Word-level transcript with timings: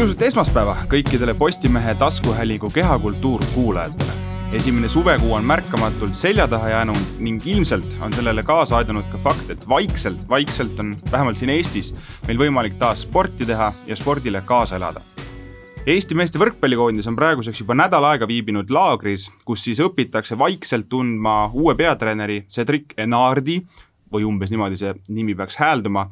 ilusat 0.00 0.22
esmaspäeva 0.24 0.78
kõikidele 0.88 1.34
Postimehe 1.36 1.92
taskuhäälingu 2.00 2.70
Kehakultuur 2.72 3.42
kuulajatele. 3.54 4.12
esimene 4.52 4.88
suvekuu 4.88 5.34
on 5.34 5.44
märkamatult 5.44 6.14
selja 6.14 6.46
taha 6.48 6.68
jäänud 6.68 7.18
ning 7.18 7.46
ilmselt 7.46 7.98
on 8.00 8.12
sellele 8.12 8.42
kaasa 8.42 8.76
aidanud 8.76 9.04
ka 9.12 9.18
fakt, 9.18 9.50
et 9.50 9.68
vaikselt, 9.68 10.28
vaikselt 10.28 10.80
on 10.80 10.96
vähemalt 11.12 11.36
siin 11.36 11.50
Eestis 11.50 11.92
meil 12.28 12.38
võimalik 12.38 12.78
taas 12.78 13.02
sporti 13.02 13.44
teha 13.44 13.72
ja 13.86 13.96
spordile 13.96 14.40
kaasa 14.46 14.76
elada. 14.76 15.00
Eesti 15.86 16.14
meeste 16.14 16.40
võrkpallikoondis 16.40 17.08
on 17.08 17.16
praeguseks 17.16 17.60
juba 17.60 17.74
nädal 17.74 18.04
aega 18.04 18.28
viibinud 18.28 18.70
laagris, 18.70 19.28
kus 19.44 19.64
siis 19.64 19.84
õpitakse 19.84 20.38
vaikselt 20.38 20.88
tundma 20.88 21.50
uue 21.52 21.74
peatreeneri 21.74 22.46
Cedric 22.48 22.96
Enardi 22.96 23.60
või 24.12 24.24
umbes 24.24 24.50
niimoodi 24.50 24.80
see 24.80 24.94
nimi 25.08 25.34
peaks 25.34 25.60
häälduma 25.60 26.08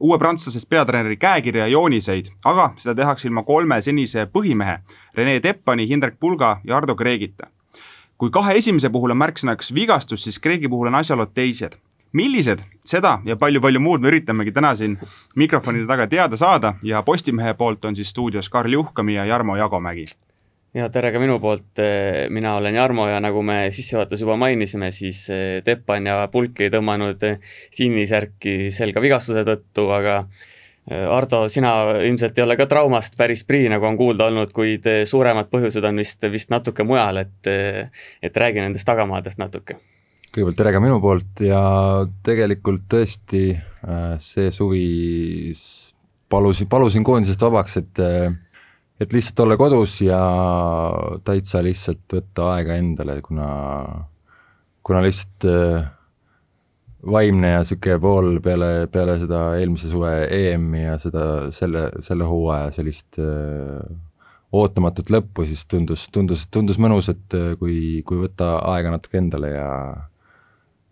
uue 0.00 0.18
prantslasest 0.18 0.68
peatreeneri 0.68 1.16
käekirja 1.16 1.66
ja 1.66 1.72
jooniseid, 1.72 2.30
aga 2.44 2.70
seda 2.76 2.94
tehakse 2.94 3.28
ilma 3.28 3.42
kolme 3.42 3.80
senise 3.82 4.26
põhimehe 4.26 4.78
Rene 5.14 5.40
Teppani, 5.40 5.88
Hindrek 5.88 6.18
Pulga 6.20 6.60
ja 6.64 6.76
Ardo 6.76 6.94
Kreegita. 6.94 7.46
kui 8.18 8.30
kahe 8.30 8.54
esimese 8.58 8.90
puhul 8.90 9.10
on 9.10 9.18
märksõnaks 9.18 9.74
vigastus, 9.74 10.24
siis 10.24 10.38
Kreegi 10.38 10.68
puhul 10.68 10.86
on 10.86 10.94
asjaolud 10.94 11.34
teised. 11.34 11.76
millised, 12.12 12.60
seda 12.84 13.18
ja 13.24 13.36
palju-palju 13.36 13.80
muud 13.80 14.00
me 14.00 14.08
üritamegi 14.08 14.52
täna 14.52 14.74
siin 14.76 14.98
mikrofonide 15.36 15.86
taga 15.86 16.06
teada 16.06 16.36
saada 16.36 16.74
ja 16.82 17.02
Postimehe 17.02 17.54
poolt 17.54 17.84
on 17.84 17.96
siis 17.96 18.10
stuudios 18.10 18.48
Karl 18.48 18.72
Juhkami 18.72 19.14
ja 19.14 19.24
Jarmo 19.24 19.56
Jagomägi 19.56 20.06
ja 20.74 20.88
tere 20.92 21.12
ka 21.14 21.20
minu 21.22 21.36
poolt, 21.42 21.78
mina 22.34 22.56
olen 22.58 22.74
Jarmo 22.74 23.06
ja 23.08 23.20
nagu 23.22 23.42
me 23.46 23.68
sissejuhatuses 23.74 24.24
juba 24.24 24.36
mainisime, 24.40 24.90
siis 24.94 25.22
eh, 25.30 25.60
Teppan 25.64 26.10
ja 26.10 26.16
Pulk 26.32 26.64
ei 26.64 26.72
tõmmanud 26.74 27.22
eh, 27.28 27.38
sinisärki 27.74 28.72
selga 28.74 29.02
vigastuse 29.04 29.46
tõttu, 29.46 29.88
aga 29.94 30.24
Ardo, 30.84 31.46
sina 31.48 31.70
ilmselt 32.04 32.36
ei 32.36 32.42
ole 32.44 32.58
ka 32.60 32.66
traumast 32.68 33.14
päris 33.16 33.40
prii, 33.48 33.70
nagu 33.72 33.86
on 33.88 33.94
kuulda 33.96 34.26
olnud, 34.28 34.50
kuid 34.52 34.84
suuremad 35.08 35.48
põhjused 35.48 35.86
on 35.88 35.96
vist, 35.96 36.26
vist 36.28 36.50
natuke 36.52 36.84
mujal, 36.84 37.22
et 37.22 37.48
et 37.48 38.36
räägi 38.36 38.60
nendest 38.60 38.84
tagamaadest 38.84 39.40
natuke. 39.40 39.78
kõigepealt 40.28 40.58
tere 40.58 40.74
ka 40.76 40.82
minu 40.84 40.98
poolt 41.00 41.40
ja 41.40 41.62
tegelikult 42.28 42.84
tõesti 42.92 43.46
see 44.20 44.52
suvi 44.52 44.84
palusin, 46.28 46.68
palusin 46.68 47.08
koondisest 47.08 47.48
vabaks, 47.48 47.80
et 47.80 48.04
et 49.00 49.12
lihtsalt 49.12 49.44
olla 49.44 49.56
kodus 49.58 49.98
ja 50.04 50.20
täitsa 51.26 51.62
lihtsalt 51.64 52.16
võtta 52.16 52.50
aega 52.54 52.78
endale, 52.78 53.18
kuna, 53.24 53.48
kuna 54.86 55.02
lihtsalt 55.04 55.48
äh, 55.50 55.88
vaimne 57.04 57.54
ja 57.56 57.60
niisugune 57.62 57.98
pool 58.00 58.30
peale, 58.44 58.70
peale 58.92 59.18
seda 59.20 59.44
eelmise 59.58 59.90
suve 59.92 60.14
EM-i 60.30 60.84
ja 60.86 60.96
seda, 61.02 61.26
selle, 61.54 61.88
selle 62.04 62.28
hooaja 62.28 62.70
sellist 62.78 63.20
öö, 63.20 63.78
äh, 63.82 64.02
ootamatut 64.54 65.10
lõppu, 65.10 65.48
siis 65.50 65.64
tundus, 65.66 66.06
tundus, 66.14 66.46
tundus 66.54 66.78
mõnus, 66.78 67.10
et 67.10 67.34
äh, 67.36 67.54
kui, 67.58 68.02
kui 68.06 68.20
võtta 68.22 68.56
aega 68.74 68.94
natuke 68.94 69.18
endale 69.20 69.54
ja 69.56 69.70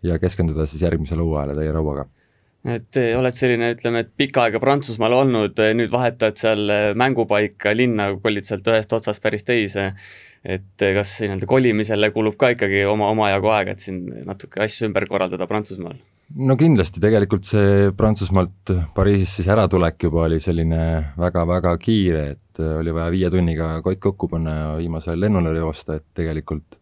ja 0.03 0.17
keskenduda 0.19 0.65
siis 0.67 0.81
järgmisele 0.83 1.23
hooajale 1.23 1.55
täie 1.55 1.71
rauaga 1.71 2.03
et 2.63 2.99
eh, 2.99 3.11
oled 3.17 3.35
selline, 3.35 3.73
ütleme, 3.75 4.03
et 4.05 4.11
pikka 4.17 4.45
aega 4.47 4.61
Prantsusmaal 4.63 5.17
olnud, 5.17 5.57
eh, 5.59 5.73
nüüd 5.75 5.91
vahetad 5.91 6.39
seal 6.39 6.63
eh, 6.71 6.91
mängupaika, 6.99 7.73
linna, 7.75 8.13
kolid 8.23 8.47
sealt 8.47 8.67
ühest 8.71 8.95
otsast 8.95 9.23
päris 9.23 9.43
teise, 9.47 9.91
et 10.43 10.83
kas 10.95 11.17
nii-öelda 11.23 11.47
kolimisele 11.47 12.09
kulub 12.15 12.35
ka 12.39 12.53
ikkagi 12.55 12.83
oma, 12.87 13.09
omajagu 13.15 13.51
aega, 13.51 13.75
et 13.75 13.83
siin 13.83 14.01
natuke 14.27 14.63
asju 14.63 14.89
ümber 14.89 15.07
korraldada 15.11 15.47
Prantsusmaal? 15.47 15.99
no 16.33 16.55
kindlasti, 16.57 17.01
tegelikult 17.03 17.45
see 17.45 17.91
Prantsusmaalt 17.95 18.71
Pariisist 18.95 19.41
siis 19.41 19.49
äratulek 19.53 20.07
juba 20.07 20.23
oli 20.25 20.39
selline 20.43 20.79
väga-väga 21.19 21.75
kiire, 21.83 22.23
et 22.37 22.63
oli 22.63 22.95
vaja 22.95 23.11
viie 23.13 23.29
tunniga 23.33 23.75
kott 23.85 23.99
kokku 24.01 24.31
panna 24.31 24.55
ja 24.55 24.71
viimasel 24.79 25.19
lennule 25.19 25.51
joosta, 25.59 25.99
et 25.99 26.07
tegelikult 26.15 26.79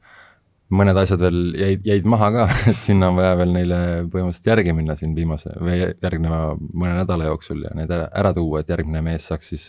mõned 0.72 0.98
asjad 1.02 1.22
veel 1.22 1.40
jäid, 1.58 1.84
jäid 1.88 2.08
maha 2.10 2.30
ka, 2.36 2.46
et 2.72 2.86
sinna 2.86 3.12
on 3.12 3.20
vaja 3.20 3.36
veel 3.40 3.54
neile 3.56 3.82
põhimõtteliselt 4.12 4.52
järgi 4.54 4.76
minna 4.78 4.96
siin 5.00 5.16
viimase 5.18 5.54
või 5.60 5.82
järgneva 5.84 6.42
mõne 6.60 6.96
nädala 7.02 7.28
jooksul 7.28 7.66
ja 7.66 7.74
need 7.78 7.92
ära, 7.92 8.08
ära 8.24 8.34
tuua, 8.38 8.62
et 8.62 8.72
järgmine 8.72 9.04
mees 9.06 9.28
saaks 9.32 9.54
siis 9.54 9.68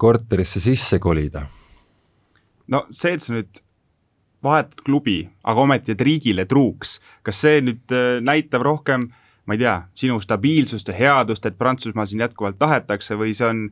korterisse 0.00 0.62
sisse 0.64 0.98
kolida. 0.98 1.46
no 2.68 2.84
see, 2.90 3.14
et 3.16 3.24
sa 3.24 3.34
nüüd 3.34 3.62
vahetad 4.44 4.84
klubi, 4.84 5.22
aga 5.44 5.64
ometi 5.64 5.92
jääd 5.92 6.04
riigile 6.06 6.46
truuks, 6.48 6.98
kas 7.26 7.42
see 7.44 7.60
nüüd 7.64 7.92
äh, 7.92 8.20
näitab 8.24 8.64
rohkem, 8.64 9.10
ma 9.44 9.56
ei 9.56 9.60
tea, 9.60 9.74
sinu 9.98 10.20
stabiilsust 10.22 10.88
ja 10.88 10.96
headust, 10.96 11.46
et 11.46 11.58
Prantsusmaal 11.58 12.08
siin 12.08 12.24
jätkuvalt 12.24 12.58
tahetakse 12.60 13.18
või 13.20 13.34
see 13.36 13.48
on 13.48 13.66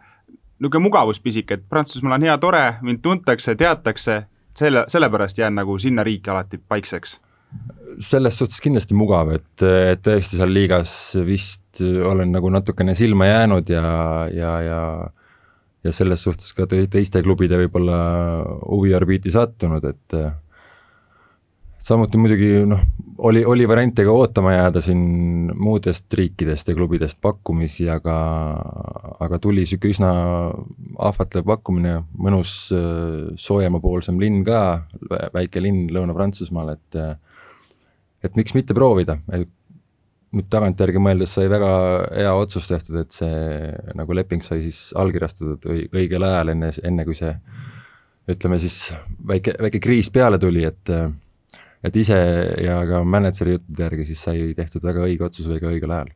niisugune 0.58 0.84
mugavuspisik, 0.88 1.52
et 1.54 1.64
Prantsusmaal 1.70 2.18
on 2.18 2.26
hea, 2.26 2.36
tore, 2.42 2.64
mind 2.82 3.00
tuntakse, 3.04 3.54
teatakse 3.56 4.24
selle, 4.58 4.84
sellepärast 4.90 5.38
jään 5.38 5.54
nagu 5.58 5.78
sinna 5.78 6.04
riiki 6.06 6.30
alati 6.30 6.58
paikseks. 6.58 7.18
Selles 8.04 8.36
suhtes 8.38 8.60
kindlasti 8.60 8.96
mugav, 8.98 9.30
et, 9.32 9.62
et 9.64 10.02
tõesti 10.04 10.36
seal 10.36 10.50
liigas 10.52 10.92
vist 11.24 11.80
olen 11.80 12.34
nagu 12.34 12.50
natukene 12.52 12.92
silma 12.98 13.30
jäänud 13.30 13.70
ja, 13.72 13.86
ja, 14.34 14.52
ja 14.66 14.82
ja 15.86 15.92
selles 15.94 16.22
suhtes 16.26 16.52
ka 16.56 16.66
teiste 16.68 17.22
klubide 17.22 17.58
võib-olla 17.60 17.98
huviorbiiti 18.66 19.30
sattunud, 19.32 19.84
et 19.86 20.16
samuti 21.88 22.20
muidugi 22.20 22.48
noh, 22.68 22.80
oli, 23.24 23.42
oli 23.48 23.66
variante 23.68 24.04
ka 24.04 24.12
ootama 24.12 24.52
jääda 24.52 24.82
siin 24.84 25.52
muudest 25.56 26.14
riikidest 26.14 26.68
ja 26.68 26.76
klubidest 26.76 27.20
pakkumisi, 27.24 27.88
aga, 27.90 28.16
aga 29.24 29.38
tuli 29.42 29.64
niisugune 29.64 29.94
üsna 29.94 30.10
ahvatlev 31.08 31.46
pakkumine, 31.48 31.94
mõnus 32.18 32.56
soojemapoolsem 33.40 34.18
linn 34.20 34.42
ka, 34.46 34.62
väike 35.34 35.62
linn 35.64 35.88
Lõuna-Prantsusmaal, 35.94 36.74
et 36.76 37.00
et 38.26 38.34
miks 38.34 38.52
mitte 38.56 38.74
proovida, 38.74 39.14
nüüd 39.32 40.48
tagantjärgi 40.52 41.00
mõeldes 41.00 41.32
sai 41.36 41.46
väga 41.48 41.70
hea 42.10 42.32
otsus 42.36 42.66
tehtud, 42.68 42.98
et 43.00 43.14
see 43.14 43.70
nagu 43.96 44.16
leping 44.16 44.42
sai 44.44 44.60
siis 44.66 44.90
allkirjastatud 44.98 45.70
õigel 45.94 46.26
ajal, 46.26 46.52
enne, 46.52 46.72
enne 46.84 47.06
kui 47.08 47.16
see 47.16 47.32
ütleme 48.28 48.58
siis 48.60 48.90
väike, 49.30 49.54
väike 49.62 49.80
kriis 49.80 50.10
peale 50.12 50.36
tuli, 50.42 50.66
et 50.68 50.92
et 51.84 51.96
ise 51.96 52.16
ja 52.64 52.78
ka 52.88 53.02
mänedžeri 53.06 53.56
juttude 53.56 53.84
järgi 53.86 54.08
siis 54.08 54.22
sai 54.26 54.48
tehtud 54.58 54.84
väga 54.86 55.04
õige 55.06 55.26
otsus 55.28 55.46
õige 55.50 55.70
õigel 55.70 55.92
ajal. 55.94 56.10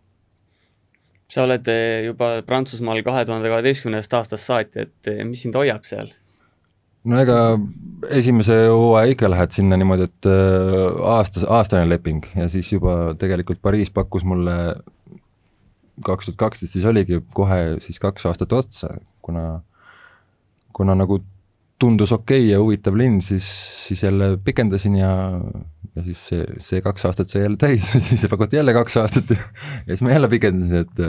sa 1.32 1.46
oled 1.46 1.68
eh, 1.72 2.08
juba 2.08 2.34
Prantsusmaal 2.46 3.02
kahe 3.06 3.24
tuhande 3.28 3.52
kaheteistkümnendast 3.52 4.18
aastast 4.18 4.48
saati, 4.48 4.88
et 4.88 5.12
eh, 5.12 5.22
mis 5.28 5.44
sind 5.44 5.58
hoiab 5.58 5.86
seal? 5.88 6.12
no 7.04 7.20
ega 7.22 7.38
esimese 8.10 8.58
hooaja 8.70 9.14
ikka 9.14 9.30
lähed 9.30 9.54
sinna 9.54 9.78
niimoodi, 9.78 10.08
et 10.10 10.30
eh, 10.30 10.88
aastas, 11.16 11.46
aastane 11.48 11.88
leping 11.88 12.26
ja 12.38 12.48
siis 12.52 12.72
juba 12.74 13.16
tegelikult 13.18 13.62
Pariis 13.62 13.90
pakkus 13.94 14.26
mulle 14.26 14.56
kaks 16.02 16.26
tuhat 16.26 16.40
kaksteist 16.40 16.74
siis 16.74 16.88
oligi 16.88 17.20
kohe 17.36 17.78
siis 17.84 18.00
kaks 18.02 18.26
aastat 18.26 18.52
otsa, 18.56 18.96
kuna 19.22 19.60
kuna 20.72 20.96
nagu 20.96 21.20
tundus 21.82 22.14
okei 22.14 22.44
okay 22.44 22.50
ja 22.52 22.60
huvitav 22.62 22.96
linn, 22.98 23.20
siis, 23.24 23.46
siis 23.86 24.04
jälle 24.06 24.36
pikendasin 24.44 24.96
ja, 25.00 25.12
ja 25.96 26.04
siis 26.06 26.22
see, 26.30 26.46
see 26.62 26.82
kaks 26.84 27.08
aastat 27.08 27.32
sai 27.32 27.44
jälle 27.46 27.60
täis 27.60 27.88
siis 28.08 28.26
pakuti 28.30 28.60
jälle 28.60 28.74
kaks 28.76 29.00
aastat 29.02 29.34
ja 29.34 29.40
siis 29.90 30.04
ma 30.06 30.14
jälle 30.14 30.30
pikendasin, 30.32 30.86
et 30.86 31.04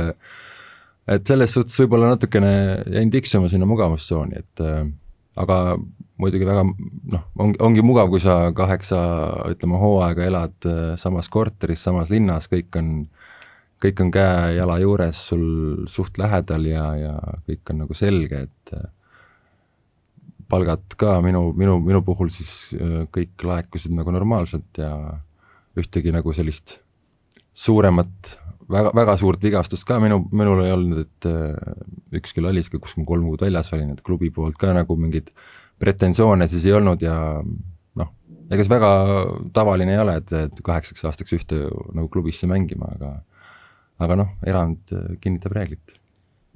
et 1.14 1.28
selles 1.28 1.52
suhtes 1.52 1.76
võib-olla 1.82 2.14
natukene 2.14 2.54
jäin 2.94 3.12
tiksuma 3.12 3.50
sinna 3.52 3.68
mugavustsooni, 3.68 4.40
et 4.40 4.62
aga 5.36 5.58
muidugi 6.22 6.48
väga 6.48 6.64
noh, 6.64 7.26
ongi, 7.42 7.60
ongi 7.66 7.84
mugav, 7.86 8.10
kui 8.12 8.22
sa 8.24 8.38
kaheksa, 8.56 9.00
ütleme, 9.52 9.80
hooaega 9.82 10.26
elad 10.30 10.68
samas 11.02 11.30
korteris, 11.34 11.84
samas 11.84 12.12
linnas, 12.14 12.48
kõik 12.52 12.78
on, 12.80 12.92
kõik 13.84 14.04
on 14.06 14.12
käe-jala 14.14 14.80
juures 14.84 15.24
sul 15.32 15.46
suht 15.92 16.20
lähedal 16.22 16.70
ja, 16.70 16.86
ja 17.00 17.16
kõik 17.44 17.74
on 17.74 17.84
nagu 17.84 17.98
selge, 17.98 18.46
et 18.48 18.76
palgad 20.54 20.96
ka 21.00 21.18
minu, 21.26 21.48
minu, 21.58 21.80
minu 21.82 22.04
puhul 22.06 22.32
siis 22.34 22.54
äh, 22.78 23.04
kõik 23.14 23.46
laekusid 23.48 23.96
nagu 23.98 24.14
normaalselt 24.14 24.80
ja 24.82 24.94
ühtegi 25.80 26.14
nagu 26.14 26.34
sellist 26.36 26.78
suuremat, 27.58 28.36
väga, 28.70 28.94
väga 28.98 29.18
suurt 29.22 29.44
vigastust 29.44 29.88
ka 29.90 30.00
minu, 30.02 30.22
minul 30.34 30.64
ei 30.66 30.74
olnud, 30.76 31.04
et 31.08 31.30
äh, 31.30 31.84
üks 32.20 32.36
küll 32.36 32.50
oli, 32.50 32.64
kus 32.74 32.96
ma 33.00 33.08
kolm 33.10 33.28
kuud 33.32 33.46
väljas 33.46 33.74
olin, 33.76 33.94
et 33.96 34.06
klubi 34.06 34.30
poolt 34.34 34.60
ka 34.62 34.74
nagu 34.78 34.98
mingeid 35.00 35.34
pretensioone 35.82 36.48
siis 36.50 36.68
ei 36.70 36.78
olnud 36.78 37.02
ja 37.04 37.18
noh, 37.42 38.14
ega 38.50 38.62
see 38.62 38.74
väga 38.76 38.94
tavaline 39.56 39.98
ei 39.98 40.04
ole, 40.06 40.20
et, 40.22 40.38
et 40.46 40.64
kaheksaks 40.66 41.10
aastaks 41.10 41.36
ühte 41.40 41.66
nagu 41.94 42.08
klubisse 42.14 42.50
mängima, 42.50 42.94
aga 42.98 43.16
aga 44.04 44.18
noh, 44.20 44.32
erand 44.50 44.90
kinnitab 45.22 45.54
reeglit 45.56 45.98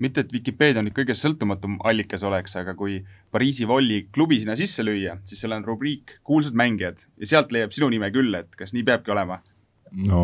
mitte, 0.04 0.24
et 0.24 0.34
Vikipeedia 0.34 0.84
nüüd 0.86 0.96
kõige 0.98 1.16
sõltumatum 1.18 1.80
allikas 1.88 2.24
oleks, 2.28 2.56
aga 2.60 2.76
kui 2.78 3.00
Pariisi 3.34 3.68
Volli 3.68 4.04
klubi 4.14 4.40
sinna 4.42 4.56
sisse 4.60 4.86
lüüa, 4.86 5.18
siis 5.28 5.42
seal 5.42 5.56
on 5.58 5.66
rubriik 5.66 6.20
kuulsad 6.28 6.58
mängijad 6.58 7.04
ja 7.18 7.34
sealt 7.34 7.54
leiab 7.56 7.76
sinu 7.76 7.90
nime 7.94 8.12
küll, 8.14 8.34
et 8.38 8.56
kas 8.58 8.76
nii 8.76 8.86
peabki 8.88 9.14
olema? 9.16 9.42
no 10.08 10.24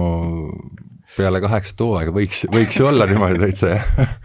peale 1.15 1.39
kaheksat 1.43 1.79
hooaega 1.85 2.13
võiks, 2.15 2.45
võiks 2.51 2.79
ju 2.79 2.89
olla 2.89 3.07
niimoodi 3.09 3.39
täitsa, 3.45 3.77
jah 3.77 4.17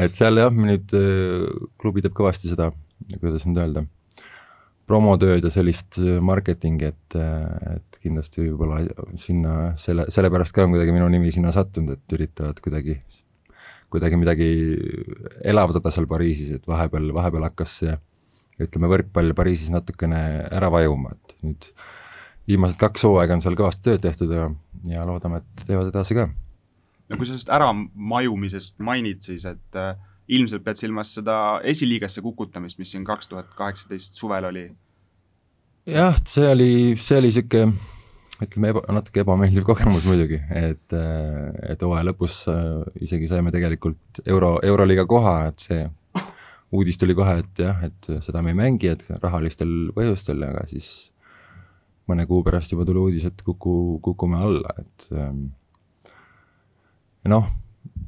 et 0.00 0.18
seal 0.18 0.40
jah, 0.40 0.52
nüüd 0.52 0.94
äh, 0.96 1.48
klubi 1.80 2.04
teeb 2.04 2.14
kõvasti 2.16 2.52
seda, 2.52 2.70
kuidas 3.18 3.44
nüüd 3.46 3.60
öelda, 3.60 3.84
promotööd 4.88 5.44
ja 5.46 5.52
sellist 5.52 5.98
äh, 6.00 6.18
marketingi, 6.24 6.92
et, 6.92 7.18
äh, 7.18 7.76
et 7.78 8.00
kindlasti 8.02 8.46
võib-olla 8.46 8.82
sinna 9.20 9.72
selle, 9.80 10.08
sellepärast 10.12 10.56
ka 10.56 10.66
on 10.66 10.74
kuidagi 10.74 10.94
minu 10.96 11.10
nimi 11.12 11.32
sinna 11.34 11.52
sattunud, 11.54 11.98
et 11.98 12.16
üritavad 12.16 12.60
kuidagi, 12.64 12.98
kuidagi 13.92 14.18
midagi 14.20 14.48
elavdada 15.44 15.92
seal 15.92 16.08
Pariisis, 16.10 16.56
et 16.56 16.68
vahepeal, 16.68 17.10
vahepeal 17.14 17.48
hakkas 17.50 17.78
see 17.82 17.96
ütleme, 18.62 18.90
võrkpall 18.92 19.34
Pariisis 19.36 19.72
natukene 19.72 20.22
ära 20.50 20.70
vajuma, 20.72 21.16
et 21.16 21.36
nüüd 21.44 21.68
viimased 22.48 22.80
kaks 22.80 23.04
hooaega 23.06 23.36
on 23.36 23.44
seal 23.44 23.58
kõvasti 23.58 23.86
tööd 23.86 24.04
tehtud 24.04 24.32
ja, 24.34 24.48
ja 24.90 25.04
loodame, 25.08 25.42
et 25.42 25.66
teevad 25.66 25.92
edasi 25.92 26.16
ka 26.18 26.28
no 27.12 27.18
kui 27.18 27.28
sa 27.28 27.34
sellest 27.34 27.52
äramajumisest 27.52 28.80
mainid, 28.84 29.22
siis 29.24 29.44
et 29.48 29.78
äh, 29.78 29.94
ilmselt 30.32 30.64
pead 30.64 30.80
silmas 30.80 31.12
seda 31.16 31.36
esiliigasse 31.68 32.24
kukutamist, 32.24 32.80
mis 32.80 32.92
siin 32.94 33.04
kaks 33.06 33.28
tuhat 33.30 33.52
kaheksateist 33.58 34.16
suvel 34.18 34.48
oli? 34.48 34.68
jah, 35.88 36.16
see 36.28 36.48
oli, 36.48 36.72
see 36.96 37.18
oli 37.20 37.32
niisugune 37.32 38.00
ütleme, 38.46 38.72
eba, 38.72 38.82
natuke 38.94 39.22
ebameeldiv 39.22 39.64
kogemus 39.66 40.06
muidugi, 40.08 40.40
et, 40.58 40.94
et 40.94 41.82
hooaja 41.84 42.06
lõpus 42.10 42.42
äh, 42.50 42.82
isegi 43.04 43.30
saime 43.30 43.52
tegelikult 43.54 44.22
euro, 44.26 44.56
Euroliiga 44.66 45.06
koha, 45.10 45.36
et 45.52 45.64
see 45.66 45.86
uudis 46.72 46.98
tuli 47.00 47.14
kohe, 47.16 47.38
et 47.42 47.64
jah, 47.64 47.82
et 47.84 48.12
seda 48.24 48.42
me 48.44 48.54
ei 48.54 48.58
mängi, 48.58 48.92
et 48.94 49.04
rahalistel 49.22 49.92
põhjustel, 49.96 50.44
aga 50.48 50.64
siis 50.70 51.12
mõne 52.10 52.26
kuu 52.28 52.42
pärast 52.44 52.72
juba 52.72 52.86
tuli 52.88 53.02
uudis, 53.02 53.26
et 53.28 53.42
kuku, 53.46 53.98
kukume 54.04 54.40
alla, 54.40 54.72
et 54.80 55.06
ähm, 55.12 55.44
noh, 57.30 57.50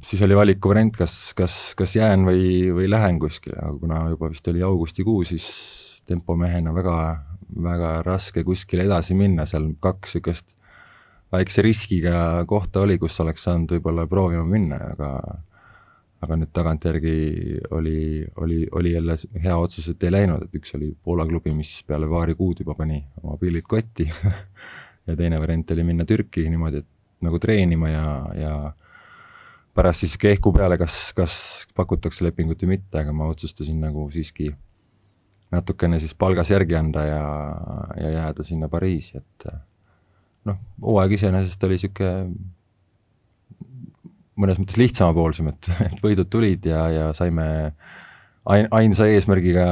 siis 0.03 0.21
oli 0.25 0.37
valikuvariant, 0.37 0.97
kas, 0.97 1.15
kas, 1.37 1.57
kas 1.77 1.95
jään 1.95 2.25
või, 2.27 2.73
või 2.75 2.89
lähen 2.89 3.19
kuskile, 3.21 3.57
aga 3.61 3.77
kuna 3.81 4.01
juba 4.13 4.31
vist 4.33 4.47
oli 4.51 4.65
augustikuu, 4.65 5.23
siis 5.27 5.47
tempomehena 6.05 6.73
väga, 6.75 6.97
väga 7.49 8.01
raske 8.05 8.43
kuskile 8.43 8.85
edasi 8.87 9.15
minna, 9.17 9.45
seal 9.49 9.71
kaks 9.79 10.15
niisugust 10.15 10.55
väikse 11.33 11.63
riskiga 11.65 12.45
kohta 12.47 12.85
oli, 12.85 12.97
kus 13.01 13.19
oleks 13.23 13.43
saanud 13.47 13.75
võib-olla 13.75 14.05
proovima 14.07 14.45
minna, 14.47 14.79
aga 14.93 15.11
aga 16.25 16.37
nüüd 16.39 16.51
tagantjärgi 16.55 17.15
oli, 17.75 17.99
oli, 18.41 18.63
oli 18.73 18.93
jälle 18.95 19.17
hea 19.43 19.57
otsus, 19.61 19.91
et 19.91 20.03
ei 20.07 20.13
läinud, 20.13 20.47
et 20.47 20.57
üks 20.57 20.73
oli 20.77 20.89
Poola 21.03 21.25
klubi, 21.27 21.53
mis 21.53 21.77
peale 21.85 22.07
paari 22.09 22.33
kuud 22.39 22.63
juba 22.63 22.73
pani 22.77 22.97
oma 23.21 23.37
pillid 23.41 23.67
kotti 23.69 24.07
ja 25.07 25.15
teine 25.17 25.39
variant 25.41 25.75
oli 25.75 25.85
minna 25.85 26.07
Türki 26.07 26.47
niimoodi, 26.49 26.81
et 26.81 27.25
nagu 27.25 27.39
treenima 27.41 27.91
ja, 27.91 28.07
ja 28.39 28.53
pärast 29.75 30.05
siis 30.05 30.15
kehku 30.17 30.53
peale, 30.55 30.79
kas, 30.81 30.97
kas 31.17 31.35
pakutakse 31.77 32.25
lepingut 32.25 32.63
või 32.63 32.77
mitte, 32.77 33.03
aga 33.03 33.13
ma 33.13 33.29
otsustasin 33.29 33.77
nagu 33.83 34.07
siiski 34.13 34.53
natukene 35.53 35.99
siis 36.01 36.15
palgas 36.17 36.49
järgi 36.51 36.75
anda 36.77 37.05
ja, 37.05 37.25
ja 38.01 38.09
jääda 38.19 38.43
sinna 38.43 38.69
Pariisi, 38.71 39.17
et 39.21 39.47
noh, 40.49 40.59
hooaeg 40.81 41.15
iseenesest 41.17 41.63
oli 41.67 41.77
niisugune 41.77 42.13
mõnes 44.35 44.57
mõttes 44.59 44.79
lihtsamapoolsem, 44.79 45.51
et, 45.53 45.69
et 45.89 46.01
võidud 46.03 46.29
tulid 46.31 46.65
ja, 46.67 46.87
ja 46.91 47.05
saime 47.17 47.45
ain-, 48.51 48.69
ainsa 48.75 49.07
eesmärgiga 49.11 49.67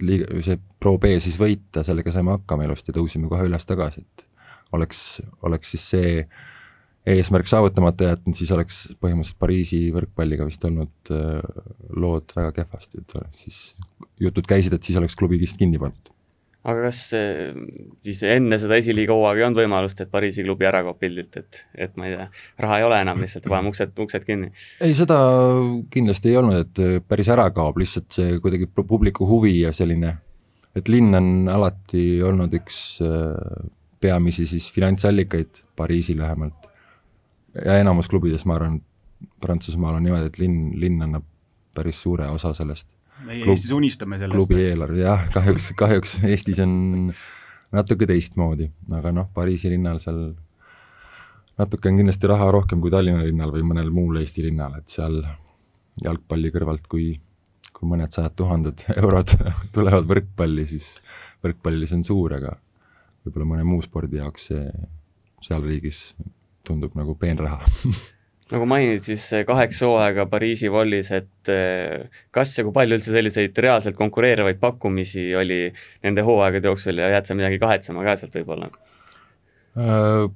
liiga, 0.00 0.30
see 0.46 0.60
Pro 0.80 0.96
B 1.00 1.16
siis 1.20 1.36
võita, 1.40 1.84
sellega 1.84 2.14
saime 2.14 2.38
hakkama 2.38 2.66
ilusti, 2.68 2.94
tõusime 2.96 3.28
kohe 3.28 3.44
üles 3.48 3.68
tagasi, 3.68 4.06
et 4.06 4.26
oleks, 4.74 5.04
oleks 5.44 5.74
siis 5.74 5.90
see 5.94 6.16
äh, 6.22 6.42
eesmärk 7.12 7.48
saavutamata 7.48 8.08
jätnud, 8.08 8.36
siis 8.38 8.50
oleks 8.54 8.80
põhimõtteliselt 9.02 9.40
Pariisi 9.42 9.80
võrkpalliga 9.92 10.46
vist 10.48 10.64
olnud 10.64 11.12
äh, 11.12 11.44
lood 12.00 12.32
väga 12.36 12.54
kehvasti, 12.62 13.02
et 13.02 13.14
siis 13.36 13.60
jutud 14.20 14.48
käisid, 14.48 14.72
et 14.76 14.86
siis 14.86 14.98
oleks 15.00 15.16
klubi 15.18 15.38
vist 15.40 15.60
kinni 15.60 15.80
pandud. 15.80 16.10
aga 16.64 16.86
kas 16.86 17.02
äh, 17.18 17.52
siis 18.04 18.22
enne 18.24 18.56
seda 18.60 18.80
esiliiga 18.80 19.12
hooaega 19.12 19.42
ei 19.42 19.46
olnud 19.50 19.60
võimalust, 19.60 20.00
et 20.00 20.12
Pariisi 20.12 20.46
klubi 20.46 20.68
ära 20.68 20.80
kaob 20.86 20.98
pildilt, 21.02 21.36
et, 21.42 21.62
et 21.76 22.00
ma 22.00 22.08
ei 22.08 22.16
tea, 22.16 22.28
raha 22.64 22.80
ei 22.80 22.88
ole 22.88 23.02
enam, 23.04 23.20
lihtsalt 23.20 23.50
paneme 23.52 23.74
uksed, 23.74 23.92
uksed 24.06 24.24
kinni? 24.24 24.52
ei, 24.80 24.96
seda 24.96 25.20
kindlasti 25.92 26.32
ei 26.32 26.40
olnud, 26.40 26.64
et 26.64 26.84
äh, 26.86 26.98
päris 27.04 27.28
ära 27.36 27.50
kaob, 27.52 27.84
lihtsalt 27.84 28.16
see 28.16 28.40
kuidagi 28.40 28.70
publiku 28.80 29.28
huvi 29.28 29.58
ja 29.60 29.76
selline, 29.76 30.16
et 30.72 30.88
linn 30.88 31.12
on 31.20 31.32
alati 31.52 32.22
olnud 32.24 32.56
üks 32.62 32.84
peamisi 34.00 34.48
siis 34.48 34.72
finantsallikaid 34.72 35.60
Pariisil 35.76 36.18
vähemalt 36.20 36.63
ja 37.62 37.78
enamus 37.80 38.10
klubides, 38.10 38.46
ma 38.48 38.58
arvan, 38.58 38.80
Prantsusmaal 39.40 39.96
on 39.96 40.04
niimoodi, 40.04 40.28
et 40.28 40.38
linn, 40.40 40.74
linn 40.80 41.04
annab 41.06 41.24
päris 41.74 42.00
suure 42.02 42.26
osa 42.28 42.52
sellest. 42.54 42.88
meie 43.24 43.44
Klub, 43.44 43.54
Eestis 43.54 43.72
unistame 43.72 44.18
sellest. 44.18 44.36
klubi 44.36 44.64
eelarve, 44.66 45.00
jah, 45.00 45.22
kahjuks, 45.32 45.70
kahjuks 45.78 46.18
Eestis 46.28 46.60
on 46.64 47.12
natuke 47.74 48.08
teistmoodi, 48.10 48.68
aga 48.94 49.12
noh, 49.14 49.30
Pariisi 49.34 49.70
linnal 49.72 50.00
seal 50.02 50.20
natuke 51.58 51.90
on 51.90 52.02
kindlasti 52.02 52.30
raha 52.30 52.50
rohkem 52.54 52.82
kui 52.82 52.92
Tallinna 52.92 53.24
linnal 53.24 53.54
või 53.54 53.64
mõnel 53.70 53.90
muul 53.94 54.20
Eesti 54.22 54.44
linnal, 54.48 54.76
et 54.78 54.90
seal 54.90 55.20
jalgpalli 56.02 56.50
kõrvalt, 56.54 56.88
kui, 56.90 57.12
kui 57.72 57.90
mõned 57.90 58.12
sajad 58.14 58.34
tuhanded 58.38 58.86
eurod 59.00 59.36
tulevad 59.74 60.10
võrkpalli, 60.10 60.66
siis 60.74 60.96
võrkpallis 61.44 61.94
on 61.96 62.04
suur, 62.06 62.36
aga 62.40 62.56
võib-olla 63.24 63.50
mõne 63.54 63.68
muu 63.68 63.82
spordi 63.84 64.20
jaoks 64.20 64.50
see 64.50 64.64
seal 65.44 65.64
riigis 65.64 66.10
tundub 66.66 66.94
nagu 66.98 67.16
peenraha 67.20 67.60
nagu 68.52 68.66
mainid, 68.68 69.00
siis 69.04 69.24
kaheksa 69.48 69.88
hooaega 69.88 70.26
Pariisi 70.30 70.70
Vollis, 70.72 71.10
et 71.16 71.52
eh, 71.52 72.10
kas 72.34 72.52
ja 72.58 72.64
kui 72.66 72.74
palju 72.76 72.98
üldse 72.98 73.14
selliseid 73.14 73.56
reaalselt 73.64 73.96
konkureerivaid 73.98 74.60
pakkumisi 74.62 75.30
oli 75.38 75.60
nende 76.04 76.24
hooaegade 76.26 76.68
jooksul 76.70 77.00
ja 77.00 77.10
jääd 77.14 77.28
sa 77.28 77.36
midagi 77.38 77.60
kahetsema 77.62 78.04
ka 78.06 78.16
sealt 78.20 78.36
võib-olla? 78.38 78.68
Äh, 79.80 80.26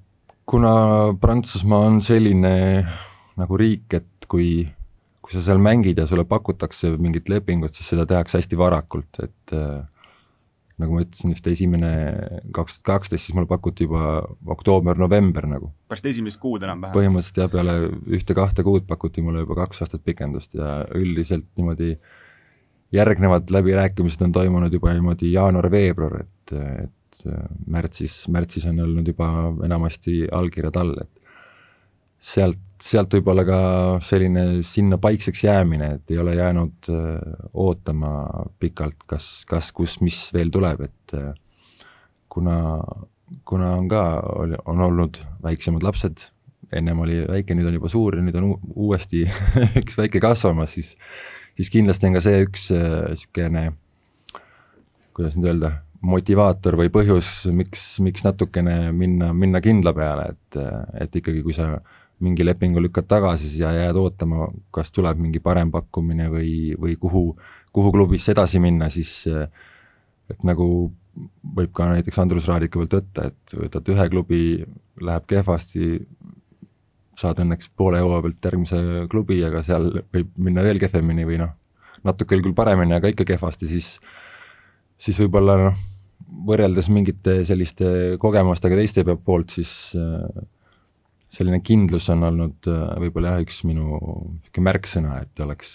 kuna 0.48 0.72
Prantsusmaa 1.20 1.84
on 1.90 2.00
selline 2.04 2.54
nagu 3.38 3.60
riik, 3.60 4.00
et 4.00 4.28
kui, 4.30 4.64
kui 5.22 5.36
sa 5.36 5.44
seal 5.44 5.60
mängid 5.62 6.00
ja 6.00 6.08
sulle 6.08 6.25
pakutakse 6.28 6.94
mingit 6.98 7.28
lepingut, 7.30 7.76
siis 7.76 7.92
seda 7.92 8.08
tehakse 8.08 8.40
hästi 8.40 8.58
varakult, 8.58 9.20
et 9.22 9.54
äh, 9.54 9.84
nagu 10.78 10.94
ma 10.94 11.02
ütlesin, 11.02 11.32
vist 11.34 11.48
esimene 11.50 11.90
kaks 12.54 12.78
tuhat 12.78 12.86
kaksteist, 12.92 13.26
siis 13.26 13.36
mulle 13.36 13.50
pakuti 13.50 13.88
juba 13.88 14.20
oktoober-november 14.54 15.48
nagu. 15.50 15.72
pärast 15.90 16.06
esimest 16.10 16.40
kuud 16.42 16.64
enam-vähem? 16.66 16.94
põhimõtteliselt 16.94 17.42
jah, 17.42 17.50
peale 17.52 17.76
ühte-kahte 18.19 18.64
kuud 18.66 18.87
pakuti 18.90 19.25
mulle 19.25 19.42
juba 19.44 19.58
kaks 19.64 19.85
aastat 19.85 20.04
pikendust 20.06 20.54
ja 20.58 20.80
üldiselt 20.99 21.49
niimoodi 21.58 21.97
järgnevad 22.94 23.50
läbirääkimised 23.52 24.23
on 24.25 24.32
toimunud 24.32 24.73
juba 24.73 24.94
niimoodi 24.97 25.32
jaanuar-veebruar, 25.35 26.23
et, 26.23 26.54
et 26.87 27.25
märtsis, 27.66 28.23
märtsis 28.32 28.68
on 28.70 28.78
olnud 28.85 29.08
juba 29.11 29.28
enamasti 29.66 30.23
allkirjad 30.32 30.78
all, 30.80 30.94
et 31.02 31.27
sealt, 32.18 32.60
sealt 32.82 33.14
võib-olla 33.16 33.44
ka 33.46 33.58
selline 34.04 34.62
sinna 34.66 34.98
paikseks 35.02 35.44
jäämine, 35.44 35.92
et 35.98 36.14
ei 36.14 36.20
ole 36.22 36.37
jäänud 36.38 36.90
äh, 36.94 37.37
ootama 37.54 38.12
pikalt, 38.60 39.00
kas, 39.06 39.44
kas, 39.48 39.72
kus, 39.72 39.98
mis 40.04 40.26
veel 40.34 40.52
tuleb, 40.54 40.87
et 40.88 41.16
äh, 41.18 41.32
kuna, 42.28 42.58
kuna 43.48 43.75
on 43.78 43.88
ka, 43.90 44.04
on 44.66 44.87
olnud 44.88 45.20
väiksemad 45.42 45.87
lapsed, 45.87 46.28
ennem 46.75 47.00
oli 47.00 47.22
väike, 47.25 47.56
nüüd 47.56 47.70
on 47.70 47.78
juba 47.78 47.90
suur 47.92 48.18
ja 48.18 48.22
nüüd 48.22 48.37
on 48.38 48.54
uuesti 48.75 49.25
üks 49.82 49.98
väike 49.98 50.22
kasvamas, 50.22 50.76
siis 50.76 50.94
siis 51.58 51.72
kindlasti 51.75 52.06
on 52.06 52.18
ka 52.18 52.22
see 52.22 52.42
üks 52.46 52.70
äh, 52.70 53.04
niisugune 53.10 53.70
kuidas 55.18 55.34
nüüd 55.34 55.50
öelda, 55.50 55.72
motivaator 56.06 56.76
või 56.78 56.92
põhjus, 56.94 57.48
miks, 57.50 57.96
miks 58.04 58.22
natukene 58.22 58.92
minna, 58.94 59.32
minna 59.34 59.58
kindla 59.62 59.90
peale, 59.96 60.28
et, 60.30 60.58
et 61.02 61.18
ikkagi, 61.18 61.42
kui 61.42 61.56
sa 61.56 61.72
mingi 62.25 62.44
lepingu 62.46 62.82
lükkad 62.82 63.06
tagasi 63.10 63.50
ja 63.60 63.72
jääd 63.75 63.98
ootama, 63.98 64.48
kas 64.75 64.92
tuleb 64.94 65.20
mingi 65.22 65.40
parem 65.42 65.70
pakkumine 65.75 66.28
või, 66.32 66.52
või 66.78 66.96
kuhu, 67.00 67.22
kuhu 67.72 67.92
klubisse 67.94 68.34
edasi 68.34 68.60
minna, 68.62 68.90
siis 68.90 69.26
et 69.28 70.44
nagu 70.46 70.68
võib 71.58 71.72
ka 71.75 71.88
näiteks 71.92 72.18
Andrus 72.22 72.48
Raadiku 72.50 72.82
pealt 72.82 72.98
võtta, 72.98 73.28
et 73.30 73.54
võtad 73.58 73.90
ühe 73.94 74.08
klubi, 74.12 74.42
läheb 75.02 75.26
kehvasti, 75.30 75.98
saad 77.18 77.42
õnneks 77.42 77.72
poole 77.76 78.02
jõua 78.02 78.20
pealt 78.22 78.50
järgmise 78.50 78.82
klubi, 79.10 79.40
aga 79.46 79.64
seal 79.66 79.90
võib 80.14 80.34
minna 80.38 80.62
veel 80.66 80.78
kehvemini 80.82 81.26
või 81.26 81.40
noh, 81.42 81.54
natuke 82.06 82.38
küll 82.38 82.54
paremini, 82.54 82.94
aga 82.94 83.10
ikka 83.10 83.26
kehvasti, 83.32 83.70
siis 83.70 83.96
siis 84.98 85.18
võib-olla 85.22 85.56
noh, 85.60 85.80
võrreldes 86.48 86.90
mingite 86.92 87.40
selliste 87.48 88.18
kogemustega 88.20 88.78
teiste 88.78 89.04
poolt, 89.06 89.54
siis 89.54 89.72
äh, 89.98 90.46
selline 91.32 91.61
kindlus 91.64 92.08
on 92.14 92.25
olnud 92.30 92.70
äh, 92.70 92.85
võib-olla 93.04 93.37
jah, 93.37 93.44
üks 93.47 93.62
minu 93.68 93.88
niisugune 93.88 94.66
märksõna, 94.68 95.18
et 95.25 95.42
oleks, 95.44 95.75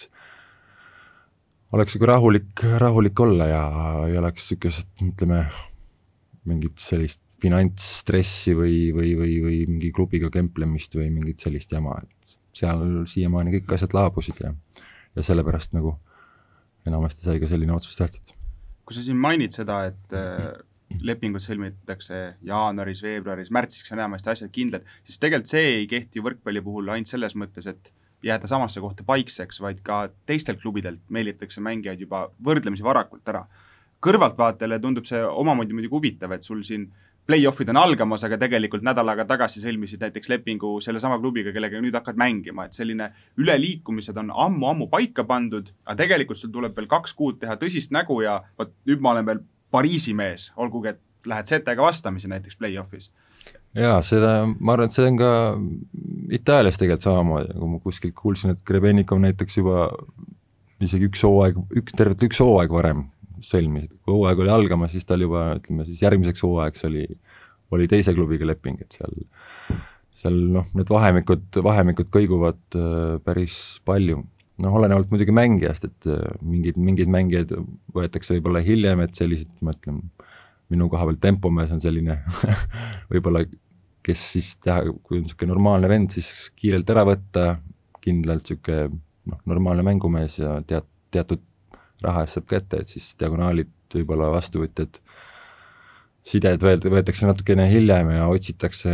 oleks 1.76 1.98
nagu 1.98 2.10
rahulik, 2.10 2.66
rahulik 2.82 3.26
olla 3.26 3.50
ja 3.52 3.66
ei 4.08 4.18
oleks 4.22 4.52
niisugust, 4.52 4.90
ütleme, 5.04 5.44
mingit 6.50 6.82
sellist 6.82 7.22
finantsstressi 7.44 8.54
või, 8.56 8.78
või, 8.96 9.14
või, 9.20 9.36
või 9.44 9.60
mingi 9.68 9.92
klubiga 9.96 10.30
kemplemist 10.32 10.96
või 10.96 11.10
mingit 11.12 11.44
sellist 11.44 11.72
jama, 11.76 11.98
et 12.04 12.38
seal 12.56 13.04
siiamaani 13.10 13.58
kõik 13.58 13.76
asjad 13.76 13.96
laabusid 13.96 14.40
ja 14.44 14.52
ja 15.16 15.24
sellepärast 15.26 15.76
nagu 15.78 15.96
enamasti 16.88 17.26
sai 17.26 17.42
ka 17.42 17.50
selline 17.50 17.76
otsus 17.76 17.98
tehtud. 18.00 18.34
kui 18.84 18.96
sa 18.96 19.04
siin 19.06 19.20
mainid 19.20 19.56
seda, 19.56 19.84
et 19.88 20.16
äh, 20.18 20.50
lepingud 21.02 21.44
sõlmitakse 21.44 22.22
jaanuaris, 22.46 23.04
veebruaris, 23.04 23.52
märtsiks 23.54 23.92
on 23.92 24.02
enamasti 24.02 24.32
asjad 24.34 24.54
kindlad, 24.54 24.88
siis 25.08 25.20
tegelikult 25.22 25.52
see 25.52 25.66
ei 25.80 25.88
kehti 25.92 26.24
võrkpalli 26.24 26.64
puhul 26.64 26.94
ainult 26.94 27.12
selles 27.12 27.36
mõttes, 27.40 27.68
et 27.70 27.92
jääda 28.24 28.48
samasse 28.48 28.82
kohta 28.84 29.04
paikseks, 29.08 29.62
vaid 29.62 29.82
ka 29.84 30.08
teistelt 30.30 30.62
klubidelt 30.62 31.02
meelitatakse 31.10 31.64
mängijaid 31.64 32.06
juba 32.06 32.28
võrdlemisi 32.44 32.86
varakult 32.86 33.28
ära. 33.30 33.46
kõrvaltvaatajale 34.04 34.82
tundub 34.84 35.06
see 35.08 35.22
omamoodi 35.24 35.74
muidugi 35.74 35.96
huvitav, 35.96 36.32
et 36.36 36.44
sul 36.44 36.64
siin 36.68 36.90
play-off'id 37.28 37.70
on 37.72 37.80
algamas, 37.80 38.24
aga 38.28 38.36
tegelikult 38.40 38.84
nädal 38.84 39.08
aega 39.14 39.24
tagasi 39.28 39.62
sõlmisid 39.64 40.02
näiteks 40.04 40.30
lepingu 40.30 40.74
sellesama 40.84 41.20
klubiga, 41.22 41.54
kellega 41.56 41.80
nüüd 41.80 41.96
hakkad 41.96 42.20
mängima, 42.20 42.66
et 42.68 42.76
selline 42.76 43.10
üleliikumised 43.40 44.18
on 44.20 44.34
ammu-ammu 44.46 44.90
paika 44.92 45.24
pandud, 45.28 45.72
aga 45.86 45.96
tegelikult 46.04 46.40
sul 46.40 46.52
tuleb 46.52 46.76
veel 46.76 46.90
kaks 46.92 47.16
kuud 47.16 47.40
teha 47.40 47.56
tõsist 47.62 47.96
nägu 47.96 48.20
ja 48.26 48.42
vot 48.60 48.76
nüüd 48.90 49.04
ma 49.04 49.16
olen 49.16 49.30
veel 49.30 49.40
Pariisi 49.74 50.14
mees, 50.18 50.52
olgugi 50.60 50.94
et 50.94 51.02
lähed 51.30 51.50
setega 51.50 51.82
vastamisi 51.82 52.30
näiteks 52.32 52.60
play-off'is. 52.60 53.10
jaa, 53.76 53.98
seda, 54.06 54.36
ma 54.60 54.76
arvan, 54.76 54.92
et 54.92 54.96
see 54.96 55.08
on 55.10 55.18
ka 55.20 55.32
Itaalias 56.34 56.78
tegelikult 56.80 57.08
samamoodi, 57.08 57.56
kui 57.58 57.72
ma 57.72 57.80
kuskilt 57.84 58.16
kuulsin, 58.18 58.54
et 58.54 58.62
Grebenikov 58.68 59.22
näiteks 59.24 59.58
juba 59.60 59.88
isegi 60.84 61.10
üks 61.10 61.24
hooaeg, 61.26 61.60
üks, 61.80 61.96
tervelt 61.98 62.24
üks 62.28 62.42
hooaeg 62.44 62.74
varem 62.74 63.08
sõlmisid, 63.44 63.92
kui 64.04 64.16
hooaeg 64.16 64.44
oli 64.44 64.54
algamas, 64.54 64.94
siis 64.94 65.08
tal 65.08 65.24
juba 65.24 65.50
ütleme 65.58 65.88
siis 65.88 66.04
järgmiseks 66.04 66.44
hooajaks 66.46 66.86
oli, 66.90 67.08
oli 67.76 67.90
teise 67.92 68.14
klubiga 68.16 68.48
leping, 68.48 68.80
et 68.84 68.96
seal, 68.96 69.26
seal 70.18 70.40
noh, 70.56 70.70
need 70.78 70.92
vahemikud, 70.92 71.50
vahemikud 71.66 72.12
kõiguvad 72.14 72.80
äh, 72.80 73.18
päris 73.26 73.58
palju. 73.88 74.22
Noh, 74.62 74.76
olenevalt 74.78 75.10
muidugi 75.14 75.34
mängijast, 75.36 75.88
et 75.90 76.10
äh, 76.12 76.22
mingid, 76.46 76.78
mingid 76.78 77.10
mängijad 77.12 77.56
võetakse 77.96 78.36
võib-olla 78.38 78.62
hiljem, 78.66 79.02
et 79.06 79.18
sellised, 79.18 79.50
ma 79.66 79.74
ütlen, 79.74 80.04
minu 80.74 80.88
koha 80.90 81.08
peal 81.10 81.20
tempomees 81.22 81.74
on 81.74 81.82
selline 81.84 82.20
võib-olla 83.12 83.44
kes 84.04 84.26
siis 84.36 84.56
teha, 84.64 84.84
kui 85.04 85.20
on 85.20 85.26
niisugune 85.26 85.54
normaalne 85.54 85.90
vend, 85.92 86.12
siis 86.14 86.52
kiirelt 86.60 86.90
ära 86.92 87.06
võtta, 87.08 87.46
kindlalt 88.04 88.50
niisugune 88.50 89.00
noh, 89.32 89.40
normaalne 89.50 89.86
mängumees 89.88 90.38
ja 90.42 90.58
tead, 90.68 90.88
teatud 91.14 91.44
raha 92.04 92.26
eest 92.26 92.38
saab 92.38 92.50
kätte, 92.50 92.82
et 92.84 92.92
siis 92.92 93.14
diagonaalid 93.20 93.72
võib-olla 93.96 94.32
vastuvõtjad, 94.34 95.00
sided 96.28 96.64
võet-, 96.64 96.90
võetakse 96.92 97.30
natukene 97.30 97.68
hiljem 97.72 98.12
ja 98.16 98.28
otsitakse 98.32 98.92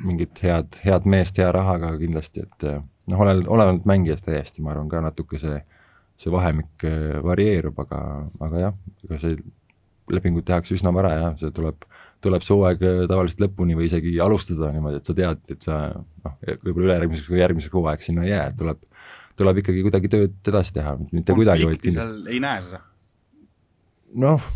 mingit 0.00 0.40
head, 0.44 0.80
head 0.86 1.08
meest 1.10 1.40
hea 1.40 1.50
rahaga 1.52 1.92
kindlasti, 2.00 2.46
et 2.46 2.68
noh, 3.10 3.22
olen, 3.24 3.44
olenevalt 3.48 3.88
mängijast 3.88 4.26
täiesti, 4.28 4.62
ma 4.64 4.74
arvan 4.74 4.90
ka 4.90 5.00
natuke 5.04 5.40
see, 5.42 5.60
see 6.20 6.32
vahemik 6.32 6.84
äh, 6.88 7.16
varieerub, 7.24 7.78
aga, 7.86 8.02
aga 8.40 8.66
jah, 8.66 8.76
ega 9.06 9.22
see 9.22 9.38
lepingud 10.10 10.44
tehakse 10.46 10.74
üsna 10.74 10.92
vara 10.94 11.14
ja 11.14 11.32
see 11.40 11.52
tuleb, 11.54 11.86
tuleb 12.20 12.44
see 12.44 12.56
hooaeg 12.56 12.84
äh, 12.84 13.00
tavaliselt 13.10 13.46
lõpuni 13.46 13.78
või 13.78 13.88
isegi 13.88 14.16
alustada 14.20 14.72
niimoodi, 14.74 15.00
et 15.00 15.10
sa 15.10 15.16
tead, 15.16 15.42
et 15.54 15.66
sa 15.66 15.80
noh, 15.96 16.38
võib-olla 16.66 16.90
ülejärgmiseks 16.90 17.32
või 17.32 17.44
järgmiseks 17.44 17.76
hooaeg 17.78 18.06
sinna 18.06 18.26
ei 18.26 18.34
jää, 18.34 18.46
et 18.52 18.60
tuleb 18.60 18.86
tuleb 19.40 19.60
ikkagi 19.62 19.84
kuidagi 19.86 20.10
tööd 20.12 20.50
edasi 20.52 20.74
teha, 20.76 20.96
mitte 21.14 21.36
kuidagi, 21.36 21.66
vaid 21.68 21.82
kindlasti. 21.82 22.24
ei 22.34 22.40
näe 22.42 22.64
seda? 22.66 22.82
noh, 24.20 24.46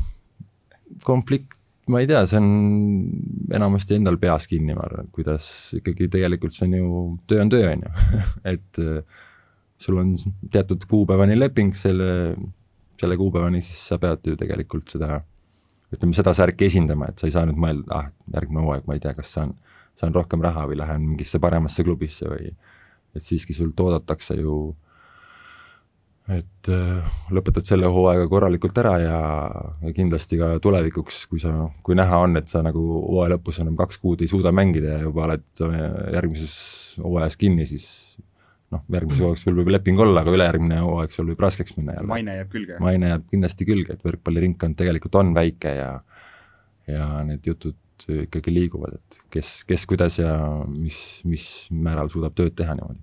konflikt, 1.06 1.54
ma 1.90 2.00
ei 2.00 2.08
tea, 2.08 2.22
see 2.28 2.40
on 2.40 2.48
enamasti 3.54 3.98
endal 3.98 4.16
peas 4.20 4.48
kinni, 4.48 4.76
ma 4.76 4.86
arvan, 4.86 5.10
kuidas 5.14 5.46
ikkagi 5.76 6.08
tegelikult 6.12 6.56
see 6.56 6.68
on 6.70 6.76
ju, 6.78 7.04
töö 7.30 7.44
on 7.44 7.52
töö, 7.52 7.70
on 7.74 7.84
ju, 7.84 8.20
et 8.54 8.80
äh, 8.82 9.24
sul 9.84 10.00
on 10.00 10.14
teatud 10.52 10.86
kuupäevani 10.90 11.36
leping, 11.38 11.74
selle, 11.76 12.08
selle 13.00 13.18
kuupäevani 13.20 13.60
siis 13.64 13.82
sa 13.90 13.98
pead 14.00 14.30
ju 14.30 14.38
tegelikult 14.40 14.94
seda, 14.94 15.18
ütleme, 15.94 16.16
seda 16.16 16.32
särki 16.36 16.70
esindama, 16.70 17.10
et 17.10 17.20
sa 17.20 17.28
ei 17.28 17.34
saa 17.34 17.44
nüüd 17.48 17.60
mõelda, 17.60 18.00
ah, 18.00 18.08
järgmine 18.34 18.64
hooaeg, 18.64 18.88
ma 18.88 18.96
ei 18.96 19.04
tea, 19.04 19.12
kas 19.18 19.34
saan, 19.36 19.52
saan 20.00 20.14
rohkem 20.16 20.42
raha 20.44 20.64
või 20.70 20.80
lähen 20.80 21.04
mingisse 21.10 21.40
paremasse 21.42 21.84
klubisse 21.86 22.30
või 22.30 22.54
et 23.14 23.22
siiski 23.22 23.54
sult 23.54 23.78
oodatakse 23.80 24.38
ju, 24.40 24.72
et 26.32 26.70
äh, 26.72 27.16
lõpetad 27.36 27.66
selle 27.66 27.88
hooaega 27.92 28.24
korralikult 28.32 28.78
ära 28.80 28.94
ja, 29.02 29.18
ja 29.84 29.92
kindlasti 29.96 30.38
ka 30.40 30.54
tulevikuks, 30.64 31.24
kui 31.28 31.42
sa, 31.42 31.52
kui 31.84 31.98
näha 31.98 32.22
on, 32.24 32.38
et 32.40 32.48
sa 32.48 32.62
nagu 32.64 32.80
hooaja 32.80 33.34
lõpus 33.34 33.60
enam 33.60 33.76
kaks 33.76 34.00
kuud 34.00 34.24
ei 34.24 34.30
suuda 34.30 34.52
mängida 34.56 34.96
ja 34.96 35.02
juba 35.04 35.26
oled 35.28 35.44
järgmises 36.14 36.54
hooajas 37.02 37.36
kinni, 37.40 37.68
siis 37.68 37.86
noh, 38.72 38.86
järgmises 38.88 39.20
hooajaks 39.26 39.44
sul 39.44 39.58
võib 39.60 39.72
leping 39.74 40.00
olla, 40.00 40.24
aga 40.24 40.32
ülejärgmine 40.38 40.80
hooaeg 40.80 41.12
sul 41.12 41.28
võib 41.28 41.44
raskeks 41.44 41.76
minna 41.76 41.98
jälle. 41.98 42.08
maine 42.14 42.40
jääb 42.40 42.52
külge. 42.56 42.80
maine 42.80 43.12
jääb 43.12 43.28
kindlasti 43.30 43.68
külge, 43.68 43.98
et 43.98 44.08
võrkpalliringkond 44.08 44.80
tegelikult 44.80 45.20
on 45.20 45.36
väike 45.36 45.76
ja 45.76 45.94
ja 46.88 47.08
need 47.24 47.46
jutud 47.48 47.76
ikkagi 48.08 48.52
liiguvad, 48.52 48.98
et 48.98 49.18
kes, 49.32 49.62
kes 49.68 49.84
kuidas 49.88 50.18
ja 50.18 50.34
mis, 50.68 50.98
mis 51.28 51.44
määral 51.72 52.10
suudab 52.12 52.34
tööd 52.36 52.56
teha 52.58 52.74
niimoodi. 52.76 53.00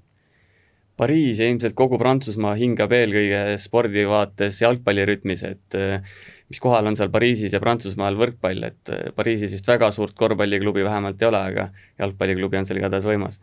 Pariis 1.01 1.39
ja 1.41 1.47
ilmselt 1.49 1.73
kogu 1.77 1.97
Prantsusmaa 1.97 2.53
hingab 2.59 2.91
eelkõige 2.93 3.57
spordi 3.61 4.03
vaates 4.05 4.59
jalgpallirütmis, 4.61 5.41
et 5.47 5.77
eh, 5.79 6.13
mis 6.51 6.61
kohal 6.61 6.91
on 6.91 6.97
seal 6.99 7.09
Pariisis 7.13 7.55
ja 7.55 7.61
Prantsusmaal 7.63 8.19
võrkpall, 8.19 8.67
et 8.69 8.93
eh, 8.93 9.09
Pariisis 9.17 9.55
vist 9.55 9.71
väga 9.71 9.89
suurt 9.95 10.13
korvpalliklubi 10.19 10.85
vähemalt 10.85 11.21
ei 11.21 11.29
ole, 11.31 11.41
aga 11.53 11.67
jalgpalliklubi 12.03 12.61
on 12.61 12.69
seal 12.69 12.83
igatahes 12.83 13.09
võimas. 13.09 13.41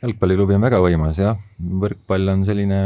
jalgpalliklubi 0.00 0.56
on 0.56 0.64
väga 0.64 0.80
võimas 0.86 1.20
jah, 1.20 1.38
võrkpall 1.84 2.34
on 2.34 2.48
selline 2.48 2.82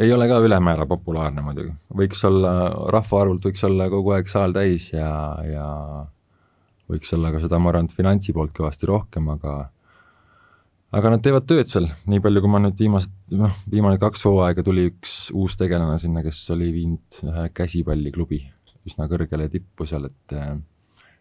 ei 0.00 0.12
ole 0.12 0.28
ka 0.28 0.40
ülemäära 0.44 0.88
populaarne 0.88 1.44
muidugi, 1.44 1.72
võiks 2.00 2.24
olla, 2.28 2.52
rahvaarvult 2.92 3.44
võiks 3.50 3.64
olla 3.68 3.88
kogu 3.92 4.16
aeg 4.16 4.28
saal 4.28 4.56
täis 4.56 4.90
ja, 4.92 5.10
ja 5.46 5.68
võiks 6.90 7.12
olla 7.16 7.32
ka 7.34 7.44
seda, 7.44 7.60
ma 7.60 7.72
arvan, 7.72 7.88
et 7.88 7.96
finantsi 7.96 8.34
poolt 8.36 8.54
kõvasti 8.56 8.88
rohkem, 8.88 9.28
aga 9.36 9.56
aga 10.94 11.10
nad 11.12 11.22
teevad 11.24 11.46
tööd 11.50 11.70
seal, 11.70 11.88
nii 12.06 12.22
palju, 12.22 12.42
kui 12.44 12.52
ma 12.52 12.60
nüüd 12.62 12.78
viimased, 12.78 13.16
noh, 13.38 13.54
viimane 13.70 13.98
kaks 14.02 14.26
hooaega 14.28 14.64
tuli 14.66 14.86
üks 14.92 15.16
uus 15.34 15.58
tegelane 15.58 15.98
sinna, 16.02 16.22
kes 16.26 16.44
oli 16.54 16.70
viinud 16.74 17.20
ühe 17.26 17.48
käsipalliklubi 17.56 18.42
üsna 18.86 19.08
kõrgele 19.10 19.48
tippu 19.50 19.86
seal, 19.88 20.06
et 20.10 20.38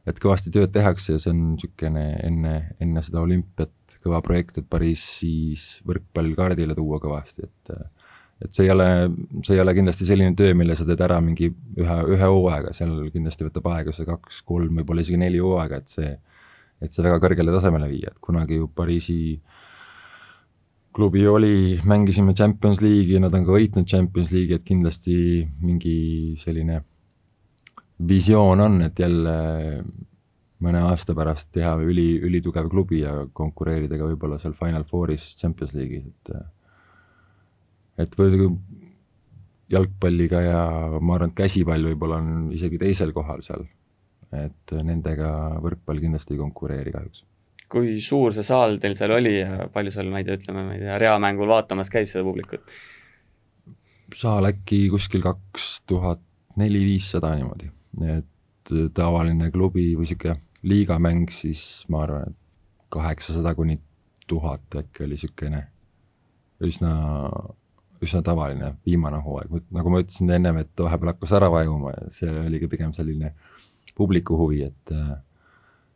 et 0.05 0.19
kõvasti 0.21 0.51
tööd 0.53 0.69
tehakse 0.73 1.15
ja 1.15 1.21
see 1.21 1.31
on 1.33 1.39
niisugune 1.55 2.03
enne, 2.27 2.53
enne 2.83 3.01
seda 3.05 3.23
olümpiat 3.25 3.95
kõva 4.03 4.19
projekt, 4.25 4.59
et 4.61 4.67
Pariisis 4.69 5.79
võrkpall 5.87 6.35
kaardile 6.37 6.77
tuua 6.77 7.01
kõvasti, 7.01 7.49
et 7.49 7.73
et 8.43 8.51
see 8.51 8.65
ei 8.67 8.71
ole, 8.73 8.87
see 9.47 9.55
ei 9.55 9.61
ole 9.63 9.73
kindlasti 9.77 10.05
selline 10.05 10.35
töö, 10.37 10.53
mille 10.59 10.75
sa 10.75 10.85
teed 10.85 11.01
ära 11.01 11.21
mingi 11.23 11.47
ühe, 11.49 11.97
ühe 12.13 12.27
hooaega, 12.27 12.73
seal 12.75 12.93
kindlasti 13.13 13.47
võtab 13.47 13.69
aega 13.71 13.93
see 13.95 14.05
kaks-kolm, 14.09 14.81
võib-olla 14.81 15.05
isegi 15.05 15.19
neli 15.21 15.39
hooaega, 15.39 15.79
et 15.79 15.93
see, 15.93 16.09
et 16.83 16.91
see 16.91 17.05
väga 17.05 17.21
kõrgele 17.23 17.55
tasemele 17.55 17.87
viia, 17.89 18.11
et 18.11 18.19
kunagi 18.21 18.59
ju 18.59 18.67
Pariisi 18.75 19.17
klubi 20.95 21.25
oli, 21.27 21.79
mängisime 21.83 22.33
Champions 22.33 22.79
League'i, 22.81 23.19
nad 23.19 23.33
on 23.35 23.43
ka 23.43 23.51
võitnud 23.51 23.87
Champions 23.89 24.31
League'i, 24.31 24.55
et 24.55 24.63
kindlasti 24.63 25.15
mingi 25.59 25.95
selline 26.39 26.79
visioon 28.07 28.63
on, 28.63 28.81
et 28.85 28.99
jälle 28.99 29.35
mõne 30.63 30.81
aasta 30.87 31.13
pärast 31.17 31.51
teha 31.55 31.75
üli, 31.83 32.15
ülitugev 32.23 32.69
klubi 32.71 33.01
ja 33.01 33.25
konkureerida 33.35 33.99
ka 33.99 34.07
võib-olla 34.07 34.39
seal 34.39 34.55
Final 34.55 34.87
Fouris 34.87 35.33
Champions 35.39 35.75
League'is, 35.75 36.07
et 36.07 36.35
et 38.05 38.17
või 38.19 38.49
jalgpalliga 39.71 40.41
ja 40.43 40.59
ma 40.99 41.15
arvan, 41.15 41.31
et 41.31 41.37
käsipall 41.37 41.91
võib-olla 41.91 42.19
on 42.21 42.51
isegi 42.55 42.79
teisel 42.81 43.13
kohal 43.15 43.43
seal. 43.45 43.67
et 44.35 44.71
nendega 44.83 45.29
võrkpall 45.63 46.01
kindlasti 46.01 46.33
ei 46.33 46.39
konkureeri 46.41 46.91
kahjuks. 46.91 47.21
Kui 47.75 47.97
suur 48.03 48.31
see 48.35 48.45
saal 48.47 48.77
teil 48.79 48.95
seal 48.95 49.11
oli 49.17 49.33
ja 49.41 49.67
palju 49.73 49.91
seal, 49.91 50.11
ma 50.11 50.21
ei 50.21 50.27
tea, 50.27 50.39
ütleme, 50.39 50.63
ma 50.67 50.77
ei 50.77 50.83
tea, 50.83 50.99
reamängul 51.01 51.51
vaatamas 51.51 51.91
käis 51.91 52.13
seda 52.15 52.23
publikut? 52.27 52.63
saal 54.15 54.47
äkki 54.47 54.85
kuskil 54.93 55.23
kaks 55.25 55.81
tuhat 55.89 56.21
neli-viissada 56.55 57.33
niimoodi, 57.35 57.67
et 58.15 58.71
tavaline 58.95 59.49
klubi 59.51 59.89
või 59.97 60.05
niisugune 60.05 60.37
liigamäng, 60.65 61.27
siis 61.35 61.83
ma 61.91 62.05
arvan, 62.05 62.31
et 62.31 62.85
kaheksasada 62.95 63.51
kuni 63.57 63.75
tuhat 64.29 64.79
äkki 64.79 65.03
oli 65.03 65.17
niisugune 65.17 65.65
üsna 66.63 66.93
üsna 68.05 68.21
tavaline 68.25 68.73
viimane 68.85 69.19
hooaeg, 69.23 69.51
nagu 69.75 69.91
ma 69.91 70.01
ütlesin 70.03 70.31
ennem, 70.37 70.61
et 70.63 70.71
vahepeal 70.79 71.13
hakkas 71.13 71.35
ära 71.37 71.49
vajuma 71.51 71.93
ja 71.95 72.09
see 72.13 72.31
oligi 72.45 72.69
pigem 72.71 72.93
selline 72.95 73.33
publiku 73.97 74.37
huvi, 74.39 74.63
et 74.67 74.93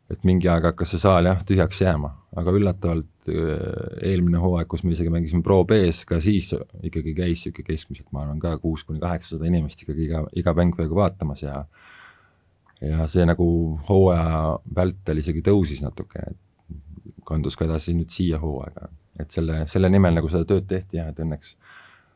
et 0.10 0.26
mingi 0.26 0.50
aeg 0.50 0.66
hakkas 0.72 0.94
see 0.94 1.02
saal 1.02 1.28
jah, 1.30 1.40
tühjaks 1.46 1.84
jääma, 1.84 2.10
aga 2.42 2.54
üllatavalt 2.58 3.30
eelmine 3.30 4.42
hooaeg, 4.42 4.68
kus 4.72 4.84
me 4.84 4.96
isegi 4.96 5.12
mängisime 5.14 5.46
Pro 5.46 5.62
B-s, 5.70 6.02
ka 6.10 6.18
siis 6.24 6.50
ikkagi 6.82 7.14
käis 7.18 7.44
niisugune 7.46 7.68
keskmiselt, 7.68 8.10
ma 8.16 8.24
arvan 8.24 8.42
ka 8.42 8.56
kuus 8.62 8.84
kuni 8.88 9.02
kaheksasada 9.04 9.46
inimest 9.50 9.84
ikkagi 9.84 10.08
iga, 10.08 10.24
iga 10.42 10.56
mäng 10.58 10.74
peaaegu 10.78 10.98
vaatamas 10.98 11.46
ja 11.46 11.64
ja 12.82 13.10
see 13.12 13.26
nagu 13.28 13.46
hooaja 13.90 14.56
vältel 14.76 15.20
isegi 15.20 15.44
tõusis 15.46 15.84
natukene, 15.84 16.32
et 16.32 16.78
kandus 17.28 17.60
ka 17.60 17.68
edasi 17.68 17.94
nüüd 17.98 18.10
siia 18.14 18.40
hooaega, 18.42 18.88
et 19.20 19.36
selle, 19.36 19.66
selle 19.70 19.92
nimel 19.92 20.16
nagu 20.16 20.32
seda 20.32 20.48
tööd 20.48 20.66
tehti 20.70 20.98
jah, 20.98 21.12
et 21.12 21.20
õnneks, 21.22 21.56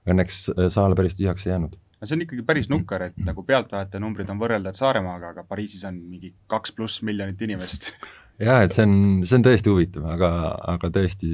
õnneks 0.10 0.44
saal 0.74 0.96
päris 0.98 1.20
tühjaks 1.20 1.46
ei 1.46 1.54
jäänud 1.54 1.78
no 2.04 2.10
see 2.10 2.18
on 2.18 2.26
ikkagi 2.26 2.44
päris 2.44 2.68
nukker, 2.68 3.08
et 3.08 3.20
nagu 3.24 3.46
pealtvaatajate 3.48 4.02
numbrid 4.04 4.28
on 4.34 4.42
võrreldavad 4.42 4.76
Saaremaaga, 4.76 5.32
aga 5.32 5.46
Pariisis 5.48 5.86
on 5.88 6.02
mingi 6.12 6.34
kaks 6.52 6.76
pluss 6.76 7.00
miljonit 7.08 7.40
inimest. 7.48 7.94
Jah, 8.44 8.66
et 8.66 8.76
see 8.76 8.84
on, 8.84 8.96
see 9.24 9.38
on 9.40 9.46
tõesti 9.46 9.72
huvitav, 9.72 10.08
aga, 10.12 10.30
aga 10.74 10.90
tõesti 10.92 11.30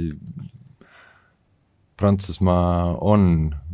Prantsusmaa 1.99 2.93
on 3.01 3.23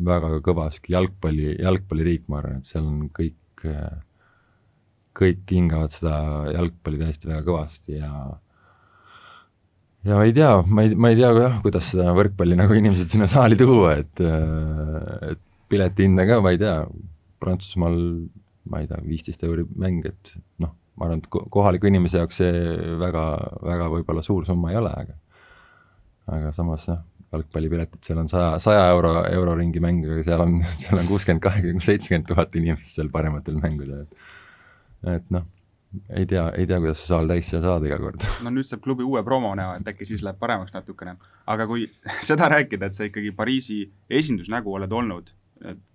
väga 0.07 0.39
kõvaski 0.45 0.95
jalgpalli, 0.95 1.51
jalgpalliriik, 1.59 2.23
ma 2.31 2.39
arvan, 2.39 2.61
et 2.63 2.69
seal 2.69 2.87
on 2.87 3.03
kõik, 3.13 3.65
kõik 5.19 5.53
hingavad 5.57 5.93
seda 5.93 6.15
jalgpalli 6.53 7.03
tõesti 7.03 7.29
väga 7.29 7.43
kõvasti 7.49 7.99
ja 7.99 8.13
ja 10.05 10.15
ma 10.15 10.25
ei 10.29 10.33
tea, 10.37 10.53
ma 10.69 10.85
ei, 10.85 10.95
ma 10.95 11.11
ei 11.11 11.19
tea 11.19 11.33
jah, 11.41 11.59
kuidas 11.65 11.91
seda 11.91 12.15
võrkpalli 12.15 12.57
nagu 12.57 12.77
inimesed 12.77 13.09
sinna 13.09 13.27
saali 13.29 13.57
tuua, 13.59 13.97
et, 13.99 14.23
et 15.33 15.44
piletihinda 15.69 16.25
ka, 16.29 16.39
ma 16.43 16.53
ei 16.55 16.61
tea, 16.61 16.79
Prantsusmaal 17.41 17.99
ma 18.71 18.81
ei 18.81 18.89
tea, 18.89 19.01
viisteist 19.05 19.43
euri 19.45 19.65
mäng, 19.77 20.05
et 20.09 20.33
noh, 20.63 20.73
ma 20.95 21.07
arvan, 21.07 21.21
et 21.21 21.29
kohaliku 21.53 21.89
inimese 21.89 22.21
jaoks 22.21 22.39
see 22.41 22.53
väga, 23.01 23.25
väga 23.65 23.89
võib-olla 23.93 24.23
suur 24.25 24.47
summa 24.47 24.71
ei 24.73 24.79
ole, 24.79 24.93
aga 25.03 25.19
aga 26.35 26.53
samas 26.55 26.87
noh, 26.89 27.03
jalgpallipiletid, 27.35 28.01
seal 28.05 28.21
on 28.21 28.29
saja, 28.31 28.55
saja 28.63 28.85
euro, 28.93 29.17
euro 29.29 29.57
ringi 29.59 29.81
mäng, 29.83 30.05
aga 30.07 30.23
seal 30.25 30.45
on, 30.45 30.55
seal 30.81 31.01
on 31.01 31.09
kuuskümmend, 31.09 31.43
kahekümne, 31.43 31.83
seitsekümmend 31.85 32.29
tuhat 32.31 32.55
inimest 32.57 32.95
seal 32.97 33.11
parematel 33.13 33.59
mängudel, 33.61 34.05
et 34.05 35.15
et 35.15 35.27
noh, 35.29 35.45
ei 36.17 36.25
tea, 36.25 36.47
ei 36.57 36.65
tea, 36.67 36.79
kuidas 36.81 37.03
see 37.03 37.11
saal 37.11 37.29
täis 37.29 37.49
seal 37.51 37.61
saada 37.63 37.85
iga 37.87 37.99
kord. 38.01 38.25
no 38.43 38.53
nüüd 38.53 38.65
saab 38.67 38.81
klubi 38.85 39.05
uue 39.05 39.21
promo 39.27 39.53
näha, 39.57 39.77
et 39.79 39.93
äkki 39.93 40.07
siis 40.09 40.25
läheb 40.25 40.39
paremaks 40.41 40.73
natukene. 40.73 41.17
aga 41.45 41.67
kui 41.69 41.85
seda 42.29 42.49
rääkida, 42.55 42.89
et 42.89 42.97
sa 42.97 43.05
ikkagi 43.09 43.35
Pariisi 43.35 43.83
esindusnägu 44.09 44.73
oled 44.79 44.91
olnud 44.91 45.29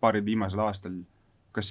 paaril 0.00 0.24
viimasel 0.24 0.62
aastal, 0.64 0.94
kas, 1.56 1.70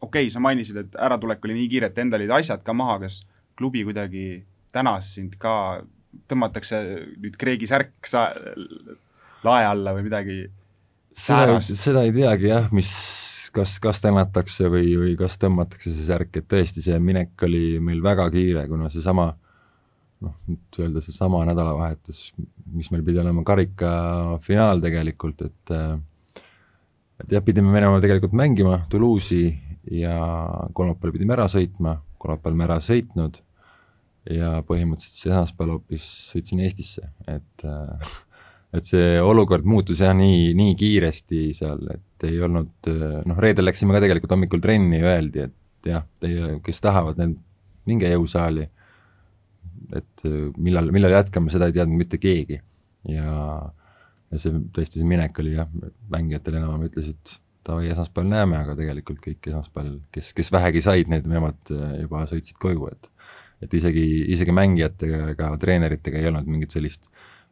okei 0.00 0.26
okay,, 0.26 0.32
sa 0.32 0.42
mainisid, 0.44 0.80
et 0.84 0.98
äratulek 1.00 1.44
oli 1.46 1.58
nii 1.58 1.70
kiire, 1.72 1.90
et 1.90 2.00
endal 2.02 2.22
olid 2.22 2.34
asjad 2.38 2.64
ka 2.64 2.74
maha, 2.76 3.00
kas 3.06 3.22
klubi 3.58 3.84
kuidagi 3.86 4.44
tänas 4.74 5.14
sind 5.16 5.38
ka, 5.40 5.84
tõmmatakse 6.30 6.80
nüüd 7.22 7.38
Kreegi 7.38 7.68
särk 7.70 8.10
sa-, 8.10 8.32
lae 9.44 9.66
alla 9.68 9.94
või 9.96 10.06
midagi 10.06 10.38
seda, 11.14 11.60
seda 11.62 12.02
ei 12.06 12.12
teagi 12.14 12.50
jah, 12.50 12.68
mis, 12.74 12.90
kas, 13.54 13.78
kas 13.82 14.02
tänatakse 14.04 14.68
või, 14.72 14.94
või 14.98 15.14
kas 15.18 15.38
tõmmatakse 15.42 15.94
see 15.94 16.06
särk, 16.08 16.34
et 16.40 16.48
tõesti, 16.50 16.82
see 16.84 16.98
minek 17.02 17.46
oli 17.46 17.78
meil 17.82 18.02
väga 18.04 18.28
kiire, 18.34 18.66
kuna 18.70 18.90
seesama 18.92 19.30
noh, 20.24 20.34
nüüd 20.48 20.80
öelda 20.80 21.02
seesama 21.04 21.44
nädalavahetus, 21.48 22.26
mis 22.74 22.90
meil 22.92 23.04
pidi 23.06 23.20
olema 23.22 23.44
karikafinaal 23.46 24.82
tegelikult, 24.84 25.44
et 25.46 25.74
äh, 25.74 25.94
et 27.22 27.32
jah, 27.36 27.44
pidime 27.44 27.72
minema 27.72 28.00
tegelikult 28.02 28.34
mängima 28.36 28.82
Toulouse'i 28.90 29.52
ja 30.00 30.18
kolmapäeval 30.74 31.14
pidime 31.14 31.36
ära 31.36 31.48
sõitma, 31.50 31.98
kolmapäeval 32.18 32.58
me 32.58 32.68
ära 32.68 32.78
sõitnud 32.84 33.40
ja 34.32 34.56
põhimõtteliselt 34.66 35.30
esmaspäeval 35.30 35.76
hoopis 35.76 36.06
sõitsin 36.32 36.62
Eestisse, 36.64 37.10
et 37.28 37.66
äh, 37.68 38.14
et 38.74 38.88
see 38.88 39.18
olukord 39.22 39.66
muutus 39.68 40.00
jah, 40.02 40.14
nii, 40.16 40.52
nii 40.58 40.74
kiiresti 40.78 41.42
seal, 41.56 41.82
et 41.94 42.26
ei 42.26 42.40
olnud, 42.42 42.88
noh, 43.28 43.38
reedel 43.42 43.68
läksime 43.68 43.94
ka 43.94 44.02
tegelikult 44.02 44.34
hommikul 44.34 44.62
trenni, 44.64 44.98
öeldi, 45.04 45.44
et 45.46 45.90
jah, 45.90 46.06
teie, 46.22 46.56
kes 46.64 46.82
tahavad, 46.82 47.20
need, 47.20 47.36
minge 47.86 48.10
jõusaali. 48.10 48.66
et 49.94 50.22
millal, 50.56 50.88
millal 50.90 51.12
jätkame, 51.12 51.52
seda 51.52 51.68
ei 51.68 51.74
teadnud 51.76 52.00
mitte 52.00 52.18
keegi 52.18 52.56
ja 53.12 53.34
ja 54.32 54.40
see 54.40 54.60
tõesti, 54.74 55.00
see 55.00 55.08
minek 55.08 55.38
oli 55.42 55.54
jah, 55.56 55.70
mängijatele 56.12 56.60
enam 56.60 56.84
ütlesid, 56.86 57.36
davai, 57.64 57.88
esmaspäeval 57.92 58.30
näeme, 58.30 58.60
aga 58.60 58.76
tegelikult 58.78 59.20
kõik 59.24 59.50
esmaspäeval, 59.50 59.98
kes, 60.14 60.32
kes 60.36 60.52
vähegi 60.54 60.82
said, 60.84 61.10
need 61.12 61.28
nemad 61.30 61.74
äh, 61.74 61.98
juba 62.04 62.24
sõitsid 62.30 62.60
koju, 62.62 62.88
et 62.92 63.10
et 63.64 63.74
isegi, 63.78 64.02
isegi 64.34 64.52
mängijatega 64.52 65.18
ega 65.30 65.48
treeneritega 65.62 66.18
ei 66.18 66.26
olnud 66.28 66.48
mingit 66.50 66.74
sellist 66.74 67.06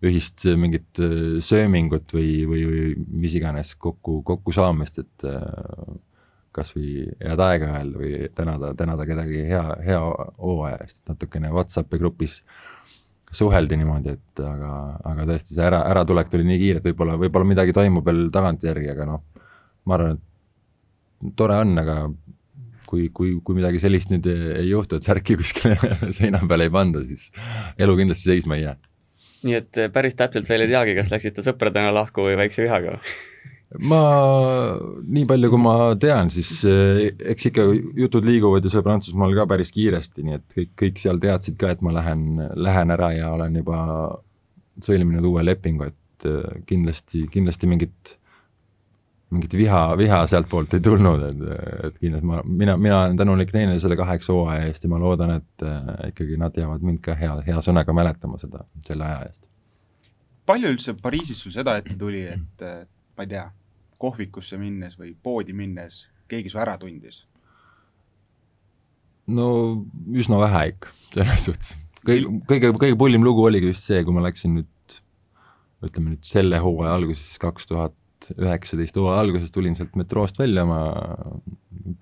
ühist 0.05 0.43
mingit 0.59 1.01
äh, 1.01 1.39
söömingut 1.45 2.13
või, 2.13 2.43
või, 2.49 2.65
või 2.69 3.21
mis 3.23 3.37
iganes 3.39 3.77
kokku, 3.81 4.21
kokkusaamist, 4.27 4.99
et 5.05 5.29
kas 6.53 6.75
või 6.77 7.07
head 7.23 7.41
aega 7.41 7.71
öelda 7.79 8.03
või 8.03 8.29
tänada, 8.37 8.75
tänada 8.77 9.07
kedagi 9.09 9.47
hea, 9.49 9.63
hea 9.87 10.01
hooaja 10.03 10.83
eest, 10.85 11.07
natukene 11.09 11.49
Whatsappi 11.55 12.01
grupis 12.03 12.43
äh, 12.43 12.72
suheldi 13.33 13.79
niimoodi, 13.81 14.17
et 14.17 14.43
aga, 14.45 14.73
aga 15.09 15.27
tõesti 15.31 15.57
see 15.57 15.65
ära, 15.65 15.83
äratulek 15.93 16.31
tuli 16.33 16.47
nii 16.49 16.61
kiire, 16.61 16.83
et 16.83 16.89
võib-olla, 16.91 17.17
võib-olla 17.21 17.49
midagi 17.49 17.75
toimub 17.77 18.07
veel 18.07 18.27
tagantjärgi, 18.35 18.91
aga 18.93 19.09
noh, 19.09 19.25
ma 19.89 19.97
arvan, 19.97 20.21
et 20.21 21.35
tore 21.39 21.57
on, 21.65 21.73
aga 21.81 21.97
kui, 22.93 23.09
kui, 23.15 23.35
kui 23.45 23.57
midagi 23.57 23.81
sellist 23.81 24.13
nüüd 24.13 24.29
ei 24.29 24.69
juhtu, 24.69 24.99
et 24.99 25.09
särki 25.09 25.39
kuskile 25.41 25.79
seina 26.19 26.43
peale 26.49 26.69
ei 26.69 26.75
panda, 26.75 27.05
siis 27.09 27.31
elu 27.81 27.97
kindlasti 28.03 28.35
seisma 28.35 28.59
ei 28.59 28.67
jää. 28.67 28.77
nii 29.43 29.59
et 29.59 29.83
päris 29.95 30.15
täpselt 30.19 30.49
veel 30.51 30.67
ei 30.67 30.75
teagi, 30.75 30.97
kas 30.99 31.11
läksite 31.11 31.45
sõpradena 31.47 31.95
lahku 31.95 32.29
või 32.29 32.37
väikse 32.39 32.67
vihaga 32.67 32.99
ma, 33.81 34.01
nii 35.03 35.25
palju 35.29 35.51
kui 35.53 35.61
ma 35.61 35.75
tean, 36.01 36.31
siis 36.33 36.51
eh, 36.69 37.05
eks 37.33 37.49
ikka 37.49 37.65
jutud 37.99 38.27
liiguvad 38.27 38.65
ju 38.65 38.73
seal 38.73 38.85
Prantsusmaal 38.85 39.35
ka 39.37 39.47
päris 39.49 39.73
kiiresti, 39.75 40.25
nii 40.27 40.39
et 40.39 40.47
kõik, 40.57 40.73
kõik 40.83 40.99
seal 41.01 41.21
teadsid 41.23 41.57
ka, 41.61 41.73
et 41.73 41.85
ma 41.85 41.95
lähen, 41.97 42.43
lähen 42.59 42.93
ära 42.93 43.13
ja 43.17 43.31
olen 43.33 43.57
juba 43.63 43.79
sõlminud 44.83 45.29
uue 45.29 45.45
lepingu, 45.47 45.89
et 45.89 46.29
eh, 46.29 46.59
kindlasti, 46.69 47.25
kindlasti 47.33 47.71
mingit, 47.71 48.17
mingit 49.33 49.57
viha, 49.57 49.81
viha 50.01 50.21
sealtpoolt 50.29 50.77
ei 50.77 50.85
tulnud, 50.85 51.25
et, 51.31 51.65
et 51.89 51.97
kindlasti 52.03 52.29
ma, 52.29 52.43
mina, 52.45 52.77
mina 52.77 53.01
olen 53.07 53.17
tänulik 53.23 53.55
neile 53.57 53.79
selle 53.81 53.97
kaheksa 54.01 54.37
hooaja 54.37 54.69
eest 54.69 54.85
ja 54.85 54.93
ma 54.93 55.01
loodan, 55.01 55.39
et 55.41 55.67
äh, 55.69 55.89
ikkagi 56.13 56.37
nad 56.41 56.61
jäävad 56.61 56.85
mind 56.85 57.01
ka 57.05 57.17
hea, 57.17 57.39
hea 57.49 57.65
sõnaga 57.65 57.97
mäletama 57.97 58.41
seda, 58.43 58.67
selle 58.85 59.09
aja 59.09 59.25
eest. 59.31 59.49
palju 60.47 60.77
üldse 60.77 60.97
Pariisis 61.01 61.41
sul 61.41 61.57
seda 61.57 61.79
ette 61.81 61.97
tuli, 61.97 62.27
et 62.29 62.69
ma 63.17 63.25
ei 63.25 63.33
tea, 63.33 63.49
kohvikusse 64.03 64.59
minnes 64.61 64.99
või 64.99 65.15
poodi 65.15 65.55
minnes 65.57 66.07
keegi 66.33 66.53
su 66.53 66.61
ära 66.63 66.77
tundis? 66.81 67.23
no 69.31 69.47
üsna 70.19 70.41
vähe 70.43 70.67
ikka, 70.73 70.93
selles 71.15 71.47
suhtes. 71.47 71.75
kõige, 72.03 72.29
kõige, 72.49 72.73
kõige 72.85 72.99
pullim 72.99 73.25
lugu 73.25 73.45
oligi 73.47 73.71
vist 73.71 73.87
see, 73.87 74.03
kui 74.05 74.15
ma 74.17 74.25
läksin 74.27 74.59
nüüd, 74.59 74.97
ütleme 75.87 76.15
nüüd 76.15 76.27
selle 76.27 76.59
hooaja 76.63 76.97
alguses, 76.99 77.37
kaks 77.43 77.71
tuhat 77.71 77.97
üheksateist 78.39 78.99
hooaja 78.99 79.23
alguses 79.23 79.55
tulin 79.55 79.75
sealt 79.79 79.95
metroost 79.99 80.39
välja 80.39 80.67
oma 80.67 80.83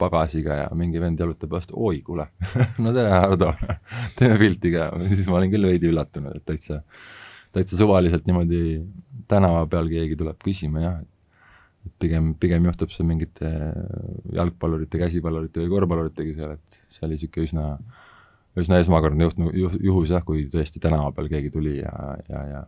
pagasiga 0.00 0.58
ja 0.62 0.66
mingi 0.76 1.00
vend 1.00 1.20
jalutab 1.20 1.52
vastu, 1.56 1.76
oi 1.76 2.00
kuule 2.04 2.26
no 2.84 2.92
tere, 2.96 3.12
Hardo 3.14 3.52
teeme 4.18 4.40
pilti 4.40 4.74
ka, 4.74 4.90
siis 5.12 5.28
ma 5.28 5.40
olin 5.40 5.52
küll 5.52 5.68
veidi 5.68 5.90
üllatunud, 5.92 6.40
et 6.40 6.46
täitsa, 6.48 6.80
täitsa 7.56 7.78
suvaliselt 7.80 8.28
niimoodi 8.28 8.80
tänava 9.30 9.66
peal 9.70 9.88
keegi 9.92 10.18
tuleb 10.20 10.40
küsima 10.44 10.84
jah, 10.84 11.00
pigem, 12.02 12.32
pigem 12.40 12.68
juhtub 12.68 12.92
see 12.94 13.06
mingite 13.06 13.50
jalgpallurite, 14.36 15.00
käsipallurite 15.00 15.64
või 15.64 15.72
korvpalluritega 15.74 16.36
seal, 16.36 16.56
et 16.58 16.80
see 16.92 17.06
oli 17.06 17.18
niisugune 17.18 17.48
üsna, 17.48 17.66
üsna 18.60 18.80
esmakordne 18.82 19.28
juht, 19.28 19.78
juhus 19.82 20.12
jah, 20.14 20.24
kui 20.26 20.44
tõesti 20.52 20.82
tänava 20.82 21.12
peal 21.16 21.30
keegi 21.32 21.52
tuli 21.54 21.78
ja, 21.80 21.94
ja, 22.28 22.42
ja, 22.54 22.64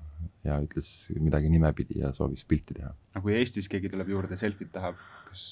ja 0.48 0.60
ütles 0.64 0.92
midagi 1.18 1.52
nimepidi 1.52 2.00
ja 2.02 2.12
soovis 2.16 2.46
pilti 2.48 2.78
teha. 2.78 2.92
no 3.16 3.24
kui 3.24 3.36
Eestis 3.38 3.70
keegi 3.72 3.92
tuleb 3.92 4.14
juurde, 4.14 4.38
selfit 4.40 4.72
tahab, 4.74 4.98
kas 5.28 5.46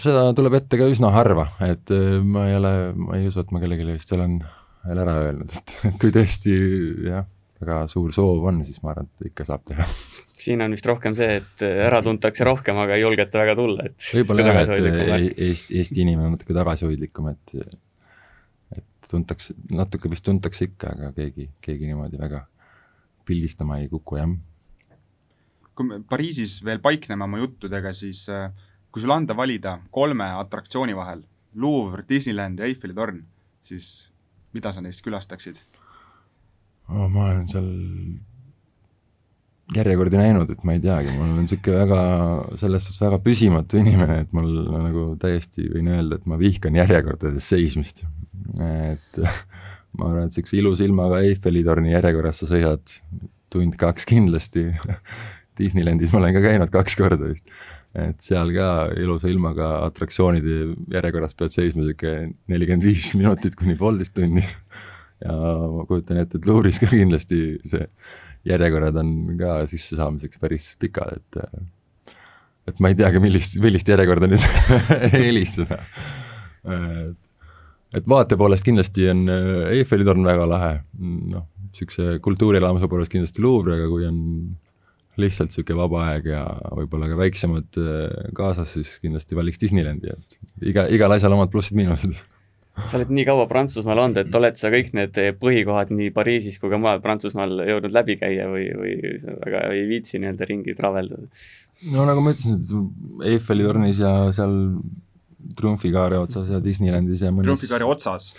seda 0.00 0.24
tuleb 0.36 0.56
ette 0.60 0.78
ka 0.80 0.88
üsna 0.90 1.12
harva, 1.12 1.50
et 1.64 1.92
äh, 1.92 2.18
ma 2.24 2.48
ei 2.48 2.56
ole, 2.58 2.74
ma 2.96 3.18
ei 3.18 3.28
usu, 3.28 3.42
et 3.42 3.52
ma 3.54 3.60
kellelegi 3.62 3.98
vist 3.98 4.12
olen 4.16 4.38
veel 4.86 5.02
ära 5.04 5.16
öelnud, 5.26 5.52
et 5.88 5.98
kui 6.00 6.14
tõesti 6.14 6.54
jah, 7.08 7.26
väga 7.62 7.78
suur 7.90 8.12
soov 8.14 8.44
on, 8.50 8.60
siis 8.66 8.82
ma 8.82 8.92
arvan, 8.92 9.08
et 9.08 9.30
ikka 9.30 9.46
saab 9.48 9.64
teha. 9.70 9.86
Siin 10.42 10.64
on 10.64 10.74
vist 10.74 10.86
rohkem 10.88 11.14
see, 11.18 11.38
et 11.38 11.62
ära 11.62 12.02
tuntakse 12.02 12.46
rohkem, 12.46 12.78
aga 12.82 12.98
ei 12.98 13.04
julgeta 13.04 13.38
väga 13.42 13.54
tulla, 13.58 13.86
et 13.86 14.08
võib-olla 14.18 14.46
jah, 14.48 14.60
et 14.66 15.42
Eesti, 15.46 15.78
Eesti 15.78 16.02
inimene 16.02 16.30
on 16.30 16.36
natuke 16.36 16.56
tagasihoidlikum, 16.56 17.30
et 17.32 17.56
et 18.72 19.10
tuntakse, 19.10 19.54
natuke 19.70 20.10
vist 20.10 20.24
tuntakse 20.26 20.66
ikka, 20.70 20.94
aga 20.96 21.12
keegi, 21.16 21.50
keegi 21.62 21.90
niimoodi 21.90 22.18
väga 22.20 22.46
pildistama 23.28 23.78
ei 23.82 23.90
kuku, 23.92 24.18
jah. 24.18 24.32
kui 25.72 25.88
me 25.88 26.00
Pariisis 26.08 26.58
veel 26.64 26.82
paikneme 26.84 27.28
oma 27.28 27.38
juttudega, 27.40 27.94
siis 27.96 28.24
äh, 28.32 28.48
kui 28.92 29.04
sulle 29.04 29.14
anda 29.14 29.36
valida 29.36 29.78
kolme 29.94 30.26
atraktsiooni 30.42 30.96
vahel, 30.96 31.22
Louvre, 31.54 32.04
Disneyland 32.08 32.58
ja 32.58 32.66
Eiffeli 32.66 32.96
torn, 32.96 33.20
siis 33.62 34.08
mida 34.56 34.72
sa 34.72 34.82
neist 34.84 35.04
külastaksid 35.04 35.60
oh,? 36.88 37.08
ma 37.08 37.28
olen 37.30 37.48
seal 37.50 37.68
järjekordi 39.76 40.18
näinud, 40.20 40.50
et 40.52 40.64
ma 40.66 40.76
ei 40.76 40.82
teagi, 40.82 41.12
mul 41.16 41.30
on 41.30 41.44
niisugune 41.46 41.84
väga, 41.84 42.00
selles 42.60 42.86
suhtes 42.86 43.02
väga 43.04 43.18
püsimatu 43.24 43.80
inimene, 43.80 44.22
et 44.24 44.32
mul 44.36 44.50
nagu 44.70 45.04
täiesti 45.20 45.68
võin 45.72 45.92
öelda, 45.94 46.18
et 46.18 46.26
ma 46.28 46.38
vihkan 46.40 46.76
järjekordades 46.76 47.48
seismist. 47.54 48.02
et 48.60 49.22
ma 49.98 50.08
arvan, 50.08 50.26
et 50.26 50.32
niisuguse 50.32 50.58
ilusa 50.58 50.86
ilmaga 50.86 51.22
Eiffeli 51.24 51.64
torni 51.64 51.94
järjekorras 51.94 52.42
sa 52.42 52.50
seisad 52.50 52.96
tund-kaks 53.52 54.08
kindlasti 54.08 54.68
Disneylandis 55.58 56.12
ma 56.12 56.22
olen 56.22 56.36
ka 56.36 56.42
käinud 56.44 56.72
kaks 56.72 56.96
korda 56.96 57.28
vist. 57.28 57.44
et 57.92 58.24
seal 58.24 58.54
ka 58.56 58.68
ilusa 58.96 59.28
ilmaga 59.28 59.74
atraktsioonide 59.88 60.62
järjekorras 60.94 61.36
pead 61.36 61.52
seisma 61.52 61.84
sihuke 61.84 62.14
nelikümmend 62.48 62.86
viis 62.88 63.10
minutit 63.18 63.56
kuni 63.58 63.76
poolteist 63.76 64.16
tundi. 64.16 64.44
ja 65.22 65.36
ma 65.72 65.86
kujutan 65.88 66.20
ette, 66.22 66.40
et 66.40 66.48
Luuris 66.48 66.80
ka 66.82 66.90
kindlasti 66.90 67.42
see 67.68 67.86
järjekorrad 68.48 68.98
on 69.02 69.12
ka 69.38 69.60
sissesaamiseks 69.70 70.42
päris 70.42 70.72
pikad, 70.82 71.20
et 71.20 71.42
et 72.70 72.78
ma 72.82 72.92
ei 72.92 72.98
teagi, 72.98 73.18
millist, 73.22 73.56
millist 73.62 73.88
järjekorda 73.90 74.28
nüüd 74.30 74.42
eelistada. 75.18 75.80
et, 76.62 77.16
et 77.98 78.08
vaate 78.08 78.38
poolest 78.38 78.66
kindlasti 78.66 79.08
on 79.10 79.24
Eiffeli 79.72 80.06
torn 80.06 80.26
väga 80.26 80.46
lahe, 80.50 80.74
noh, 81.34 81.48
niisuguse 81.72 82.18
kultuurielamuse 82.22 82.90
poolest 82.90 83.14
kindlasti 83.14 83.42
Louvre, 83.42 83.78
aga 83.78 83.88
kui 83.90 84.06
on 84.06 84.20
lihtsalt 85.20 85.50
niisugune 85.50 85.80
vaba 85.82 86.04
aeg 86.12 86.28
ja 86.30 86.44
võib-olla 86.78 87.10
ka 87.10 87.18
väiksemad 87.20 87.80
kaasas, 88.36 88.76
siis 88.76 88.94
kindlasti 89.02 89.38
valiks 89.38 89.60
Disneylandi, 89.60 90.14
et 90.14 90.70
iga, 90.72 90.86
igal 90.92 91.18
asjal 91.18 91.34
omad 91.36 91.50
plussid-miinused. 91.52 92.14
Sa 92.72 92.96
oled 92.96 93.12
nii 93.12 93.24
kaua 93.28 93.44
Prantsusmaal 93.50 94.00
olnud, 94.06 94.22
et 94.22 94.38
oled 94.38 94.56
sa 94.58 94.70
kõik 94.72 94.92
need 94.96 95.18
põhikohad 95.40 95.92
nii 95.92 96.12
Pariisis 96.16 96.58
kui 96.60 96.72
ka 96.72 96.80
mujal 96.80 97.02
Prantsusmaal 97.04 97.64
jõudnud 97.68 97.92
läbi 97.94 98.16
käia 98.20 98.48
või, 98.48 98.66
või 98.78 98.96
sa 99.20 99.36
väga 99.36 99.66
ei 99.76 99.84
viitsi 99.90 100.20
nii-öelda 100.22 100.48
ringi 100.48 100.76
traveldada? 100.78 101.28
no 101.92 102.06
nagu 102.08 102.24
ma 102.24 102.32
ütlesin, 102.32 102.60
et 102.60 103.32
Eiffeli 103.34 103.66
tornis 103.68 104.00
ja 104.00 104.12
seal 104.36 104.56
Triumfikaare 105.58 106.20
otsas 106.22 106.52
ja 106.52 106.62
Disneylandis 106.64 107.24
ja 107.26 107.32
mõnes 107.34 107.50
Triumfikaare 107.50 107.88
otsas? 107.88 108.32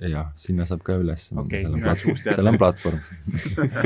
jah, 0.00 0.30
sinna 0.40 0.68
saab 0.68 0.84
ka 0.84 0.96
üles 1.00 1.30
okay, 1.32 1.64
seal 1.64 1.74
on 1.76 1.82
plat-, 1.84 2.22
seal 2.24 2.52
on 2.52 2.60
platvorm 2.60 3.00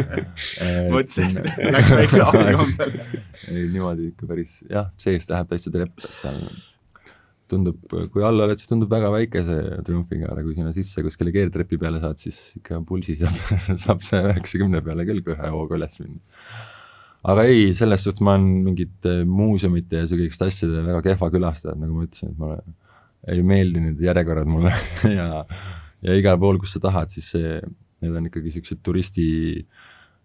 mõtlesin, 0.94 1.38
et 1.38 1.74
läks 1.74 1.96
väikse 2.00 2.22
aabi 2.26 2.54
kombel. 2.58 2.94
ei, 3.52 3.66
niimoodi 3.72 4.10
ikka 4.12 4.30
päris, 4.30 4.60
jah, 4.70 4.90
seest 5.00 5.30
läheb 5.30 5.50
täitsa 5.50 5.74
trepp, 5.74 5.98
et 6.02 6.22
seal 6.22 6.40
tundub, 7.50 7.80
kui 8.12 8.24
all 8.24 8.44
oled, 8.44 8.60
siis 8.60 8.70
tundub 8.70 8.92
väga 8.92 9.10
väike 9.12 9.42
see 9.46 9.80
Triumfikaar, 9.86 10.38
aga 10.38 10.44
kui 10.46 10.56
sinna 10.56 10.72
sisse 10.76 11.04
kuskile 11.04 11.32
keertrepi 11.34 11.78
peale 11.80 12.00
saad, 12.02 12.20
siis 12.20 12.38
ikka 12.60 12.80
pulsi 12.88 13.16
saab, 13.20 13.40
saab 13.84 14.04
see 14.06 14.22
üheksakümne 14.30 14.80
peale 14.86 15.06
küll 15.08 15.22
ühe 15.34 15.52
hooga 15.56 15.78
üles 15.78 16.00
minna. 16.02 16.20
aga 17.34 17.46
ei, 17.50 17.70
selles 17.78 18.04
suhtes 18.06 18.24
ma 18.24 18.36
olen 18.38 18.48
mingite 18.68 19.16
muuseumite 19.28 20.00
ja 20.00 20.08
niisuguste 20.08 20.48
asjade 20.50 20.84
väga 20.88 21.04
kehva 21.10 21.30
külastaja, 21.34 21.76
nagu 21.80 21.98
ma 21.98 22.08
ütlesin, 22.08 22.32
et 22.32 22.40
mulle 22.40 22.60
ei 23.34 23.44
meeldi 23.46 23.80
need 23.86 24.04
järjekorrad 24.04 24.50
mulle 24.50 24.72
ja 25.18 25.44
ja 26.04 26.18
igal 26.20 26.38
pool, 26.40 26.60
kus 26.60 26.74
sa 26.76 26.82
tahad, 26.84 27.12
siis 27.14 27.30
see, 27.32 27.58
need 28.04 28.16
on 28.18 28.28
ikkagi 28.28 28.50
niisugused 28.50 28.82
turisti 28.84 29.26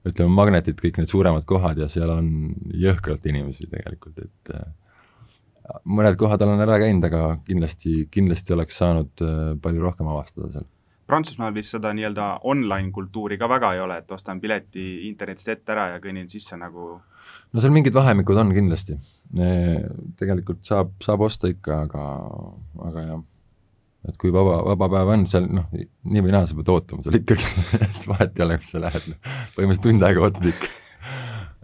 ütleme, 0.07 0.31
magnetid, 0.31 0.77
kõik 0.79 0.99
need 0.99 1.11
suuremad 1.11 1.45
kohad 1.47 1.79
ja 1.81 1.89
seal 1.91 2.11
on 2.13 2.29
jõhkralt 2.79 3.25
inimesi 3.31 3.67
tegelikult, 3.67 4.19
et 4.23 4.53
äh, 4.55 4.67
mõned 5.89 6.17
kohad 6.19 6.41
olen 6.45 6.63
ära 6.65 6.79
käinud, 6.81 7.05
aga 7.09 7.23
kindlasti, 7.47 8.03
kindlasti 8.11 8.55
oleks 8.55 8.77
saanud 8.81 9.23
äh, 9.25 9.39
palju 9.61 9.83
rohkem 9.83 10.09
avastada 10.09 10.51
seal. 10.53 10.67
Prantsusmaal 11.09 11.55
vist 11.55 11.73
seda 11.73 11.91
nii-öelda 11.97 12.27
online 12.49 12.91
kultuuri 12.93 13.39
ka 13.41 13.49
väga 13.49 13.73
ei 13.73 13.81
ole, 13.81 13.97
et 14.03 14.11
ostan 14.13 14.41
pileti 14.41 15.07
internetist 15.07 15.55
ette 15.55 15.73
ära 15.73 15.87
ja 15.95 16.03
kõnnin 16.03 16.29
sisse 16.29 16.57
nagu 16.59 16.91
no 17.53 17.63
seal 17.63 17.73
mingid 17.73 17.95
vahemikud 17.97 18.37
on 18.37 18.53
kindlasti, 18.53 18.97
tegelikult 20.19 20.61
saab, 20.67 20.93
saab 21.01 21.25
osta 21.25 21.49
ikka, 21.49 21.83
aga, 21.87 22.05
aga 22.89 23.05
jah. 23.07 23.25
Et 24.07 24.15
kui 24.15 24.29
vaba, 24.31 24.61
vaba 24.63 24.87
päev 24.93 25.09
on 25.11 25.25
seal, 25.27 25.49
noh, 25.51 25.65
nii 25.73 26.21
või 26.23 26.31
naa 26.31 26.45
sa 26.47 26.55
pead 26.55 26.69
ootama 26.71 27.03
seal 27.03 27.17
ikkagi 27.19 27.49
et 27.89 28.05
vahet 28.07 28.37
ei 28.37 28.45
ole, 28.45 28.59
kus 28.61 28.71
sa 28.71 28.79
lähed, 28.85 29.09
noh, 29.11 29.33
põhimõtteliselt 29.57 29.87
tund 29.89 30.05
aega 30.07 30.23
ootad 30.23 30.47
ikka. 30.53 30.69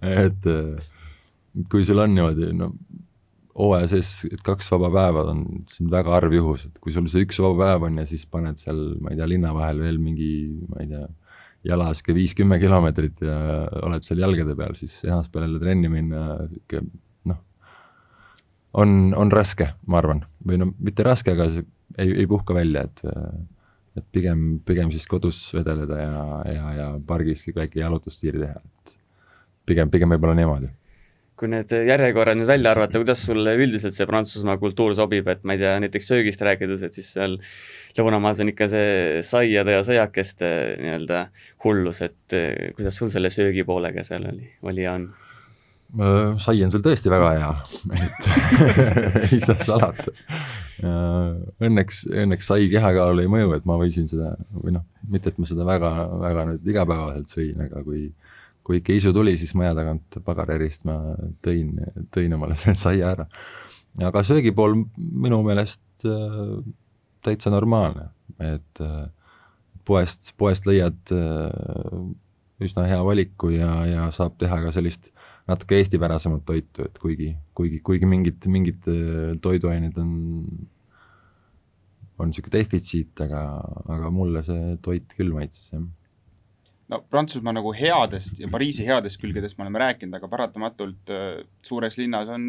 Et 0.26 1.64
kui 1.72 1.86
sul 1.88 2.02
on 2.04 2.12
niimoodi, 2.12 2.50
no 2.60 2.74
hooaja 3.56 3.88
sees, 3.94 4.10
et 4.28 4.42
kaks 4.44 4.68
vaba 4.74 4.90
päeva 4.94 5.24
on, 5.32 5.44
on 5.64 5.92
väga 5.92 6.12
harv 6.18 6.34
juhus, 6.36 6.66
et 6.68 6.80
kui 6.84 6.94
sul 6.96 7.08
see 7.12 7.24
üks 7.26 7.40
vaba 7.44 7.70
päev 7.70 7.88
on 7.88 8.02
ja 8.02 8.08
siis 8.10 8.26
paned 8.28 8.60
seal, 8.60 8.82
ma 9.04 9.14
ei 9.14 9.20
tea, 9.20 9.30
linna 9.32 9.54
vahel 9.56 9.80
veel 9.84 10.00
mingi, 10.02 10.32
ma 10.72 10.84
ei 10.84 10.90
tea, 10.92 11.08
jala 11.66 11.90
sihuke 11.96 12.18
viis-kümme 12.18 12.60
kilomeetrit 12.62 13.24
ja 13.26 13.38
oled 13.88 14.06
seal 14.06 14.22
jalgade 14.22 14.58
peal, 14.60 14.76
siis 14.78 15.00
esmaspäeval 15.06 15.48
jälle 15.48 15.64
trenni 15.64 15.92
minna, 15.92 16.26
sihuke 16.52 16.84
noh, 17.32 17.42
on, 18.84 19.16
on 19.18 19.34
raske, 19.34 19.72
ma 19.88 20.02
arvan, 20.04 20.26
või 20.46 20.62
no 20.62 20.72
mitte 20.76 21.08
raske, 21.08 21.34
aga 21.34 21.50
see 21.56 21.66
ei, 21.96 22.12
ei 22.26 22.30
puhka 22.32 22.58
välja, 22.58 22.88
et 22.90 23.06
et 23.96 24.04
pigem, 24.12 24.58
pigem 24.68 24.90
siis 24.92 25.06
kodus 25.08 25.38
vedeleda 25.56 25.98
ja, 26.02 26.24
ja, 26.52 26.72
ja 26.76 26.88
pargis 27.08 27.46
väike 27.56 27.80
jalutustiir 27.80 28.36
teha, 28.42 28.60
et 28.60 28.98
pigem, 29.72 29.88
pigem 29.94 30.12
võib-olla 30.12 30.36
niimoodi 30.36 30.68
kui 31.36 31.50
need 31.52 31.72
järjekorrad 31.72 32.40
nüüd 32.40 32.48
välja 32.48 32.72
arvata, 32.72 33.02
kuidas 33.02 33.26
sulle 33.28 33.56
üldiselt 33.60 33.96
see 33.96 34.08
Prantsusmaa 34.08 34.56
kultuur 34.62 34.96
sobib, 34.96 35.28
et 35.32 35.44
ma 35.44 35.58
ei 35.58 35.62
tea, 35.62 35.74
näiteks 35.84 36.08
söögist 36.12 36.44
rääkides, 36.48 36.86
et 36.88 36.96
siis 36.96 37.12
seal 37.18 37.38
lõunamaas 37.98 38.40
on 38.44 38.54
ikka 38.54 38.70
see 38.72 39.20
saiade 39.26 39.76
ja 39.76 39.84
sõjakeste 39.88 40.50
nii-öelda 40.80 41.28
hullus, 41.66 42.02
et 42.08 42.40
kuidas 42.78 43.00
sul 43.02 43.12
selle 43.12 43.32
söögi 43.34 43.68
poolega 43.68 44.04
seal 44.08 44.28
oli, 44.32 44.48
oli 44.64 44.88
ja 44.88 44.96
on? 45.00 45.12
sai 46.42 46.64
on 46.66 46.72
seal 46.74 46.84
tõesti 46.84 47.12
väga 47.12 47.32
hea, 47.38 47.52
et 47.96 48.30
ei 49.32 49.40
saa 49.40 49.58
salata. 49.64 50.12
Õnneks, 51.64 52.02
õnneks 52.12 52.50
sai 52.50 52.68
kehakaalule 52.72 53.24
ei 53.24 53.32
mõju, 53.32 53.54
et 53.56 53.68
ma 53.70 53.78
võisin 53.80 54.10
seda 54.12 54.34
või 54.52 54.76
noh, 54.76 54.84
mitte 55.12 55.32
et 55.32 55.40
ma 55.40 55.48
seda 55.48 55.68
väga, 55.68 55.92
väga 56.20 56.48
nüüd 56.50 56.72
igapäevaselt 56.74 57.32
sõin, 57.32 57.62
aga 57.68 57.84
kui 57.86 58.10
kui 58.66 58.82
ikka 58.82 58.96
isu 58.98 59.14
tuli, 59.14 59.36
siis 59.38 59.54
maja 59.58 59.76
tagant 59.78 60.18
pagarärist 60.26 60.88
ma 60.90 60.98
tõin, 61.46 61.76
tõin 62.14 62.34
omale 62.38 62.58
selle 62.60 62.80
saia 62.80 63.14
ära. 63.14 63.28
aga 64.04 64.24
söögi 64.28 64.54
pool 64.56 64.78
minu 64.98 65.42
meelest 65.46 66.08
äh, 66.10 66.58
täitsa 67.26 67.54
normaalne, 67.54 68.10
et 68.42 68.84
äh, 68.84 69.06
poest, 69.86 70.34
poest 70.38 70.68
leiad 70.70 71.14
äh, 71.14 72.00
üsna 72.66 72.86
hea 72.90 73.02
valiku 73.06 73.52
ja, 73.54 73.72
ja 73.90 74.08
saab 74.16 74.38
teha 74.42 74.62
ka 74.64 74.74
sellist 74.76 75.12
natuke 75.46 75.78
eestipärasemat 75.78 76.46
toitu, 76.48 76.88
et 76.88 76.98
kuigi, 77.02 77.36
kuigi, 77.58 77.82
kuigi 77.86 78.10
mingid, 78.10 78.48
mingid 78.50 78.90
äh, 78.90 79.36
toiduained 79.46 80.00
on, 80.02 80.16
on 82.18 82.32
niisugune 82.32 82.56
defitsiit, 82.58 83.14
aga, 83.28 83.44
aga 83.98 84.10
mulle 84.14 84.42
see 84.48 84.74
toit 84.86 85.14
küll 85.20 85.36
maitses, 85.36 85.70
jah 85.76 85.86
no 86.92 87.02
Prantsusmaa 87.10 87.56
nagu 87.56 87.74
headest 87.74 88.40
ja 88.40 88.50
Pariisi 88.52 88.86
headest 88.88 89.22
külgedest 89.22 89.58
me 89.58 89.66
oleme 89.66 89.82
rääkinud, 89.82 90.16
aga 90.18 90.30
paratamatult 90.32 91.12
äh, 91.14 91.42
suures 91.66 91.98
linnas 91.98 92.30
on 92.30 92.48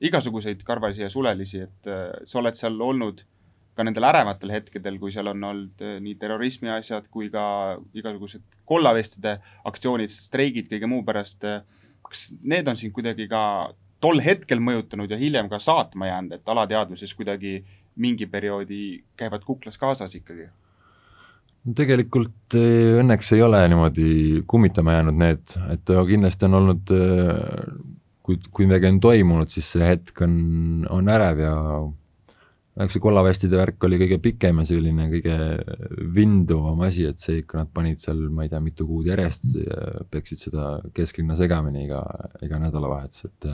igasuguseid 0.00 0.62
karvasi 0.66 1.06
ja 1.06 1.10
sulelisi, 1.12 1.64
et 1.68 1.90
äh, 1.90 2.10
sa 2.26 2.40
oled 2.42 2.58
seal 2.58 2.80
olnud 2.82 3.22
ka 3.76 3.84
nendel 3.84 4.06
ärevatel 4.08 4.54
hetkedel, 4.54 4.96
kui 4.98 5.12
seal 5.12 5.28
on 5.30 5.44
olnud 5.50 5.84
äh, 5.84 5.98
nii 6.02 6.16
terrorismi 6.20 6.72
asjad 6.72 7.08
kui 7.12 7.28
ka 7.32 7.46
igasugused 7.96 8.44
kollavestide 8.68 9.36
aktsioonid, 9.68 10.12
streigid, 10.12 10.70
kõige 10.72 10.88
muu 10.90 11.04
pärast 11.06 11.44
äh, 11.46 11.62
kas 12.08 12.30
need 12.42 12.68
on 12.68 12.78
sind 12.78 12.94
kuidagi 12.96 13.28
ka 13.30 13.42
tol 14.02 14.20
hetkel 14.22 14.60
mõjutanud 14.62 15.10
ja 15.10 15.18
hiljem 15.20 15.50
ka 15.52 15.60
saatma 15.62 16.10
jäänud, 16.10 16.38
et 16.38 16.54
alateadvuses 16.54 17.14
kuidagi 17.16 17.58
mingi 17.96 18.28
perioodi 18.28 19.02
käivad 19.16 19.44
kuklas 19.44 19.78
kaasas 19.80 20.14
ikkagi? 20.18 20.50
Tegelikult 21.74 22.56
eh, 22.58 22.96
õnneks 23.00 23.32
ei 23.34 23.42
ole 23.42 23.62
niimoodi 23.70 24.08
kummitama 24.46 24.98
jäänud 24.98 25.20
need, 25.20 25.54
et 25.72 25.92
kindlasti 26.08 26.46
on 26.46 26.58
olnud, 26.60 26.94
eh, 26.94 27.70
kui, 28.26 28.38
kui 28.50 28.68
midagi 28.68 28.90
on 28.90 29.00
toimunud, 29.02 29.50
siis 29.50 29.72
see 29.74 29.86
hetk 29.86 30.22
on, 30.26 30.36
on 30.92 31.10
ärev 31.10 31.42
ja 31.42 31.54
eks 32.84 32.98
see 32.98 33.02
kollavestide 33.02 33.56
värk 33.56 33.86
oli 33.88 33.98
kõige 34.02 34.18
pikem 34.22 34.60
ja 34.60 34.66
selline 34.68 35.06
kõige 35.08 35.36
vinduvam 36.14 36.82
asi, 36.86 37.06
et 37.08 37.22
see 37.22 37.40
ikka, 37.40 37.62
nad 37.62 37.72
panid 37.72 38.02
seal, 38.02 38.20
ma 38.28 38.44
ei 38.44 38.52
tea, 38.52 38.60
mitu 38.60 38.86
kuud 38.88 39.08
järjest, 39.08 39.56
peksid 40.12 40.42
seda 40.48 40.74
kesklinna 40.94 41.38
segamini 41.40 41.86
iga, 41.86 42.02
iga 42.44 42.60
nädalavahetus, 42.60 43.30
et 43.30 43.48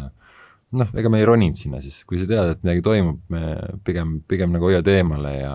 noh, 0.74 0.90
ega 0.98 1.12
me 1.12 1.20
ei 1.22 1.28
roninud 1.28 1.58
sinna 1.58 1.78
siis, 1.84 2.00
kui 2.08 2.18
sa 2.18 2.26
tead, 2.28 2.56
et 2.56 2.66
midagi 2.66 2.82
toimub, 2.84 3.22
me 3.30 3.54
pigem, 3.86 4.18
pigem 4.28 4.56
nagu 4.56 4.66
hoiad 4.66 4.90
eemale 4.90 5.36
ja 5.38 5.54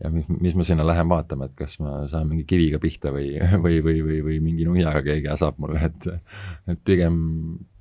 ja 0.00 0.10
mis, 0.12 0.28
mis 0.28 0.56
ma 0.56 0.64
sinna 0.64 0.84
lähen 0.86 1.08
vaatama, 1.10 1.48
et 1.48 1.56
kas 1.58 1.76
ma 1.82 2.00
saan 2.10 2.28
mingi 2.30 2.46
kiviga 2.48 2.80
pihta 2.82 3.12
või, 3.14 3.34
või, 3.64 3.80
või, 3.84 4.00
või, 4.06 4.20
või 4.26 4.38
mingi 4.44 4.66
nuiaga 4.68 5.02
keegi 5.06 5.28
äsab 5.32 5.60
mulle, 5.60 5.82
et 5.90 6.08
et 6.70 6.80
pigem, 6.86 7.18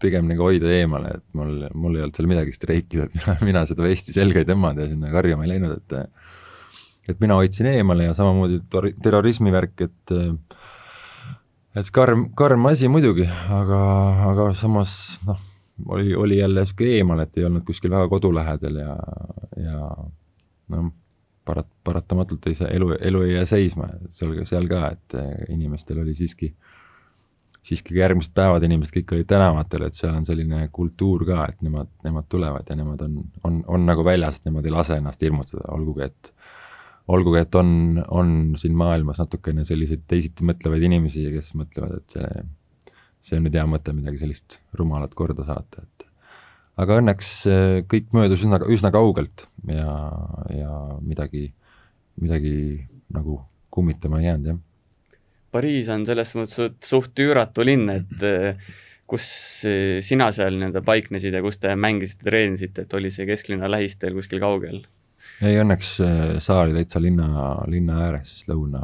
pigem 0.01 0.27
nagu 0.29 0.47
hoida 0.49 0.71
eemale, 0.79 1.15
et 1.19 1.25
mul, 1.38 1.65
mul 1.73 1.97
ei 1.97 2.05
olnud 2.05 2.19
seal 2.19 2.29
midagi 2.32 2.55
streikida, 2.55 3.08
et 3.08 3.15
mina, 3.15 3.38
mina 3.51 3.65
seda 3.69 3.86
vesti 3.88 4.15
selga 4.15 4.43
ei 4.43 4.49
tõmmanud 4.49 4.84
ja 4.84 4.91
sinna 4.91 5.13
karjuma 5.15 5.47
ei 5.47 5.55
läinud, 5.55 5.79
et 5.79 7.10
et 7.10 7.21
mina 7.23 7.39
hoidsin 7.39 7.71
eemale 7.71 8.10
ja 8.10 8.13
samamoodi 8.17 8.60
terrorismi 9.01 9.53
värk, 9.55 9.88
et 9.88 10.15
et 11.79 11.93
karm, 11.95 12.27
karm 12.38 12.67
asi 12.69 12.91
muidugi, 12.91 13.25
aga, 13.55 13.79
aga 14.29 14.51
samas 14.58 14.93
noh, 15.25 15.39
oli, 15.95 16.12
oli 16.17 16.41
jälle 16.41 16.65
niisugune 16.65 16.97
eemal, 16.99 17.23
et 17.23 17.38
ei 17.39 17.47
olnud 17.47 17.63
kuskil 17.65 17.93
väga 17.93 18.10
kodu 18.12 18.34
lähedal 18.36 18.82
ja, 18.84 18.95
ja 19.63 19.77
noh 20.75 20.91
parat-, 21.49 21.71
paratamatult 21.83 22.49
ei 22.51 22.57
saa, 22.62 22.71
elu, 22.75 22.93
elu 23.12 23.23
ei 23.27 23.35
jää 23.35 23.45
seisma, 23.49 23.89
seal, 24.15 24.38
seal 24.49 24.69
ka, 24.71 24.85
et 24.95 25.17
eh, 25.19 25.31
inimestel 25.57 26.03
oli 26.05 26.15
siiski 26.17 26.53
siiski 27.69 27.97
järgmised 27.97 28.31
päevad 28.33 28.63
inimesed 28.65 28.95
kõik 28.95 29.12
olid 29.13 29.27
tänavatel, 29.29 29.83
et 29.85 29.97
seal 29.97 30.15
on 30.15 30.23
selline 30.25 30.62
kultuur 30.73 31.25
ka, 31.27 31.43
et 31.51 31.59
nemad, 31.65 31.89
nemad 32.05 32.25
tulevad 32.31 32.69
ja 32.71 32.77
nemad 32.79 33.03
on, 33.05 33.17
on, 33.45 33.59
on 33.67 33.85
nagu 33.85 34.05
väljas, 34.05 34.39
nemad 34.45 34.65
ei 34.65 34.73
lase 34.73 34.97
ennast 34.97 35.21
hirmutada, 35.25 35.67
olgugi 35.75 36.07
et 36.07 36.31
olgugi, 37.09 37.41
et 37.41 37.55
on, 37.57 37.69
on 38.13 38.33
siin 38.59 38.75
maailmas 38.77 39.19
natukene 39.21 39.65
selliseid 39.67 40.05
teisiti 40.09 40.45
mõtlevaid 40.47 40.85
inimesi, 40.85 41.25
kes 41.33 41.53
mõtlevad, 41.57 42.03
et 42.03 42.15
see, 42.15 42.43
see 43.29 43.39
on 43.39 43.47
nüüd 43.47 43.57
hea 43.57 43.65
mõte 43.69 43.95
midagi 43.97 44.21
sellist 44.21 44.59
rumalat 44.77 45.15
korda 45.17 45.45
saata, 45.47 45.85
et 45.85 45.98
aga 46.79 46.99
õnneks 47.01 47.29
kõik 47.91 48.13
möödus 48.15 48.45
üsna, 48.45 48.61
üsna 48.71 48.91
kaugelt 48.95 49.47
ja, 49.67 49.93
ja 50.55 50.73
midagi, 51.03 51.49
midagi 52.21 52.55
nagu 53.13 53.41
kummitama 53.73 54.21
ei 54.21 54.29
jäänud, 54.29 54.51
jah 54.53 54.59
Pariis 55.49 55.89
on 55.89 56.05
selles 56.05 56.35
mõttes 56.37 56.85
suht 56.85 57.19
üüratu 57.23 57.65
linn, 57.65 57.89
et 57.89 58.25
eh, 58.25 58.69
kus 59.09 59.25
eh, 59.65 59.97
sina 60.05 60.29
seal 60.35 60.59
nii-öelda 60.59 60.83
paiknesid 60.85 61.33
ja 61.33 61.41
kus 61.41 61.57
te 61.61 61.73
mängisite, 61.73 62.27
treenisite, 62.27 62.85
et 62.85 62.93
oli 62.97 63.09
see 63.13 63.25
kesklinna 63.29 63.69
lähistel 63.71 64.13
kuskil 64.17 64.41
kaugel? 64.43 64.83
ei, 65.43 65.57
õnneks 65.59 65.95
saar 66.43 66.67
oli 66.67 66.77
täitsa 66.77 67.01
linna, 67.01 67.55
linna 67.67 68.03
ääres, 68.05 68.35
siis 68.35 68.51
lõuna, 68.51 68.83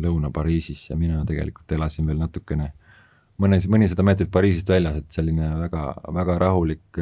Lõuna-Pariisis 0.00 0.86
ja 0.88 0.96
mina 0.96 1.20
tegelikult 1.28 1.72
elasin 1.76 2.06
veel 2.08 2.22
natukene 2.22 2.70
mõne, 3.40 3.60
mõnisada 3.72 4.04
meetrit 4.06 4.30
Pariisist 4.32 4.70
väljas, 4.72 5.00
et 5.00 5.16
selline 5.16 5.48
väga, 5.64 5.84
väga 6.20 6.38
rahulik 6.44 7.00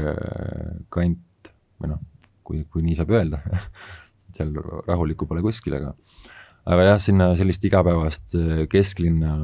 kant 0.94 1.52
või 1.78 1.92
noh, 1.92 2.02
kui, 2.46 2.64
kui 2.70 2.84
nii 2.86 2.98
saab 2.98 3.12
öelda 3.14 3.42
seal 4.36 4.54
rahulikku 4.86 5.28
pole 5.28 5.42
kuskil, 5.44 5.76
aga 5.78 5.94
aga 6.68 6.88
jah, 6.90 6.98
sinna 7.02 7.28
sellist 7.38 7.64
igapäevast 7.64 8.34
äh, 8.38 8.64
kesklinna 8.70 9.34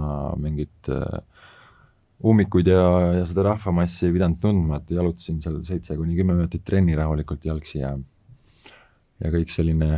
mingit 0.40 0.90
äh, 0.92 1.22
ummikuid 2.24 2.68
ja, 2.70 2.82
ja 3.20 3.28
seda 3.28 3.48
rahvamassi 3.50 4.08
ei 4.08 4.16
pidanud 4.16 4.40
tundma, 4.42 4.80
et 4.80 4.92
jalutasin 4.96 5.40
seal 5.44 5.60
seitse 5.66 5.96
kuni 5.98 6.16
kümme 6.18 6.36
minutit 6.36 6.64
trenni 6.66 6.96
rahulikult 6.98 7.44
jalgsi 7.48 7.80
ja 7.80 7.94
ja 9.24 9.32
kõik 9.32 9.52
selline 9.52 9.90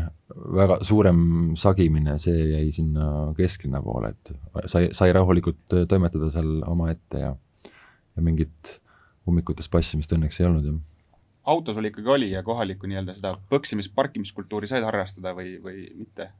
väga 0.57 0.81
suurem 0.87 1.21
sagimine, 1.59 2.17
see 2.23 2.49
jäi 2.53 2.67
sinna 2.75 3.33
kesklinna 3.37 3.83
poole, 3.85 4.15
et 4.15 4.33
sai, 4.71 4.91
sai 4.97 5.13
rahulikult 5.17 5.79
toimetada 5.91 6.31
seal 6.35 6.61
omaette 6.67 7.23
ja 7.27 7.35
ja 8.17 8.23
mingit 8.25 8.79
ummikutes 9.29 9.69
passimist 9.69 10.15
õnneks 10.17 10.39
ei 10.41 10.47
olnud, 10.49 10.71
jah 10.71 10.85
auto 11.47 11.75
sul 11.75 11.87
ikkagi 11.87 12.11
oli 12.11 12.31
ja 12.33 12.43
kohalikku 12.43 12.89
nii-öelda 12.91 13.15
seda 13.15 13.37
põksimis, 13.51 13.89
parkimiskultuuri 13.95 14.67
said 14.71 14.83
harrastada 14.87 15.35
või, 15.37 15.57
või 15.63 15.85
mitte? 15.95 16.31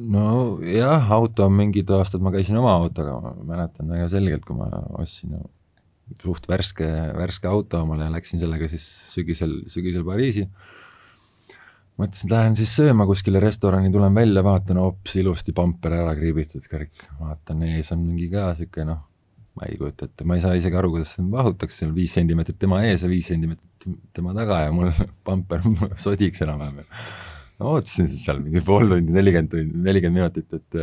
nojah, 0.00 1.08
auto 1.12 1.48
mingid 1.52 1.90
aastad 1.96 2.22
ma 2.24 2.32
käisin 2.32 2.58
oma 2.60 2.74
autoga, 2.78 3.16
ma 3.20 3.32
mäletan 3.54 3.90
väga 3.90 4.08
selgelt, 4.12 4.44
kui 4.46 4.56
ma 4.56 4.68
ostsin 5.00 5.34
suht 6.20 6.46
värske, 6.50 6.86
värske 7.16 7.48
auto 7.50 7.82
omale 7.84 8.06
ja 8.06 8.14
läksin 8.14 8.40
sellega 8.42 8.68
siis 8.70 8.86
sügisel, 9.12 9.60
sügisel 9.70 10.04
Pariisi. 10.06 10.46
Mõtlesin, 12.00 12.26
et 12.26 12.34
lähen 12.34 12.56
siis 12.58 12.72
sööma 12.78 13.06
kuskile 13.08 13.42
restorani, 13.42 13.92
tulen 13.92 14.16
välja, 14.16 14.42
vaatan 14.46 14.80
hoopis 14.82 15.20
ilusti 15.22 15.54
pamper 15.56 15.98
ära 16.00 16.16
kriibitud 16.18 16.66
kõik, 16.70 17.06
vaatan 17.20 17.64
ees 17.68 17.92
on 17.94 18.04
mingi 18.06 18.30
ka 18.32 18.50
sihuke 18.58 18.86
noh, 18.88 19.02
ma 19.58 19.68
ei 19.68 19.78
kujuta 19.80 20.08
ette, 20.08 20.26
ma 20.28 20.38
ei 20.38 20.44
saa 20.44 20.56
isegi 20.58 20.78
aru, 20.80 20.94
kuidas 20.96 21.16
vahutakse 21.32 21.82
seal 21.82 21.94
viis 21.96 22.14
sentimeetrit 22.16 22.58
tema 22.60 22.82
ees 22.88 23.04
ja 23.04 23.10
viis 23.10 23.28
sentimeetrit 23.30 23.88
tema 24.16 24.34
taga 24.36 24.64
ja 24.66 24.74
mul 24.74 24.92
pamper 25.26 25.66
sodiks 26.04 26.46
enam-vähem 26.46 26.84
no 27.60 27.76
ootasin 27.76 28.08
siis 28.08 28.24
seal 28.24 28.40
mingi 28.42 28.62
pool 28.64 28.88
tundi, 28.90 29.14
nelikümmend 29.14 29.52
tundi, 29.52 29.84
nelikümmend 29.86 30.22
minutit, 30.22 30.56
et 30.56 30.80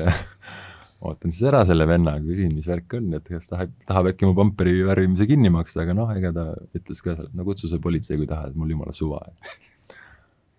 ootan 1.07 1.33
siis 1.33 1.47
ära 1.49 1.63
selle 1.69 1.87
venna, 1.89 2.15
küsin, 2.23 2.53
mis 2.57 2.67
värk 2.69 2.97
on, 2.99 3.09
et 3.17 3.25
kas 3.29 3.49
tahab, 3.51 3.73
tahab 3.89 4.11
äkki 4.13 4.29
mu 4.29 4.35
pamperi 4.37 4.79
värvimise 4.87 5.27
kinni 5.29 5.51
maksta, 5.53 5.83
aga 5.83 5.95
noh, 5.97 6.13
ega 6.17 6.33
ta 6.35 6.45
ütles 6.77 7.01
ka 7.05 7.17
seal, 7.17 7.31
no 7.37 7.45
kutsu 7.47 7.69
see 7.71 7.81
politsei, 7.83 8.19
kui 8.19 8.29
tahad, 8.29 8.55
mul 8.57 8.73
jumala 8.73 8.95
suva. 8.95 9.21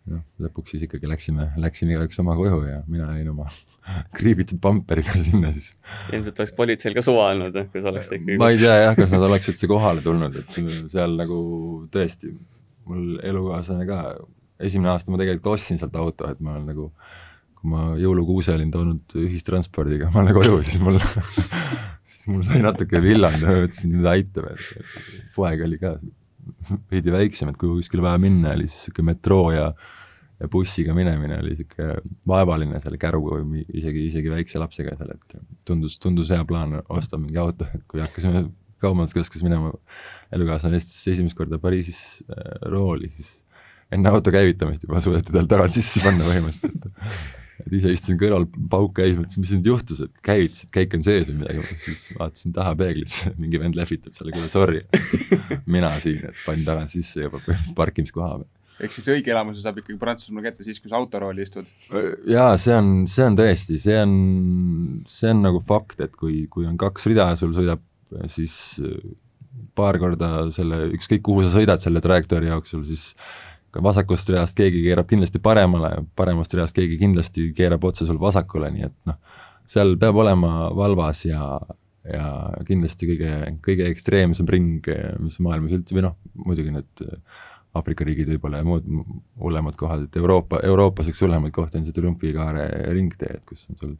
Noh, 0.08 0.22
lõpuks 0.42 0.74
siis 0.74 0.84
ikkagi 0.86 1.10
läksime, 1.10 1.50
läksime 1.60 1.94
igaüks 1.94 2.20
oma 2.22 2.34
koju 2.38 2.60
ja 2.66 2.80
mina 2.90 3.10
jäin 3.16 3.30
oma 3.32 3.48
kriibitud 4.18 4.60
pamperiga 4.64 5.14
sinna 5.16 5.52
siis. 5.54 5.74
ilmselt 6.12 6.42
oleks 6.42 6.54
politseil 6.58 6.96
ka 6.96 7.04
suva 7.04 7.28
olnud, 7.34 7.58
kui 7.72 7.84
sa 7.84 7.92
oleks 7.92 8.10
ikkagi 8.12 8.40
ma 8.40 8.50
ei 8.54 8.60
tea 8.60 8.76
jah, 8.82 8.96
kas 8.98 9.14
nad 9.14 9.28
oleks 9.28 9.52
üldse 9.52 9.70
kohale 9.70 10.04
tulnud, 10.04 10.40
et 10.40 10.58
seal 10.92 11.16
nagu 11.18 11.38
tõesti, 11.94 12.32
mul 12.88 13.18
elukaaslane 13.28 13.88
ka 13.88 14.02
esimene 14.68 14.92
aasta 14.94 15.14
ma 15.14 15.20
tegelikult 15.20 15.54
ostsin 15.54 15.80
sealt 15.80 15.96
auto, 15.98 16.28
et 16.30 16.40
ma 16.42 16.56
olen 16.56 16.68
nagu, 16.72 16.88
kui 17.58 17.72
ma 17.72 17.90
jõulukuuse 18.00 18.54
olin 18.54 18.72
toonud 18.74 19.18
ühistranspordiga 19.22 20.08
omale 20.12 20.34
koju, 20.36 20.60
siis 20.66 20.82
mul 20.82 20.98
siis 22.08 22.28
mul 22.30 22.46
sai 22.48 22.62
natuke 22.64 23.02
villand 23.04 23.42
ja 23.42 23.58
mõtlesin, 23.60 23.94
nüüd 23.94 24.08
aitab, 24.10 24.50
et 24.54 25.04
poeg 25.36 25.66
oli 25.68 25.80
ka 25.82 25.96
veidi 26.92 27.14
väiksem, 27.14 27.52
et 27.52 27.58
kui 27.60 27.70
kuskile 27.76 28.04
vaja 28.04 28.20
minna, 28.22 28.54
oli 28.56 28.68
siis 28.68 28.88
niisugune 28.88 29.12
metroo 29.12 29.48
ja 29.54 29.72
ja 30.38 30.46
bussiga 30.46 30.94
minemine 30.94 31.40
oli 31.42 31.56
niisugune 31.56 31.96
vaevaline 32.30 32.78
selle 32.82 32.98
käruga 33.02 33.40
või 33.40 33.64
isegi, 33.74 34.04
isegi 34.06 34.30
väikse 34.30 34.60
lapsega 34.62 34.94
seal, 34.98 35.10
et 35.16 35.64
tundus, 35.66 35.98
tundus 35.98 36.30
hea 36.30 36.44
plaan 36.46 36.78
osta 36.94 37.18
mingi 37.18 37.40
auto, 37.42 37.66
et 37.74 37.82
kui 37.90 38.02
hakkasime 38.02 38.44
kaubanduskeskuses 38.82 39.42
minema, 39.42 39.72
elukaaslane 40.34 40.78
istus 40.78 41.00
esimest 41.10 41.34
korda 41.38 41.58
Pariisis 41.58 42.22
äh, 42.30 42.52
rooli, 42.70 43.10
siis 43.10 43.40
enne 43.94 44.12
auto 44.12 44.30
käivitamist 44.30 44.86
juba 44.86 45.02
suudeti 45.02 45.34
tal 45.34 45.48
tagant 45.50 45.74
sisse 45.74 46.04
panna 46.04 46.26
põhimõtteliselt, 46.28 46.86
et 47.64 47.78
ise 47.80 47.94
istusin 47.94 48.18
kõrval, 48.20 48.46
pauk 48.70 48.94
käis, 48.98 49.16
mõtlesin, 49.18 49.44
mis 49.44 49.54
nüüd 49.56 49.70
juhtus, 49.72 50.02
et 50.04 50.12
käivitasid, 50.24 50.70
käik 50.74 50.94
on 50.98 51.06
sees 51.06 51.26
või 51.30 51.40
midagi, 51.40 51.78
siis 51.84 52.04
vaatasin 52.18 52.54
taha 52.56 52.76
peeglisse, 52.78 53.32
mingi 53.42 53.62
vend 53.62 53.78
lehvitab 53.78 54.14
seal, 54.16 54.30
kuule 54.34 54.52
sorry, 54.52 54.84
mina 55.66 55.94
siin, 56.02 56.22
et 56.30 56.46
panin 56.46 56.68
tagant 56.68 56.94
sisse 56.94 57.24
juba 57.24 57.40
põhimõtteliselt 57.40 57.78
parkimiskoha 57.78 58.38
peal 58.38 58.54
ehk 58.78 58.92
siis 58.94 59.08
õige 59.10 59.32
elamuse 59.32 59.58
saab 59.58 59.80
ikkagi 59.80 59.98
Prantsusmaal 59.98 60.44
kätte 60.46 60.62
siis, 60.62 60.78
kui 60.78 60.90
sa 60.90 61.00
autorooli 61.00 61.42
istud? 61.42 61.66
jaa, 62.30 62.52
see 62.62 62.76
on, 62.78 62.92
see 63.10 63.24
on 63.26 63.38
tõesti, 63.38 63.78
see 63.82 63.96
on, 63.98 64.12
see 65.10 65.32
on 65.34 65.42
nagu 65.42 65.62
fakt, 65.66 65.98
et 66.04 66.14
kui, 66.14 66.44
kui 66.52 66.68
on 66.68 66.76
kaks 66.78 67.08
rida 67.10 67.26
ja 67.32 67.40
sul 67.40 67.56
sõidab 67.56 67.82
siis 68.30 68.54
paar 69.78 69.98
korda 70.00 70.48
selle, 70.54 70.84
ükskõik 70.96 71.24
kuhu 71.26 71.44
sa 71.44 71.52
sõidad 71.54 71.82
selle 71.82 72.02
trajektoori 72.04 72.50
jooksul, 72.50 72.84
siis 72.88 73.10
ka 73.14 73.47
vasakust 73.84 74.30
reast 74.34 74.56
keegi 74.58 74.82
keerab 74.86 75.08
kindlasti 75.10 75.40
paremale, 75.42 76.04
paremast 76.18 76.54
reast 76.58 76.76
keegi 76.76 76.98
kindlasti 77.00 77.50
keerab 77.56 77.84
otse 77.88 78.06
sul 78.08 78.20
vasakule, 78.20 78.70
nii 78.74 78.86
et 78.88 78.96
noh, 79.10 79.18
seal 79.68 79.96
peab 80.00 80.16
olema 80.22 80.70
valvas 80.76 81.24
ja, 81.28 81.42
ja 82.08 82.30
kindlasti 82.68 83.10
kõige, 83.12 83.34
kõige 83.64 83.90
ekstreemsem 83.92 84.48
ring, 84.48 84.88
mis 85.22 85.38
maailmas 85.44 85.76
üldse, 85.78 85.96
või 85.96 86.08
noh, 86.08 86.18
muidugi 86.46 86.74
need 86.74 87.06
Aafrika 87.76 88.06
riigid 88.06 88.30
võib-olla 88.32 88.62
ja 88.62 88.66
muud 88.66 88.86
hullemad 89.42 89.76
kohad, 89.78 90.06
et 90.06 90.16
Euroopa, 90.16 90.62
Euroopas 90.64 91.10
üks 91.12 91.20
hullemaid 91.22 91.52
kohti 91.54 91.78
on 91.78 91.84
see 91.86 91.94
Trumpi 91.94 92.32
kaare 92.34 92.64
ringtee, 92.96 93.38
et 93.38 93.44
kus 93.46 93.66
on 93.68 93.78
sul 93.78 93.94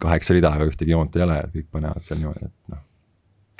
kaheksa 0.00 0.34
rida, 0.34 0.54
aga 0.56 0.66
ühtegi 0.66 0.94
joont 0.94 1.16
ei 1.16 1.24
ole, 1.26 1.36
kõik 1.52 1.68
panevad 1.76 2.04
seal 2.04 2.22
niimoodi, 2.22 2.48
et 2.48 2.72
noh, 2.72 2.80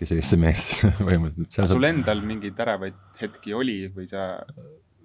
kes 0.01 0.13
ees, 0.17 0.31
see 0.33 0.41
mees 0.41 0.67
põhimõtteliselt. 1.07 1.61
aga 1.63 1.69
sul 1.73 1.89
endal 1.89 2.25
mingeid 2.27 2.65
ärevaid 2.65 2.97
hetki 3.21 3.55
oli 3.57 3.79
või 3.93 4.09
sa 4.11 4.27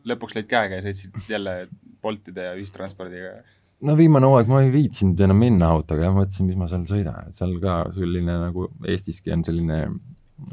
lõpuks 0.07 0.37
lõid 0.37 0.49
käega 0.49 0.79
ja 0.79 0.85
sõitsid 0.85 1.31
jälle 1.31 1.55
Boltide 2.01 2.47
ja 2.49 2.53
ühistranspordiga? 2.57 3.41
no 3.85 3.95
viimane 3.97 4.29
hooaeg 4.29 4.49
ma 4.51 4.61
ei 4.65 4.71
viitsinud 4.73 5.19
enam 5.25 5.39
minna 5.41 5.71
autoga 5.75 6.07
ja 6.07 6.15
mõtlesin, 6.15 6.49
mis 6.49 6.57
ma 6.59 6.69
seal 6.71 6.87
sõidan, 6.89 7.29
et 7.29 7.37
seal 7.37 7.55
ka 7.63 7.83
selline 7.95 8.37
nagu 8.45 8.67
Eestiski 8.89 9.33
on 9.33 9.45
selline 9.47 9.79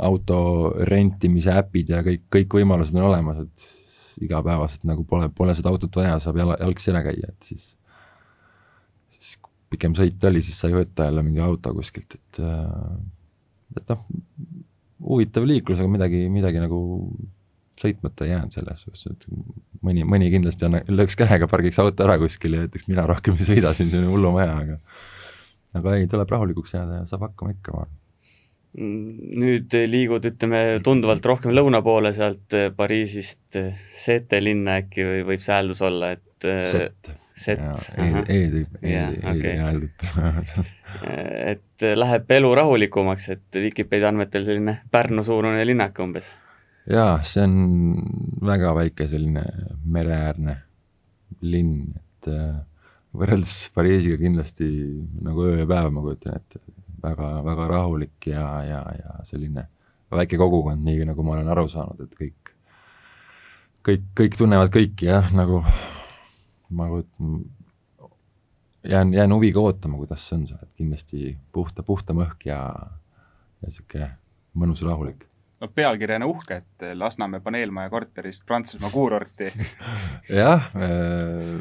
auto 0.04 0.38
rentimise 0.88 1.52
äpid 1.56 1.92
ja 1.94 2.02
kõik, 2.04 2.26
kõik 2.32 2.58
võimalused 2.60 2.96
on 2.98 3.08
olemas, 3.08 3.42
et 3.44 4.24
igapäevaselt 4.24 4.84
nagu 4.88 5.04
pole, 5.08 5.28
pole 5.34 5.54
seda 5.56 5.70
autot 5.72 6.00
vaja, 6.00 6.18
saab 6.22 6.40
jala, 6.40 6.56
jalgsi 6.60 6.92
ära 6.92 7.04
käia, 7.06 7.30
et 7.30 7.46
siis, 7.52 7.70
siis 9.14 9.36
pikem 9.72 9.94
sõit 9.96 10.24
oli, 10.28 10.42
siis 10.44 10.58
sai 10.60 10.74
võtta 10.74 11.08
jälle 11.08 11.24
mingi 11.24 11.44
auto 11.44 11.72
kuskilt, 11.76 12.18
et 12.18 12.42
et 13.78 13.92
noh, 13.92 14.04
huvitav 15.04 15.46
liiklus, 15.46 15.78
aga 15.78 15.92
midagi, 15.92 16.24
midagi 16.32 16.60
nagu 16.62 16.80
sõitmata 17.82 18.26
jäänud 18.28 18.54
selles 18.54 18.82
suhtes, 18.84 19.06
et 19.10 19.26
mõni, 19.84 20.04
mõni 20.08 20.30
kindlasti 20.32 20.66
anna, 20.68 20.82
lööks 20.90 21.16
käega, 21.18 21.48
pargiks 21.50 21.78
auto 21.82 22.06
ära 22.06 22.18
kuskil 22.20 22.56
ja 22.56 22.66
ütleks, 22.66 22.88
mina 22.90 23.06
rohkem 23.08 23.38
ei 23.38 23.46
sõida 23.48 23.72
siin, 23.76 23.90
see 23.92 24.02
on 24.02 24.10
hullumaja, 24.12 24.56
aga 24.64 24.80
aga 25.78 25.96
ei, 25.98 26.08
tuleb 26.10 26.34
rahulikuks 26.34 26.74
jääda 26.74 27.02
ja 27.02 27.06
saab 27.10 27.28
hakkama 27.28 27.54
ikka, 27.54 27.74
ma 27.74 27.84
arvan. 27.84 27.94
nüüd 29.44 29.78
liigud, 29.90 30.26
ütleme, 30.28 30.62
tunduvalt 30.84 31.26
rohkem 31.26 31.54
lõuna 31.54 31.80
poole 31.84 32.12
sealt 32.16 32.56
Pariisist 32.76 33.58
Sete 33.94 34.42
linna 34.42 34.78
äkki 34.82 35.06
või 35.06 35.24
võib 35.32 35.44
see 35.44 35.56
hääldus 35.56 35.82
olla, 35.86 36.12
et 36.16 36.24
Sett. 36.38 37.08
Sett. 37.38 37.92
E-d, 37.98 38.64
E-d 38.82 39.50
hääldata 39.58 40.64
et 41.52 41.86
läheb 41.94 42.34
elu 42.34 42.50
rahulikumaks, 42.58 43.28
et 43.34 43.58
Vikipeedia 43.62 44.10
andmetel 44.10 44.46
selline 44.46 44.80
Pärnu-suurune 44.90 45.62
linnak 45.66 45.98
umbes 46.02 46.32
jaa, 46.88 47.20
see 47.26 47.44
on 47.44 47.56
väga 48.44 48.72
väike 48.76 49.08
selline 49.10 49.44
mereäärne 49.84 50.56
linn, 51.44 51.92
et 51.98 52.30
äh, 52.32 52.60
võrreldes 53.16 53.68
Pariisiga 53.74 54.18
kindlasti 54.20 54.68
nagu 55.24 55.44
öö 55.48 55.58
ja 55.60 55.66
päev, 55.68 55.90
ma 55.92 56.04
kujutan 56.04 56.38
ette, 56.38 56.62
väga, 57.02 57.32
väga 57.44 57.68
rahulik 57.70 58.30
ja, 58.32 58.46
ja, 58.66 58.80
ja 58.98 59.18
selline 59.28 59.68
väike 60.14 60.40
kogukond, 60.40 60.84
nii 60.84 61.04
nagu 61.10 61.24
ma 61.26 61.36
olen 61.36 61.52
aru 61.52 61.66
saanud, 61.72 62.00
et 62.06 62.16
kõik, 62.16 62.54
kõik, 63.84 64.08
kõik 64.22 64.40
tunnevad 64.40 64.72
kõiki 64.72 65.10
jah, 65.10 65.28
nagu 65.36 65.60
ma 66.72 66.88
jään, 68.88 69.12
jään 69.14 69.36
huviga 69.36 69.60
ootama, 69.60 70.00
kuidas 70.00 70.24
see 70.24 70.40
on 70.40 70.46
seal, 70.48 70.64
et 70.64 70.72
kindlasti 70.80 71.36
puhta, 71.52 71.84
puhtam 71.84 72.24
õhk 72.24 72.48
ja, 72.48 72.62
ja 73.60 73.72
sihuke 73.74 74.14
mõnus 74.58 74.80
rahulik 74.86 75.27
no 75.58 75.68
pealkirjana 75.74 76.28
uhke, 76.30 76.60
et 76.62 76.86
Lasnamäe 76.98 77.42
paneelmaja 77.44 77.90
korterist 77.92 78.44
Prantsusmaa 78.46 78.90
kuurorti 78.94 79.50
jah 80.40 80.70
äh,, 80.78 81.52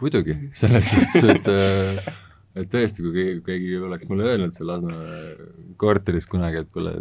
muidugi, 0.00 0.38
selles 0.56 0.92
suhtes, 0.92 1.28
et 1.34 1.50
äh, 1.52 2.14
et 2.56 2.70
tõesti, 2.72 3.04
kui 3.04 3.12
keegi, 3.12 3.42
keegi 3.44 3.76
oleks 3.88 4.08
mulle 4.10 4.30
öelnud 4.32 4.56
seal 4.56 4.72
Lasnamäe 4.72 5.50
korteris 5.80 6.28
kunagi, 6.30 6.64
et 6.64 6.72
kuule, 6.72 6.98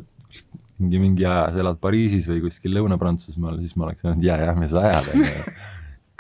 mingi, 0.80 1.00
mingi 1.00 1.28
aja 1.28 1.48
sa 1.54 1.63
elad 1.63 1.80
Pariisis 1.84 2.28
või 2.32 2.44
kuskil 2.44 2.76
Lõuna-Prantsusmaal, 2.76 3.62
siis 3.63 3.76
ma 3.80 3.89
oleks 3.89 4.06
öelnud 4.06 4.28
ja, 4.28 4.39
jah, 4.48 4.60
mis 4.60 4.76
ajad, 4.80 5.12
on 5.13 5.26
ju. 5.26 5.46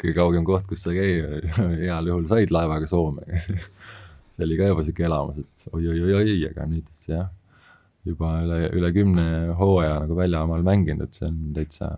kõige 0.01 0.17
kaugem 0.19 0.47
koht, 0.47 0.67
kus 0.69 0.83
sa 0.85 0.95
käia, 0.95 1.41
heal 1.83 2.11
juhul 2.11 2.27
said 2.31 2.51
laevaga 2.55 2.87
Soome 2.91 3.27
see 4.35 4.43
oli 4.43 4.59
ka 4.59 4.69
juba 4.71 4.83
sihuke 4.83 5.07
elamus, 5.07 5.39
et 5.43 5.67
oi-oi-oi-oi, 5.71 6.37
aga 6.49 6.67
nüüd 6.67 7.07
jah 7.07 7.29
juba 8.05 8.35
üle, 8.43 8.59
üle 8.77 8.91
kümne 8.95 9.25
hooaja 9.59 10.01
nagu 10.03 10.17
väljamaal 10.17 10.65
mänginud, 10.65 11.09
et 11.09 11.17
see 11.17 11.27
on 11.29 11.41
täitsa, 11.55 11.89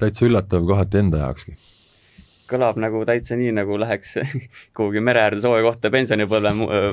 täitsa 0.00 0.28
üllatav 0.28 0.66
kohati 0.68 1.02
enda 1.02 1.24
jaokski. 1.24 1.56
kõlab 2.46 2.76
nagu 2.78 3.00
täitsa 3.08 3.34
nii, 3.34 3.50
nagu 3.56 3.78
läheks 3.82 4.12
kuhugi 4.76 5.02
mere 5.02 5.24
äärde 5.24 5.42
sooja 5.42 5.64
kohta 5.66 5.90
pensionipõlve 5.90 6.52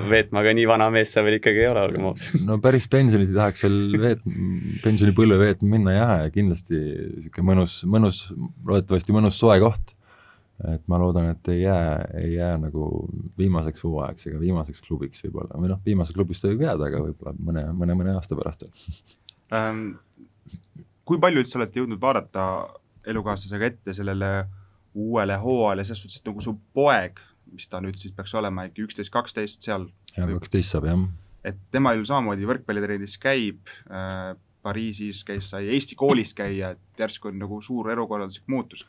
veetma, 0.09 0.41
aga 0.41 0.53
nii 0.57 0.69
vana 0.69 0.87
mees 0.93 1.11
sa 1.13 1.21
veel 1.25 1.37
ikkagi 1.37 1.61
ei 1.61 1.69
ole, 1.69 1.83
olgem 1.89 2.07
ausad. 2.09 2.39
no 2.47 2.57
päris 2.63 2.87
pensionit 2.89 3.29
ei 3.29 3.37
tahaks 3.37 3.67
veel 3.67 3.99
veet-, 4.01 4.23
pensionipõlve 4.85 5.41
veetma 5.43 5.75
minna 5.75 5.97
jah, 5.97 6.15
ja 6.23 6.33
kindlasti 6.33 6.79
niisugune 6.79 7.49
mõnus, 7.51 7.81
mõnus, 7.85 8.23
loodetavasti 8.65 9.15
mõnus 9.15 9.37
soe 9.41 9.59
koht 9.61 9.93
et 10.61 10.83
ma 10.87 10.99
loodan, 11.01 11.31
et 11.33 11.47
ei 11.51 11.63
jää, 11.63 11.93
ei 12.21 12.33
jää 12.35 12.53
nagu 12.61 12.87
viimaseks 13.37 13.83
hooajaks 13.83 14.29
ega 14.29 14.39
viimaseks 14.39 14.83
klubiks 14.85 15.25
võib-olla, 15.25 15.57
või 15.59 15.71
noh, 15.73 15.81
viimaseks 15.85 16.15
klubist 16.17 16.45
võib 16.45 16.61
jääda, 16.67 16.89
aga 16.89 17.01
võib-olla 17.07 17.33
mõne, 17.39 17.65
mõne, 17.73 17.97
mõne 17.99 18.13
aasta 18.19 18.37
pärast 18.37 18.65
veel 18.65 18.85
ähm,. 19.57 19.83
kui 21.03 21.19
palju 21.19 21.43
üldse 21.43 21.57
olete 21.59 21.81
jõudnud 21.81 22.01
vaadata 22.01 22.45
elukaaslasega 23.09 23.71
ette 23.71 23.97
sellele 23.97 24.31
uuele 24.93 25.35
hooajale, 25.41 25.83
selles 25.87 26.05
suhtes, 26.05 26.21
et 26.21 26.29
nagu 26.29 26.43
su 26.45 26.53
poeg, 26.77 27.19
mis 27.51 27.67
ta 27.67 27.81
nüüd 27.83 27.97
siis 27.99 28.13
peaks 28.15 28.33
olema 28.37 28.67
äkki 28.69 28.85
üksteist, 28.85 29.11
kaksteist 29.13 29.65
seal. 29.65 29.89
jaa, 30.13 30.29
kaksteist 30.37 30.77
saab 30.77 30.87
jah. 30.87 31.05
et 31.43 31.59
tema 31.73 31.95
ju 31.97 32.05
samamoodi 32.07 32.49
võrkpallitrennis 32.49 33.19
käib 33.21 33.73
äh,, 33.89 34.33
Pariisis 34.63 35.25
käis, 35.27 35.49
sai 35.51 35.65
Eesti 35.75 35.97
koolis 35.99 36.29
käia, 36.31 36.69
et 36.71 37.01
järsku 37.01 37.27
on 37.27 37.41
nagu 37.41 37.57
suur 37.59 37.89
elukorralduslik 37.91 38.45
muutus 38.47 38.85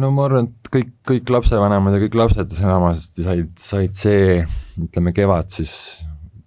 no 0.00 0.10
ma 0.14 0.26
arvan, 0.28 0.48
et 0.50 0.70
kõik, 0.74 0.90
kõik 1.06 1.30
lapsevanemad 1.36 1.96
ja 1.96 2.02
kõik 2.02 2.18
lapsed 2.18 2.56
enamasti 2.60 3.26
said, 3.26 3.52
said 3.60 3.94
see, 3.96 4.40
ütleme 4.80 5.14
kevad 5.16 5.52
siis 5.54 5.74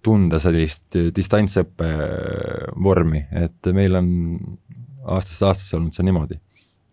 tunda 0.04 0.40
sellist 0.42 0.96
distantsõppe 1.14 1.88
vormi, 2.84 3.24
et 3.34 3.70
meil 3.76 3.98
on 3.98 4.10
aastast 5.08 5.46
aastasse 5.48 5.78
olnud 5.78 5.96
see 5.96 6.06
niimoodi. 6.06 6.38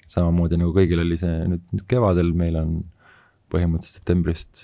samamoodi 0.09 0.57
nagu 0.61 0.73
kõigil 0.73 1.01
oli 1.01 1.17
see 1.17 1.43
nüüd, 1.49 1.63
nüüd 1.73 1.85
kevadel, 1.89 2.31
meil 2.37 2.57
on 2.59 2.73
põhimõtteliselt 3.51 3.99
septembrist 3.99 4.63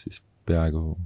siis 0.00 0.20
peaaegu 0.48 0.96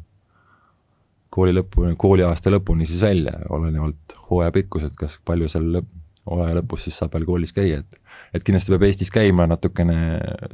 kooli 1.35 1.55
lõppu, 1.57 1.89
kooliaasta 1.99 2.53
lõpuni 2.53 2.87
siis 2.87 3.03
välja, 3.03 3.35
olenevalt 3.51 4.15
hooaja 4.29 4.55
pikkusest, 4.55 4.97
kas 4.99 5.19
palju 5.27 5.51
seal 5.51 5.67
lõpp, 5.79 5.91
hooaja 6.31 6.59
lõpus 6.61 6.87
siis 6.87 6.99
saab 7.01 7.15
veel 7.17 7.27
koolis 7.29 7.55
käia, 7.57 7.83
et 7.83 8.01
et 8.35 8.45
kindlasti 8.47 8.75
peab 8.75 8.85
Eestis 8.89 9.13
käima 9.15 9.47
natukene 9.51 9.97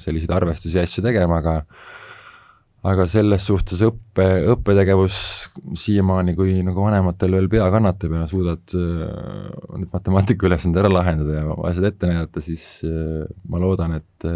selliseid 0.02 0.32
arvestusi 0.34 0.78
ja 0.78 0.84
asju 0.86 1.04
tegema, 1.04 1.40
aga 1.40 1.60
aga 2.90 3.04
selles 3.12 3.44
suhtes 3.44 3.82
õppe, 3.84 4.26
õppetegevus 4.54 5.16
siiamaani, 5.76 6.32
kui 6.38 6.54
nagu 6.64 6.80
vanematel 6.80 7.36
veel 7.36 7.50
pea 7.52 7.66
kannatab 7.72 8.14
ja 8.16 8.22
suudad 8.30 8.76
äh, 8.78 9.02
need 9.76 9.90
matemaatikaülesanded 9.92 10.80
ära 10.80 10.92
lahendada 10.92 11.42
ja 11.42 11.58
asjad 11.68 11.90
ette 11.90 12.08
näidata, 12.08 12.44
siis 12.44 12.64
äh, 12.88 13.28
ma 13.48 13.60
loodan, 13.60 13.98
et 14.00 14.30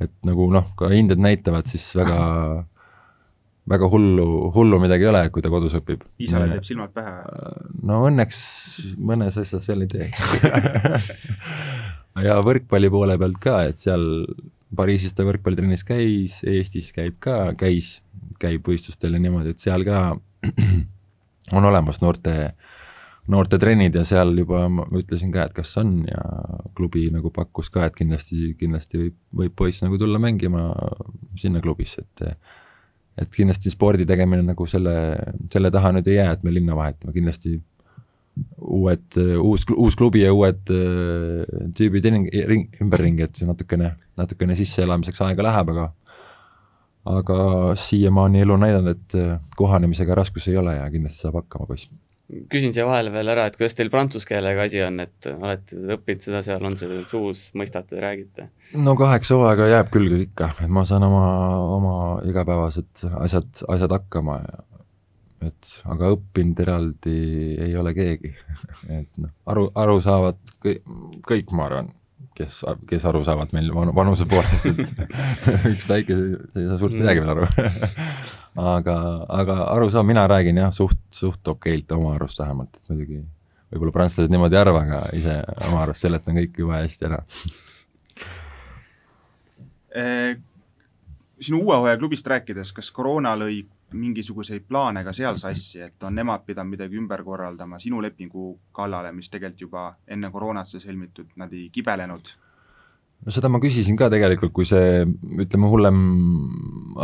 et 0.00 0.12
nagu 0.26 0.46
noh, 0.54 0.68
ka 0.78 0.90
hinded 0.90 1.18
näitavad, 1.22 1.66
siis 1.70 1.88
väga 1.98 2.18
väga 3.70 3.88
hullu, 3.90 4.26
hullu 4.54 4.80
midagi 4.82 5.06
ei 5.06 5.10
ole, 5.12 5.22
kui 5.30 5.44
ta 5.44 5.50
kodus 5.52 5.76
õpib. 5.78 6.02
isale 6.22 6.48
teeb 6.54 6.66
silmad 6.66 6.94
pähe? 6.94 7.16
no 7.86 8.02
õnneks 8.08 8.40
mõnes 8.98 9.38
asjas 9.40 9.68
veel 9.70 9.86
ei 9.86 9.92
tee 9.92 10.08
ja 12.26 12.40
võrkpalli 12.44 12.90
poole 12.92 13.18
pealt 13.20 13.38
ka, 13.42 13.60
et 13.70 13.80
seal 13.80 14.06
Pariisis 14.76 15.16
ta 15.18 15.24
võrkpallitrennis 15.26 15.82
käis, 15.82 16.36
Eestis 16.46 16.92
käib 16.94 17.16
ka, 17.22 17.56
käis, 17.58 17.96
käib 18.38 18.62
võistlustel 18.66 19.16
ja 19.16 19.22
niimoodi, 19.22 19.54
et 19.54 19.62
seal 19.62 19.82
ka 19.86 20.12
on 21.56 21.66
olemas 21.66 21.98
noorte, 22.04 22.52
noortetrennid 23.30 23.98
ja 23.98 24.04
seal 24.06 24.30
juba 24.38 24.62
ma 24.70 24.86
ütlesin 24.94 25.34
ka, 25.34 25.48
et 25.48 25.56
kas 25.58 25.74
on 25.82 26.04
ja 26.06 26.22
klubi 26.78 27.08
nagu 27.10 27.32
pakkus 27.34 27.70
ka, 27.74 27.88
et 27.88 27.98
kindlasti, 27.98 28.54
kindlasti 28.60 29.02
võib, 29.02 29.18
võib 29.42 29.58
poiss 29.58 29.82
nagu 29.82 29.98
tulla 29.98 30.22
mängima 30.22 30.68
sinna 31.38 31.62
klubisse, 31.64 32.06
et 32.06 32.36
et 33.20 33.30
kindlasti 33.34 33.72
spordi 33.72 34.06
tegemine 34.08 34.44
nagu 34.46 34.66
selle, 34.70 34.94
selle 35.52 35.70
taha 35.72 35.92
nüüd 35.96 36.08
ei 36.08 36.20
jää, 36.20 36.32
et 36.36 36.44
me 36.46 36.54
linna 36.54 36.76
vahetame, 36.78 37.14
kindlasti 37.16 37.58
uued, 38.60 39.18
uus, 39.42 39.64
uus 39.76 39.96
klubi 39.98 40.22
ja 40.22 40.32
uued 40.34 40.72
äh, 40.72 41.70
tüübid 41.76 42.06
ümberringi, 42.10 43.26
et 43.26 43.40
see 43.40 43.48
natukene, 43.48 43.94
natukene 44.20 44.56
sisseelamiseks 44.58 45.20
aega 45.26 45.46
läheb, 45.50 45.74
aga 45.74 45.90
aga 47.10 47.36
siiamaani 47.80 48.42
elu 48.44 48.54
on 48.54 48.62
näidanud, 48.64 48.96
et 48.96 49.18
äh, 49.18 49.40
kohanemisega 49.56 50.14
raskusi 50.14 50.52
ei 50.52 50.60
ole 50.60 50.76
ja 50.76 50.88
kindlasti 50.92 51.24
saab 51.24 51.40
hakkama 51.40 51.68
poiss. 51.70 51.90
Küsin 52.52 52.74
siia 52.74 52.86
vahele 52.88 53.12
veel 53.14 53.32
ära, 53.32 53.46
et 53.48 53.58
kuidas 53.58 53.76
teil 53.78 53.90
prantsuse 53.92 54.28
keelega 54.28 54.64
asi 54.68 54.82
on, 54.84 55.02
et 55.02 55.28
olete 55.32 55.78
õppinud 55.96 56.24
seda 56.24 56.42
seal, 56.46 56.64
on 56.66 56.76
see 56.78 57.02
suus, 57.10 57.48
mõistate, 57.58 58.00
räägite? 58.02 58.50
no 58.78 58.94
kaheksa 58.98 59.38
hooaega 59.38 59.68
jääb 59.70 59.92
küll 59.94 60.16
ikka, 60.20 60.52
et 60.64 60.72
ma 60.72 60.84
saan 60.88 61.06
oma, 61.08 61.24
oma 61.76 61.94
igapäevased 62.30 63.06
asjad, 63.24 63.64
asjad 63.68 63.96
hakkama. 63.98 64.40
Ja 64.46 64.66
et 65.40 65.70
aga 65.88 66.10
õppinud 66.14 66.58
eraldi 66.60 67.14
ei 67.64 67.76
ole 67.80 67.94
keegi. 67.96 68.34
Et 68.98 69.08
noh, 69.16 69.32
aru, 69.48 69.70
aru 69.78 69.96
saavad 70.04 70.36
kõik, 70.60 70.82
kõik, 71.24 71.54
ma 71.56 71.64
arvan, 71.70 71.88
kes, 72.36 72.60
kes 72.90 73.06
aru 73.08 73.22
saavad 73.24 73.54
meil 73.56 73.70
van, 73.72 73.94
vanuse 73.96 74.26
poolest, 74.28 74.68
et 74.68 74.84
üks 75.72 75.88
väike, 75.88 76.18
ei 76.52 76.68
saa 76.68 76.76
suurt 76.80 76.98
midagi 76.98 77.24
veel 77.24 77.34
aru 77.34 77.48
aga, 78.56 78.96
aga 79.28 79.58
aru 79.74 79.90
saab, 79.90 80.06
mina 80.06 80.26
räägin 80.28 80.56
jah, 80.56 80.72
suht, 80.74 81.00
suht 81.14 81.48
okeilt 81.48 81.92
oma 81.92 82.14
arust 82.14 82.38
vähemalt, 82.42 82.76
et 82.76 82.92
muidugi 82.92 83.22
võib-olla 83.70 83.94
prantslased 83.94 84.32
niimoodi 84.32 84.56
ei 84.56 84.60
arva, 84.60 84.84
aga 84.86 85.02
ise 85.16 85.40
oma 85.68 85.82
arust 85.84 86.06
seletan 86.06 86.38
kõik 86.40 86.58
jube 86.58 86.78
hästi 86.78 87.06
ära 87.10 87.20
eh, 89.94 90.38
sinu 91.40 91.62
uue 91.64 91.76
hooaja 91.76 91.98
klubist 91.98 92.26
rääkides, 92.26 92.72
kas 92.76 92.90
koroona 92.94 93.36
lõi 93.38 93.62
mingisuguseid 93.94 94.66
plaane 94.68 95.02
ka 95.04 95.12
seal 95.16 95.38
sassi, 95.40 95.80
et 95.82 96.02
on 96.06 96.14
nemad 96.14 96.44
pidanud 96.46 96.76
midagi 96.76 96.98
ümber 96.98 97.24
korraldama 97.26 97.80
sinu 97.82 98.02
lepingu 98.02 98.52
kallale, 98.72 99.12
mis 99.12 99.30
tegelikult 99.30 99.66
juba 99.66 99.86
enne 100.06 100.30
koroonat 100.30 100.70
sai 100.70 100.82
sõlmitud, 100.84 101.32
nad 101.40 101.52
ei 101.52 101.68
kibelenud? 101.74 102.34
No 103.26 103.34
seda 103.34 103.50
ma 103.52 103.60
küsisin 103.62 103.98
ka 104.00 104.08
tegelikult, 104.12 104.52
kui 104.56 104.68
see 104.68 105.04
ütleme, 105.04 105.70
hullem 105.70 106.02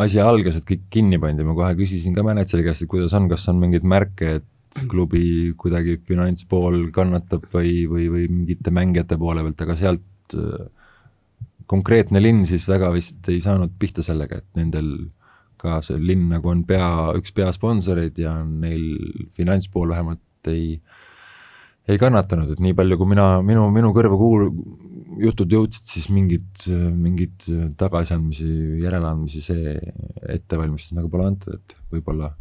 asi 0.02 0.20
algas, 0.22 0.58
et 0.58 0.68
kõik 0.68 0.86
kinni 0.92 1.20
pandi, 1.22 1.46
ma 1.46 1.56
kohe 1.56 1.72
küsisin 1.78 2.16
ka 2.16 2.24
mänedžeri 2.26 2.66
käest, 2.66 2.84
et 2.84 2.92
kuidas 2.92 3.14
on, 3.16 3.28
kas 3.32 3.46
on 3.52 3.60
mingeid 3.62 3.86
märke, 3.86 4.38
et 4.40 4.80
klubi 4.90 5.52
kuidagi 5.56 6.00
finantspool 6.04 6.90
kannatab 6.94 7.46
või, 7.52 7.84
või, 7.88 8.08
või 8.12 8.26
mingite 8.28 8.72
mängijate 8.74 9.16
poole 9.20 9.44
pealt, 9.46 9.62
aga 9.64 9.76
sealt 9.78 10.36
konkreetne 11.70 12.20
linn 12.22 12.44
siis 12.48 12.66
väga 12.68 12.90
vist 12.94 13.28
ei 13.32 13.40
saanud 13.42 13.74
pihta 13.78 14.04
sellega, 14.06 14.40
et 14.40 14.58
nendel 14.58 14.90
ka 15.60 15.80
see 15.84 15.98
linn 16.00 16.28
nagu 16.30 16.50
on 16.52 16.62
pea, 16.68 16.88
üks 17.18 17.32
peasponsoreid 17.36 18.18
ja 18.20 18.38
neil 18.44 18.84
finantspool 19.36 19.94
vähemalt 19.94 20.50
ei, 20.52 20.76
ei 21.86 22.00
kannatanud, 22.02 22.50
et 22.54 22.62
nii 22.62 22.74
palju, 22.76 22.98
kui 22.98 23.10
mina, 23.12 23.26
minu, 23.46 23.68
minu 23.74 23.92
kõrva 23.94 24.18
kuul-, 24.18 24.50
jutud 25.22 25.52
jõudsid, 25.52 25.84
siis 25.88 26.08
mingid, 26.12 26.66
mingid 26.96 27.46
tagasiandmisi, 27.78 28.48
järeleandmisi 28.82 29.44
see 29.44 29.76
ettevalmistus 30.34 30.96
nagu 30.96 31.10
pole 31.12 31.30
antud, 31.30 31.56
et 31.56 31.76
võib-olla 31.94 32.32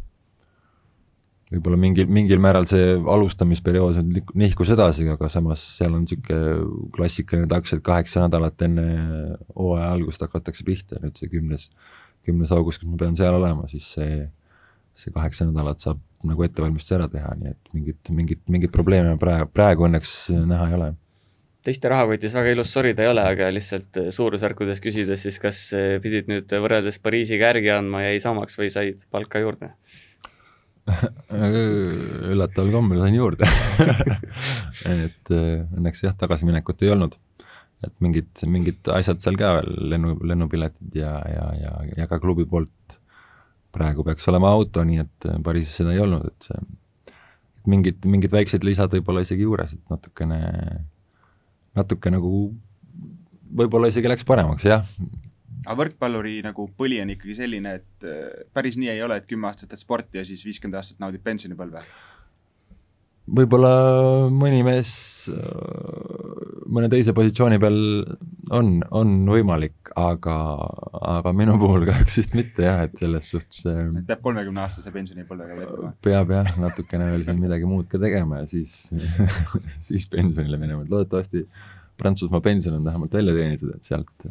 võib-olla 1.52 1.78
mingil, 1.78 2.08
mingil 2.10 2.40
määral 2.42 2.66
see 2.66 2.96
alustamisperiood 2.98 4.00
nihkus 4.38 4.72
edasi, 4.74 5.06
aga 5.12 5.28
samas 5.30 5.62
seal 5.76 5.94
on 5.94 6.02
niisugune 6.02 6.88
klassikaline 6.96 7.46
taks, 7.50 7.76
et 7.76 7.84
kaheksa 7.86 8.24
nädalat 8.24 8.66
enne 8.66 8.86
hooaja 9.54 9.92
algust 9.94 10.24
hakatakse 10.26 10.66
pihta, 10.66 10.98
nüüd 11.04 11.18
see 11.20 11.30
kümnes, 11.30 11.68
kümnes 12.26 12.54
august, 12.56 12.82
kus 12.82 12.90
ma 12.90 12.98
pean 12.98 13.14
seal 13.18 13.38
olema, 13.38 13.68
siis 13.70 13.86
see, 13.94 14.24
see 14.98 15.14
kaheksa 15.14 15.46
nädalat 15.46 15.86
saab 15.86 16.02
nagu 16.28 16.46
ettevalmistuse 16.46 16.98
ära 16.98 17.08
teha, 17.12 17.34
nii 17.40 17.54
et 17.54 17.74
mingit, 17.76 18.12
mingit, 18.14 18.42
mingit 18.52 18.72
probleemi 18.74 19.16
praegu, 19.20 19.50
praegu 19.54 19.88
õnneks 19.88 20.16
näha 20.46 20.70
ei 20.70 20.78
ole 20.78 20.94
teiste 21.66 21.90
rahakotis 21.90 22.34
väga 22.36 22.52
ilus 22.54 22.70
sorida 22.70 23.02
ei 23.02 23.10
ole, 23.10 23.24
aga 23.26 23.48
lihtsalt 23.50 23.98
suurusjärkudes 24.14 24.78
küsides, 24.84 25.24
siis 25.26 25.38
kas 25.42 25.62
pidid 26.02 26.28
nüüd 26.30 26.52
võrreldes 26.62 27.00
Pariisiga 27.02 27.50
järgi 27.50 27.72
andma, 27.74 28.04
jäi 28.06 28.20
samaks 28.22 28.58
või 28.60 28.70
said 28.70 29.02
palka 29.10 29.42
juurde? 29.42 29.72
üllataval 32.32 32.70
kombel 32.70 33.00
sain 33.02 33.16
juurde 33.16 33.48
et 35.06 35.32
õnneks 35.32 36.04
jah, 36.04 36.14
tagasiminekut 36.18 36.84
ei 36.86 36.92
olnud. 36.94 37.16
et 37.82 37.94
mingid, 38.04 38.30
mingid 38.46 38.92
asjad 38.94 39.20
seal 39.24 39.38
ka 39.40 39.56
veel, 39.58 39.72
lennu, 39.92 40.14
lennupiletid 40.22 40.94
ja, 41.02 41.16
ja, 41.32 41.48
ja, 41.58 41.72
ja 41.98 42.06
ka 42.10 42.20
klubi 42.22 42.46
poolt 42.48 43.00
praegu 43.76 44.04
peaks 44.06 44.26
olema 44.32 44.50
auto, 44.56 44.84
nii 44.86 45.02
et 45.04 45.28
Pariisis 45.44 45.82
seda 45.82 45.94
ei 45.94 46.02
olnud, 46.02 46.26
et 46.30 46.48
see, 46.48 47.14
mingid, 47.70 48.06
mingid 48.08 48.34
väiksed 48.34 48.64
lisad 48.66 48.92
võib-olla 48.94 49.24
isegi 49.26 49.46
juures, 49.46 49.74
et 49.76 49.92
natukene 49.92 50.40
natuke 51.76 52.12
nagu 52.12 52.32
võib-olla 53.56 53.90
isegi 53.92 54.10
läks 54.10 54.26
paremaks, 54.26 54.66
jah. 54.66 54.86
aga 55.66 55.78
võrkpalluri 55.82 56.38
nagu 56.46 56.68
põli 56.78 57.00
on 57.02 57.12
ikkagi 57.14 57.36
selline, 57.38 57.76
et 57.80 58.06
äh, 58.08 58.44
päris 58.56 58.78
nii 58.80 58.92
ei 58.94 59.02
ole, 59.04 59.20
et 59.20 59.28
kümme 59.28 59.50
aastat 59.50 59.72
teed 59.72 59.82
sporti 59.82 60.20
ja 60.20 60.26
siis 60.26 60.44
viiskümmend 60.46 60.80
aastat 60.80 61.02
naudid 61.02 61.24
pensionipõlve? 61.26 61.84
Võib-olla 63.26 63.72
mõni 64.30 64.62
mees 64.66 64.92
äh, 65.32 66.66
mõne 66.70 66.88
teise 66.92 67.14
positsiooni 67.16 67.58
peal 67.62 67.78
on, 68.54 68.70
on 68.94 69.12
võimalik, 69.28 69.90
aga, 69.98 70.36
aga 71.16 71.32
minu 71.36 71.56
puhul 71.60 71.86
kahjuks 71.88 72.20
vist 72.20 72.36
mitte 72.38 72.66
jah, 72.66 72.84
et 72.86 72.96
selles 73.00 73.30
suhtes 73.34 73.64
äh, 73.70 73.82
peab 74.08 74.22
kolmekümne 74.24 74.62
aastase 74.64 74.92
pensionipõlvega 74.94 75.58
jätkama? 75.62 75.92
peab 76.06 76.34
jah, 76.36 76.52
natukene 76.62 77.10
veel 77.12 77.26
siin 77.26 77.42
midagi 77.42 77.70
muud 77.70 77.90
ka 77.90 78.00
tegema 78.02 78.42
ja 78.42 78.50
siis 78.50 78.76
siis 79.88 80.08
pensionile 80.12 80.60
minema, 80.62 80.84
et 80.86 80.92
loodetavasti 80.94 81.46
Prantsusmaa 81.96 82.42
pension 82.44 82.74
on 82.76 82.84
vähemalt 82.84 83.14
välja 83.16 83.32
teenitud, 83.32 83.70
et 83.72 83.86
sealt 83.88 84.26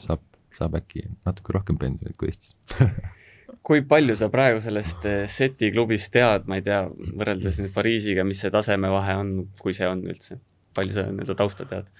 saab, 0.00 0.24
saab 0.56 0.74
äkki 0.80 1.04
natuke 1.28 1.54
rohkem 1.54 1.78
pensionit 1.78 2.18
kui 2.18 2.32
Eestis 2.32 2.56
kui 3.66 3.82
palju 3.86 4.16
sa 4.18 4.28
praegu 4.32 4.60
sellest 4.62 5.06
eh, 5.08 5.24
seti 5.30 5.70
klubist 5.74 6.12
tead, 6.14 6.46
ma 6.50 6.58
ei 6.58 6.64
tea, 6.66 6.84
võrreldes 7.18 7.60
nüüd 7.60 7.74
Pariisiga, 7.74 8.24
mis 8.26 8.42
see 8.42 8.52
tasemevahe 8.54 9.16
on, 9.20 9.32
kui 9.60 9.74
see 9.76 9.88
on 9.90 10.04
üldse, 10.06 10.38
palju 10.76 10.96
sa 10.96 11.06
nii-öelda 11.10 11.38
tausta 11.38 11.66
tead? 11.68 11.90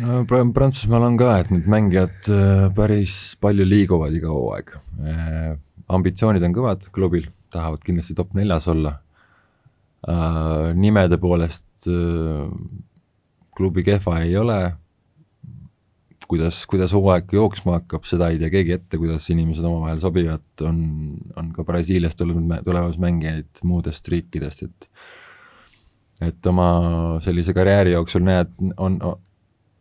no 0.00 0.22
Prantsusmaal 0.28 1.08
on 1.08 1.18
ka, 1.20 1.34
et 1.42 1.52
need 1.54 1.68
mängijad 1.70 2.30
eh, 2.32 2.66
päris 2.76 3.16
palju 3.42 3.66
liiguvad 3.66 4.16
iga 4.16 4.32
hooaeg. 4.32 4.74
Eh, 5.04 5.52
ambitsioonid 5.90 6.44
on 6.46 6.56
kõvad 6.56 6.86
klubil, 6.94 7.30
tahavad 7.50 7.82
kindlasti 7.84 8.14
top 8.18 8.36
neljas 8.38 8.68
olla. 8.70 9.00
nimede 10.80 11.18
poolest 11.20 11.84
klubi 13.52 13.82
kehva 13.84 14.22
ei 14.22 14.36
ole 14.40 14.56
kuidas, 16.30 16.62
kuidas 16.70 16.92
hooaeg 16.94 17.32
jooksma 17.34 17.78
hakkab, 17.78 18.04
seda 18.08 18.30
ei 18.30 18.38
tea 18.40 18.52
keegi 18.52 18.76
ette, 18.76 18.98
kuidas 19.00 19.26
inimesed 19.32 19.66
omavahel 19.66 20.02
sobivad, 20.02 20.46
on, 20.66 20.84
on 21.40 21.50
ka 21.56 21.64
Brasiiliast 21.66 22.20
tulnud, 22.20 22.52
tulemas 22.66 23.00
mängijaid 23.02 23.64
muudest 23.66 24.08
riikidest, 24.12 24.68
et 24.68 24.90
et 26.20 26.46
oma 26.46 26.68
sellise 27.24 27.54
karjääri 27.56 27.94
jooksul 27.94 28.20
näed, 28.26 28.50
on, 28.76 28.98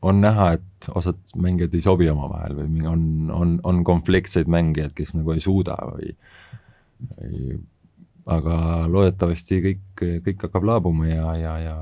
on 0.01 0.21
näha, 0.23 0.53
et 0.55 0.87
osad 0.95 1.19
mängijad 1.35 1.73
ei 1.75 1.83
sobi 1.83 2.07
omavahel 2.09 2.55
või 2.61 2.85
on, 2.87 3.01
on, 3.35 3.57
on 3.67 3.83
konfliktseid 3.87 4.47
mängijaid, 4.47 4.93
kes 4.95 5.11
nagu 5.17 5.35
ei 5.35 5.43
suuda 5.43 5.75
või, 5.89 6.13
või 7.09 7.59
aga 8.29 8.55
loodetavasti 8.87 9.59
kõik, 9.65 10.05
kõik 10.25 10.47
hakkab 10.47 10.67
laabuma 10.69 11.09
ja, 11.09 11.33
ja, 11.35 11.55
ja 11.65 11.75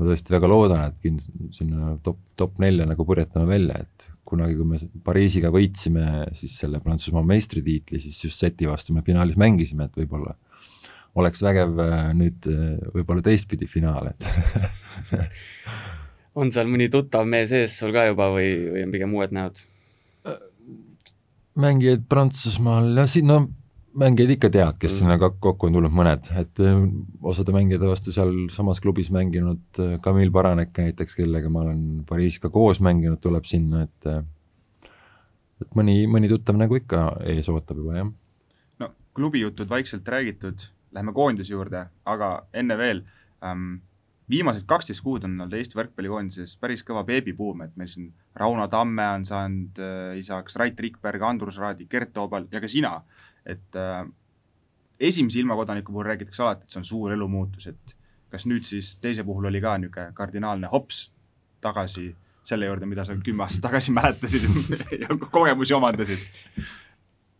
ma 0.00 0.08
tõesti 0.08 0.32
väga 0.32 0.48
loodan, 0.48 0.86
et 0.88 1.02
kind-, 1.04 1.26
sinna 1.54 1.94
top, 2.04 2.18
top 2.40 2.60
nelja 2.62 2.86
nagu 2.88 3.04
purjetame 3.06 3.44
välja, 3.50 3.82
et 3.84 4.06
kunagi, 4.30 4.56
kui 4.56 4.68
me 4.68 4.78
Pariisiga 5.04 5.50
võitsime 5.52 6.06
siis 6.38 6.54
selle 6.62 6.80
Prantsusmaa 6.80 7.24
meistritiitli, 7.26 8.00
siis 8.00 8.20
just 8.24 8.40
seti 8.40 8.68
vastu 8.70 8.96
me 8.96 9.04
finaalis 9.06 9.38
mängisime, 9.40 9.88
et 9.90 9.98
võib-olla 10.00 10.36
oleks 11.20 11.42
vägev 11.42 11.80
äh, 11.82 11.96
nüüd 12.16 12.46
äh, 12.48 12.76
võib-olla 12.94 13.24
teistpidi 13.26 13.68
finaal, 13.68 14.12
et 14.12 14.28
on 16.40 16.52
seal 16.54 16.70
mõni 16.70 16.88
tuttav 16.92 17.28
mees 17.28 17.52
ees 17.56 17.76
sul 17.82 17.92
ka 17.94 18.06
juba 18.08 18.30
või, 18.32 18.52
või 18.70 18.86
on 18.86 18.94
pigem 18.94 19.18
uued 19.18 19.36
näod? 19.36 19.66
mängijaid 21.60 22.06
Prantsusmaal, 22.08 22.94
no 22.96 23.04
siin, 23.10 23.26
no 23.28 23.42
mängijaid 23.98 24.34
ikka 24.36 24.50
tead, 24.52 24.78
kes 24.80 24.92
mm. 24.94 24.98
sinna 24.98 25.30
kokku 25.42 25.66
on 25.66 25.76
tulnud 25.76 25.94
mõned, 25.94 26.28
et 26.38 26.62
äh, 26.62 26.82
osade 27.26 27.54
mängijate 27.54 27.88
vastu 27.88 28.14
sealsamas 28.14 28.80
klubis 28.82 29.10
mänginud 29.14 29.80
äh, 29.82 30.30
Baranek 30.32 30.76
näiteks, 30.78 31.16
kellega 31.18 31.50
ma 31.50 31.64
olen 31.64 32.04
Pariisis 32.08 32.40
ka 32.42 32.50
koos 32.50 32.80
mänginud, 32.80 33.20
tuleb 33.20 33.44
sinna, 33.44 33.84
et 33.88 34.10
äh, 34.10 34.22
et 35.60 35.76
mõni, 35.76 36.06
mõni 36.08 36.30
tuttav 36.30 36.56
nagu 36.56 36.76
ikka 36.78 37.20
ees 37.28 37.48
ootab 37.52 37.82
juba, 37.82 37.98
jah. 37.98 38.10
no 38.80 38.90
klubijutud 39.14 39.68
vaikselt 39.68 40.08
räägitud, 40.08 40.70
lähme 40.96 41.14
koondise 41.16 41.52
juurde, 41.54 41.86
aga 42.04 42.32
enne 42.54 42.76
veel 42.78 43.02
ähm,, 43.44 43.80
viimased 44.30 44.64
kaksteist 44.70 45.02
kuud 45.02 45.24
on 45.26 45.34
olnud 45.34 45.56
Eesti 45.58 45.76
võrkpallikoondises 45.78 46.54
päris 46.62 46.84
kõva 46.86 47.02
beebibuum, 47.06 47.64
et 47.66 47.74
meil 47.76 47.90
siin 47.90 48.12
Rauno 48.38 48.68
Tamme 48.70 49.08
on 49.16 49.26
saanud 49.26 49.82
äh, 49.82 50.18
isaks, 50.20 50.56
Rait 50.60 50.78
Rikberg, 50.80 51.26
Andrus 51.26 51.58
Raadi, 51.58 51.88
Gert 51.90 52.14
Toobal 52.14 52.46
ja 52.52 52.62
ka 52.62 52.70
sina 52.70 53.00
et 53.46 53.78
äh, 53.78 54.02
esimese 55.00 55.40
ilmakodaniku 55.40 55.92
puhul 55.92 56.10
räägitakse 56.10 56.42
alati, 56.44 56.66
et 56.66 56.74
see 56.74 56.82
on 56.82 56.88
suur 56.88 57.14
elumuutus, 57.14 57.70
et 57.72 57.96
kas 58.30 58.46
nüüd 58.46 58.66
siis 58.66 58.94
teise 59.02 59.24
puhul 59.26 59.48
oli 59.50 59.62
ka 59.62 59.76
niisugune 59.80 60.12
kardinaalne 60.16 60.70
hops 60.72 61.08
tagasi 61.64 62.10
selle 62.46 62.68
juurde, 62.68 62.86
mida 62.88 63.04
sa 63.04 63.16
kümme 63.16 63.44
aastat 63.44 63.66
tagasi 63.68 63.94
mäletasid 63.98 64.46
ja 65.00 65.16
kogemusi 65.30 65.76
omandasid? 65.76 66.22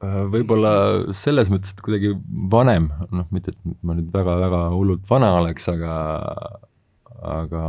Äh, 0.01 0.23
võib-olla 0.33 0.73
selles 1.17 1.51
mõttes, 1.53 1.75
et 1.75 1.83
kuidagi 1.85 2.15
vanem, 2.53 2.89
noh, 3.13 3.27
mitte 3.35 3.53
et 3.53 3.81
ma 3.85 3.97
nüüd 3.97 4.09
väga-väga 4.15 4.63
hullult 4.73 5.05
vana 5.11 5.35
oleks, 5.43 5.69
aga, 5.73 5.97
aga 7.37 7.65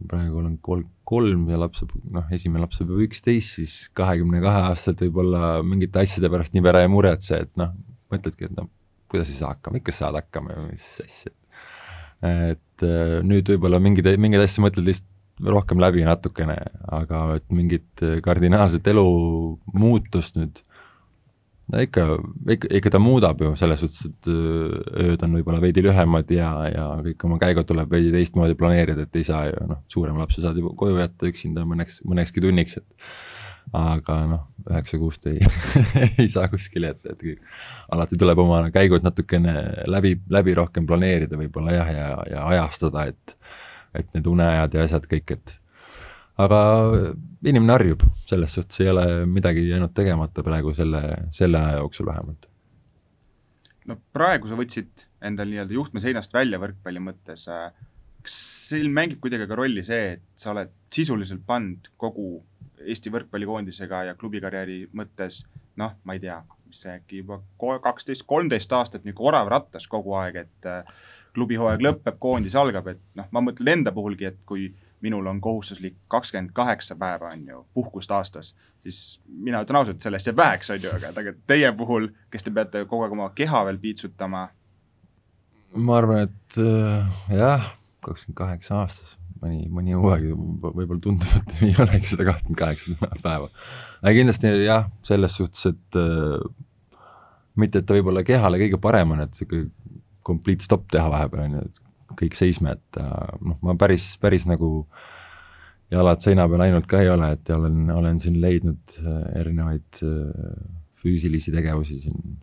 kui 0.00 0.08
praegu 0.08 0.40
olen 0.40 0.56
kolm, 0.64 0.88
kolm 1.04 1.44
ja 1.52 1.58
laps 1.60 1.82
saab, 1.82 1.92
noh, 2.16 2.26
esimene 2.32 2.64
laps 2.64 2.80
saab 2.80 2.94
juba 2.94 3.04
üksteist, 3.04 3.58
siis 3.58 3.74
kahekümne 3.96 4.40
kahe 4.40 4.64
aastaselt 4.70 5.04
võib-olla 5.04 5.60
mingite 5.66 6.00
asjade 6.00 6.30
pärast 6.32 6.56
nii 6.56 6.64
väga 6.64 6.84
ei 6.86 6.90
muretse, 6.92 7.42
et 7.44 7.52
noh, 7.60 7.74
mõtledki, 8.12 8.48
et 8.48 8.56
noh, 8.56 8.70
kuidas 9.12 9.28
ei 9.28 9.36
saa 9.36 9.52
hakkama, 9.52 9.82
ikka 9.82 9.94
saad 9.94 10.16
hakkama 10.16 10.56
ju, 10.56 10.66
mis 10.70 10.88
asja. 11.04 11.34
et 12.24 12.86
äh, 12.86 13.18
nüüd 13.26 13.52
võib-olla 13.52 13.82
mingeid, 13.82 14.08
mingeid 14.20 14.46
asju 14.46 14.64
mõtled 14.64 14.88
lihtsalt 14.88 15.08
rohkem 15.40 15.80
läbi 15.80 16.04
natukene, 16.04 16.56
aga 16.92 17.22
et 17.38 17.46
mingit 17.52 18.02
kardinaalset 18.24 18.88
elumuutust 18.92 20.36
nüüd 20.36 20.60
no 21.70 21.82
ikka, 21.84 22.04
ikka, 22.56 22.70
ikka 22.80 22.92
ta 22.94 23.00
muudab 23.02 23.40
ju 23.44 23.54
selles 23.58 23.82
suhtes, 23.82 24.04
et 24.10 24.30
äh, 24.30 25.08
ööd 25.08 25.24
on 25.26 25.36
võib-olla 25.38 25.62
veidi 25.62 25.84
lühemad 25.84 26.30
ja, 26.34 26.50
ja 26.70 26.86
kõik 27.06 27.26
oma 27.28 27.40
käigud 27.42 27.68
tuleb 27.68 27.90
veidi 27.92 28.12
teistmoodi 28.14 28.58
planeerida, 28.58 29.06
et 29.06 29.20
ei 29.20 29.26
saa 29.26 29.46
ju 29.50 29.66
noh, 29.70 29.82
suurema 29.92 30.24
lapse 30.24 30.42
saad 30.44 30.58
juba 30.60 30.74
koju 30.78 31.00
jätta 31.00 31.30
üksinda 31.30 31.66
mõneks, 31.68 32.00
mõnekski 32.08 32.42
tunniks, 32.44 32.80
et 32.80 33.12
aga 33.76 34.16
noh, 34.26 34.44
üheksa 34.66 34.98
kuust 34.98 35.26
ei 35.30 35.38
ei 36.24 36.28
saa 36.32 36.48
kuskile 36.50 36.92
jätta, 36.92 37.14
et 37.14 37.22
kõik, 37.22 37.56
alati 37.94 38.18
tuleb 38.20 38.42
oma 38.42 38.62
käigud 38.74 39.06
natukene 39.06 39.56
läbi, 39.90 40.16
läbi 40.32 40.56
rohkem 40.58 40.88
planeerida 40.88 41.38
võib-olla 41.38 41.76
jah, 41.78 41.94
ja, 41.94 42.12
ja 42.30 42.46
ajastada, 42.54 43.08
et 43.12 43.36
et 43.96 44.06
need 44.14 44.26
uneajad 44.30 44.74
ja 44.74 44.84
asjad 44.86 45.06
kõik, 45.10 45.32
et 45.34 45.56
aga 46.44 46.60
inimene 47.46 47.74
harjub, 47.74 48.04
selles 48.28 48.54
suhtes 48.56 48.82
ei 48.82 48.90
ole 48.92 49.04
midagi 49.26 49.66
jäänud 49.68 49.94
tegemata 49.96 50.44
praegu 50.46 50.74
selle, 50.76 51.02
selle 51.34 51.60
aja 51.60 51.80
jooksul 51.80 52.08
vähemalt. 52.10 52.48
no 53.88 53.96
praegu 54.12 54.50
sa 54.50 54.58
võtsid 54.58 55.06
endal 55.24 55.50
nii-öelda 55.50 55.74
juhtme 55.74 56.02
seinast 56.04 56.34
välja 56.34 56.60
võrkpalli 56.62 57.02
mõttes, 57.02 57.46
kas 58.20 58.36
siin 58.68 58.92
mängib 58.94 59.20
kuidagi 59.24 59.48
ka 59.48 59.58
rolli 59.58 59.84
see, 59.86 60.16
et 60.18 60.24
sa 60.38 60.52
oled 60.54 60.72
sisuliselt 60.92 61.44
pannud 61.46 61.92
kogu 62.00 62.38
Eesti 62.80 63.10
võrkpallikoondisega 63.12 64.04
ja 64.08 64.14
klubikarjääri 64.16 64.86
mõttes 64.96 65.42
noh, 65.80 65.96
ma 66.04 66.16
ei 66.16 66.22
tea, 66.22 66.38
mis 66.68 66.80
see 66.84 66.94
äkki 66.94 67.20
juba 67.20 67.40
kaksteist, 67.84 68.24
kolmteist 68.28 68.72
aastat 68.72 69.04
niisugune 69.04 69.32
orav 69.32 69.50
rattas 69.52 69.88
kogu 69.90 70.14
aeg, 70.16 70.38
et 70.46 70.70
klubi 71.36 71.58
hooaeg 71.60 71.82
lõpeb, 71.84 72.16
koondis 72.22 72.56
algab, 72.58 72.88
et 72.92 73.02
noh, 73.18 73.28
ma 73.34 73.42
mõtlen 73.44 73.74
enda 73.74 73.92
puhulgi, 73.94 74.30
et 74.30 74.40
kui 74.48 74.70
minul 75.00 75.26
on 75.26 75.40
kohustuslik 75.40 75.96
kakskümmend 76.08 76.52
kaheksa 76.52 76.96
päeva, 76.96 77.32
on 77.32 77.46
ju, 77.48 77.64
puhkust 77.74 78.10
aastas, 78.10 78.54
siis 78.82 79.20
mina 79.26 79.62
ütlen 79.64 79.80
ausalt, 79.80 80.00
sellest 80.00 80.28
jääb 80.28 80.40
väheks, 80.40 80.70
on 80.74 80.82
ju, 80.82 80.92
aga 80.96 81.12
tegelikult 81.16 81.46
teie 81.50 81.72
puhul, 81.76 82.08
kes 82.30 82.46
te 82.46 82.54
peate 82.54 82.84
kogu 82.84 83.06
aeg 83.06 83.16
oma 83.16 83.30
keha 83.34 83.64
veel 83.68 83.80
piitsutama. 83.82 84.48
ma 85.76 85.96
arvan, 85.96 86.28
et 86.28 86.60
äh, 86.60 87.24
jah, 87.36 87.72
kakskümmend 88.04 88.38
kaheksa 88.42 88.80
aastas, 88.82 89.16
mõni, 89.42 89.66
mõni 89.72 89.96
hooaeg 89.96 90.26
võib-olla 90.30 91.00
tundub, 91.00 91.36
et 91.40 91.56
ei 91.64 91.74
olegi 91.78 92.12
seda 92.12 92.28
kahtekümmet 92.30 92.58
kaheksat 92.64 93.22
päeva. 93.22 93.50
aga 94.02 94.16
kindlasti 94.16 94.56
jah, 94.64 94.90
selles 95.06 95.36
suhtes, 95.40 95.70
et 95.72 96.00
äh, 96.00 96.40
mitte 97.60 97.80
et 97.80 97.88
ta 97.88 97.96
võib-olla 97.96 98.24
kehale 98.26 98.60
kõige 98.60 98.80
parem 98.82 99.16
on, 99.16 99.24
et 99.24 99.36
sihuke 99.36 99.68
complete 100.26 100.64
stop 100.64 100.86
teha 100.92 101.08
vahepeal 101.12 101.46
on 101.46 101.56
ju, 101.56 101.68
et 101.68 101.86
kõik 102.18 102.36
seisma, 102.38 102.74
et 102.74 103.00
noh, 103.00 103.58
ma 103.62 103.76
päris, 103.78 104.12
päris 104.20 104.46
nagu 104.48 104.70
jalad 105.90 106.22
seina 106.22 106.46
peal 106.50 106.66
ainult 106.66 106.86
ka 106.90 107.00
ei 107.02 107.10
ole, 107.10 107.32
et 107.34 107.50
olen, 107.54 107.90
olen 107.94 108.20
siin 108.22 108.38
leidnud 108.42 109.00
äh, 109.02 109.18
erinevaid 109.40 110.02
äh, 110.06 110.54
füüsilisi 111.00 111.52
tegevusi 111.54 111.98
siin 112.04 112.38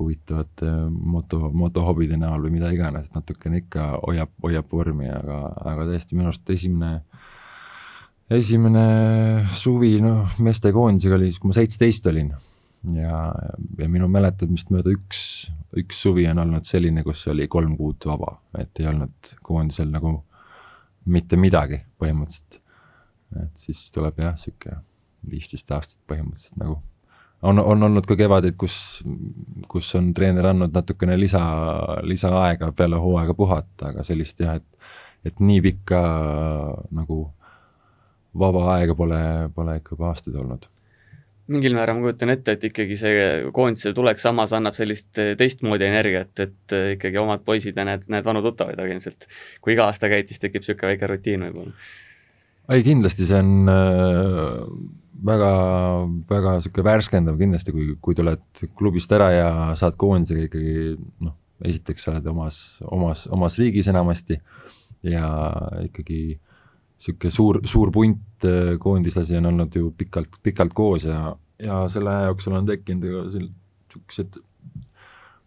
huvitavate 0.00 0.70
moto, 0.90 1.50
motohobide 1.52 2.16
näol 2.18 2.46
või 2.46 2.54
mida 2.56 2.70
iganes, 2.72 3.06
et 3.06 3.16
natukene 3.18 3.60
ikka 3.60 3.90
hoiab, 4.00 4.32
hoiab 4.42 4.70
vormi, 4.72 5.10
aga, 5.12 5.42
aga 5.72 5.84
tõesti 5.90 6.16
minu 6.16 6.30
arust 6.30 6.50
esimene, 6.54 7.02
esimene 8.32 8.86
suvi, 9.60 9.98
noh, 10.02 10.38
meestekoondisega 10.40 11.18
oli 11.18 11.28
siis, 11.28 11.42
kui 11.42 11.52
ma 11.52 11.58
seitseteist 11.58 12.08
olin. 12.10 12.32
Ja, 12.88 13.16
ja 13.78 13.88
minu 13.88 14.08
mäletamist 14.10 14.70
mööda 14.72 14.92
üks, 14.94 15.22
üks 15.76 16.00
suvi 16.04 16.26
on 16.30 16.40
olnud 16.44 16.66
selline, 16.68 17.04
kus 17.06 17.26
oli 17.32 17.48
kolm 17.50 17.76
kuud 17.78 18.06
vaba, 18.08 18.36
et 18.58 18.80
ei 18.80 18.88
olnud 18.90 19.34
koondisel 19.46 19.90
nagu 19.92 20.16
mitte 21.10 21.38
midagi 21.40 21.80
põhimõtteliselt. 22.00 22.60
et 23.40 23.56
siis 23.56 23.82
tuleb 23.94 24.18
jah, 24.20 24.36
sihuke 24.38 24.76
viisteist 25.30 25.70
aastat 25.72 26.00
põhimõtteliselt 26.08 26.58
nagu. 26.60 26.80
On, 27.46 27.56
on 27.56 27.82
olnud 27.86 28.04
ka 28.04 28.18
kevadeid, 28.20 28.56
kus, 28.60 28.74
kus 29.68 29.88
on 29.96 30.10
treener 30.16 30.50
andnud 30.50 30.74
natukene 30.76 31.16
lisa, 31.16 31.40
lisaaega 32.04 32.68
peale 32.76 32.98
hooaega 33.00 33.36
puhata, 33.36 33.94
aga 33.94 34.04
sellist 34.04 34.42
jah, 34.44 34.58
et, 34.60 34.90
et 35.24 35.40
nii 35.40 35.62
pikka 35.64 36.00
nagu 36.96 37.22
vaba 38.36 38.66
aega 38.74 38.94
pole, 38.96 39.22
pole 39.54 39.78
ikka 39.80 39.96
juba 39.96 40.10
aastaid 40.12 40.36
olnud 40.36 40.68
mingil 41.50 41.74
määral 41.74 41.98
ma 41.98 42.06
kujutan 42.06 42.32
ette, 42.34 42.54
et 42.56 42.68
ikkagi 42.70 42.96
see 42.98 43.24
koondise 43.54 43.92
tulek 43.96 44.20
samas 44.22 44.54
annab 44.56 44.76
sellist 44.78 45.18
teistmoodi 45.38 45.88
energiat, 45.88 46.32
et 46.44 46.76
ikkagi 46.96 47.20
omad 47.22 47.42
poisid 47.46 47.78
ja 47.78 47.86
need, 47.88 48.06
need 48.12 48.26
vanu 48.26 48.42
tuttavaid, 48.44 48.78
aga 48.78 48.94
ilmselt 48.94 49.26
kui 49.64 49.74
iga 49.74 49.88
aasta 49.90 50.10
käid, 50.12 50.30
siis 50.30 50.42
tekib 50.42 50.64
niisugune 50.64 50.94
väike 50.94 51.10
rutiin 51.10 51.46
võib-olla. 51.48 51.74
ei 52.76 52.86
kindlasti, 52.86 53.26
see 53.26 53.40
on 53.42 53.70
äh, 53.72 54.64
väga, 55.26 55.52
väga 56.30 56.56
niisugune 56.58 56.86
värskendav 56.86 57.38
kindlasti, 57.40 57.74
kui, 57.74 57.88
kui 58.02 58.18
tuled 58.18 58.64
klubist 58.78 59.12
ära 59.16 59.30
ja 59.34 59.50
saad 59.78 59.98
koondisega 60.00 60.46
ikkagi 60.48 60.76
noh, 61.26 61.34
esiteks 61.66 62.06
sa 62.06 62.14
oled 62.14 62.30
omas, 62.30 62.60
omas, 62.88 63.26
omas 63.32 63.58
riigis 63.60 63.90
enamasti 63.92 64.38
ja 65.06 65.26
ikkagi 65.84 66.38
niisugune 67.00 67.32
suur, 67.32 67.60
suur 67.64 67.92
punt 67.94 68.44
äh, 68.44 68.74
koondislasi 68.78 69.38
on 69.40 69.50
olnud 69.52 69.76
ju 69.76 69.90
pikalt, 69.96 70.40
pikalt 70.44 70.76
koos 70.76 71.08
ja, 71.08 71.34
ja 71.62 71.82
selle 71.88 72.12
aja 72.12 72.30
jooksul 72.30 72.58
on 72.58 72.68
tekkinud 72.68 73.08
ju 73.08 73.24
niisugused 73.32 74.40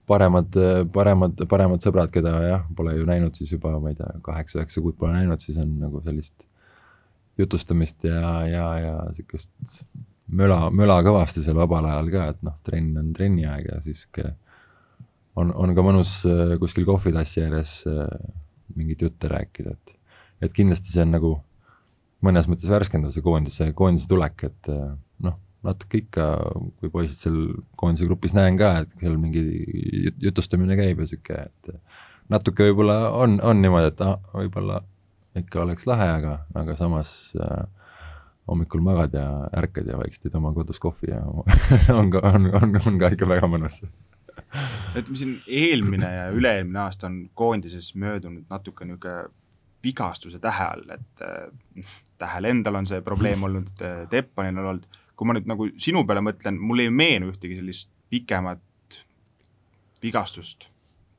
paremad, 0.10 0.58
paremad, 0.94 1.46
paremad 1.50 1.84
sõbrad, 1.84 2.12
keda 2.12 2.34
jah, 2.44 2.66
pole 2.76 2.98
ju 2.98 3.06
näinud 3.08 3.38
siis 3.38 3.54
juba, 3.56 3.72
ma 3.80 3.94
ei 3.94 4.00
tea, 4.00 4.10
kaheksa-üheksa 4.26 4.84
kuud 4.84 4.98
pole 5.00 5.14
näinud, 5.16 5.40
siis 5.40 5.60
on 5.62 5.78
nagu 5.80 6.02
sellist 6.04 6.48
jutustamist 7.40 8.04
ja, 8.04 8.34
ja, 8.50 8.66
ja 8.82 8.96
sihukest 9.16 9.54
möla, 10.28 10.68
möla 10.76 11.00
kõvasti 11.06 11.44
seal 11.44 11.58
vabal 11.58 11.88
ajal 11.90 12.12
ka, 12.14 12.28
et 12.34 12.46
noh, 12.46 12.58
trenn 12.66 12.98
on 13.00 13.12
trenni 13.16 13.48
aeg 13.50 13.70
ja 13.72 13.80
siis 13.86 14.06
on, 15.40 15.52
on 15.52 15.74
ka 15.76 15.86
mõnus 15.86 16.20
äh, 16.30 16.56
kuskil 16.62 16.86
kohvitassi 16.88 17.46
ääres 17.46 17.82
äh, 17.90 18.08
mingit 18.76 19.02
jutte 19.06 19.32
rääkida, 19.32 19.76
et, 19.76 19.96
et 20.44 20.54
kindlasti 20.56 20.92
see 20.92 21.06
on 21.06 21.14
nagu 21.16 21.34
mõnes 22.24 22.48
mõttes 22.52 22.72
värskendav, 22.72 23.12
see 23.16 23.26
koondise, 23.26 23.70
koondise 23.78 24.08
tulek, 24.12 24.46
et 24.48 24.72
äh, 24.72 24.94
noh, 25.26 25.38
natuke 25.66 26.04
ikka, 26.04 26.30
kui 26.80 26.92
poisid 26.94 27.20
seal 27.20 27.38
koondise 27.80 28.08
grupis 28.08 28.36
näen 28.38 28.60
ka, 28.60 28.74
et 28.84 28.96
seal 29.02 29.20
mingi 29.20 29.44
jutustamine 30.24 30.78
käib 30.80 31.04
ja 31.04 31.10
sihuke, 31.12 31.46
et 31.50 31.76
natuke 32.32 32.70
võib-olla 32.70 32.98
on, 33.20 33.40
on 33.44 33.62
niimoodi, 33.64 33.92
et 33.92 34.04
ah, 34.06 34.20
võib-olla 34.36 34.82
ikka 35.40 35.64
oleks 35.64 35.88
lahe, 35.90 36.10
aga, 36.20 36.38
aga 36.60 36.76
samas 36.80 37.34
äh, 37.42 37.64
hommikul 38.48 38.84
magad 38.86 39.16
ja 39.18 39.28
ärkad 39.58 39.88
ja 39.90 40.00
vaikselt 40.00 40.28
teed 40.28 40.40
oma 40.40 40.54
kodus 40.56 40.80
kohvi 40.84 41.12
ja 41.12 41.24
on 42.00 42.12
ka, 42.14 42.24
on, 42.34 42.50
on, 42.60 42.76
on 42.88 43.00
ka 43.02 43.14
ikka 43.16 43.30
väga 43.30 43.50
mõnus. 43.50 43.84
ütleme 44.94 45.18
siin 45.18 45.38
eelmine 45.48 46.10
ja 46.10 46.28
üle-eelmine 46.36 46.84
aasta 46.86 47.08
on 47.10 47.24
koondises 47.34 47.94
möödunud 47.96 48.46
natuke 48.52 48.86
niisugune 48.86 49.32
vigastuse 49.84 50.40
tähe 50.44 50.68
all, 50.70 50.90
et 50.96 51.24
äh, 51.26 51.86
Tähel 52.24 52.46
endal 52.48 52.78
on 52.80 52.88
see 52.88 53.02
probleem 53.04 53.44
olnud, 53.48 53.72
äh, 53.84 54.04
Teppanil 54.12 54.60
on 54.62 54.72
olnud, 54.74 55.00
kui 55.18 55.30
ma 55.30 55.38
nüüd 55.38 55.50
nagu 55.50 55.70
sinu 55.82 56.06
peale 56.08 56.24
mõtlen, 56.26 56.60
mul 56.60 56.86
ei 56.86 56.92
meenu 56.94 57.32
ühtegi 57.34 57.60
sellist 57.60 57.92
pikemat 58.14 58.62
vigastust, 60.04 60.70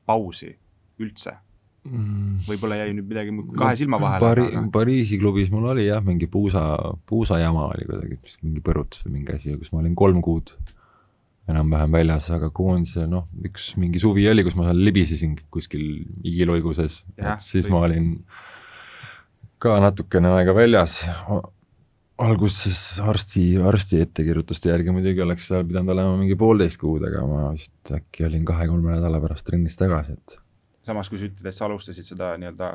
pausi 0.05 0.53
üldse 1.01 1.39
Mm. 1.85 2.39
võib-olla 2.47 2.79
jäi 2.79 2.93
nüüd 2.97 3.05
midagi 3.05 3.33
kahe 3.59 3.75
silma 3.77 3.99
vahele 4.01 4.23
Pari,. 4.23 4.45
Aga... 4.47 4.61
Pariisi 4.73 5.19
klubis 5.21 5.51
mul 5.53 5.67
oli 5.69 5.83
jah, 5.85 5.99
mingi 6.01 6.25
puusa, 6.31 6.63
puusajama 7.05 7.67
oli 7.75 7.85
kuidagi, 7.85 8.17
mingi 8.41 8.63
põrutus 8.65 9.03
või 9.05 9.19
mingi 9.19 9.35
asi, 9.35 9.53
kus 9.59 9.69
ma 9.69 9.83
olin 9.83 9.93
kolm 9.97 10.23
kuud 10.25 10.55
enam-vähem 11.51 11.93
väljas, 11.93 12.31
aga 12.33 12.49
koondise 12.57 13.05
noh, 13.09 13.27
üks 13.45 13.75
mingi 13.77 14.01
suvi 14.01 14.25
oli, 14.31 14.41
kus 14.47 14.57
ma 14.57 14.65
seal 14.65 14.81
libisesin 14.81 15.35
kuskil 15.53 15.83
igiloiguses, 16.25 17.03
et 17.19 17.45
siis 17.45 17.69
või... 17.69 17.75
ma 17.75 17.83
olin 17.85 18.09
ka 19.65 19.75
natukene 19.83 20.31
aega 20.37 20.55
väljas. 20.55 21.01
alguses 22.15 23.01
arsti, 23.03 23.41
arsti 23.59 23.97
ettekirjutuste 24.05 24.69
järgi 24.69 24.93
muidugi 24.95 25.19
oleks 25.19 25.49
seal 25.49 25.65
pidanud 25.67 25.91
olema 25.91 26.13
mingi 26.15 26.37
poolteist 26.39 26.79
kuud, 26.79 27.03
aga 27.03 27.25
ma 27.27 27.49
vist 27.51 27.91
äkki 27.91 28.23
olin 28.29 28.45
kahe-kolme 28.47 28.93
nädala 28.93 29.19
pärast 29.19 29.43
trennis 29.49 29.75
tagasi, 29.75 30.15
et 30.15 30.37
samas 30.85 31.09
kui 31.09 31.19
sa 31.19 31.27
ütled, 31.27 31.47
et 31.49 31.55
sa 31.55 31.65
alustasid 31.67 32.07
seda 32.07 32.29
nii-öelda 32.39 32.69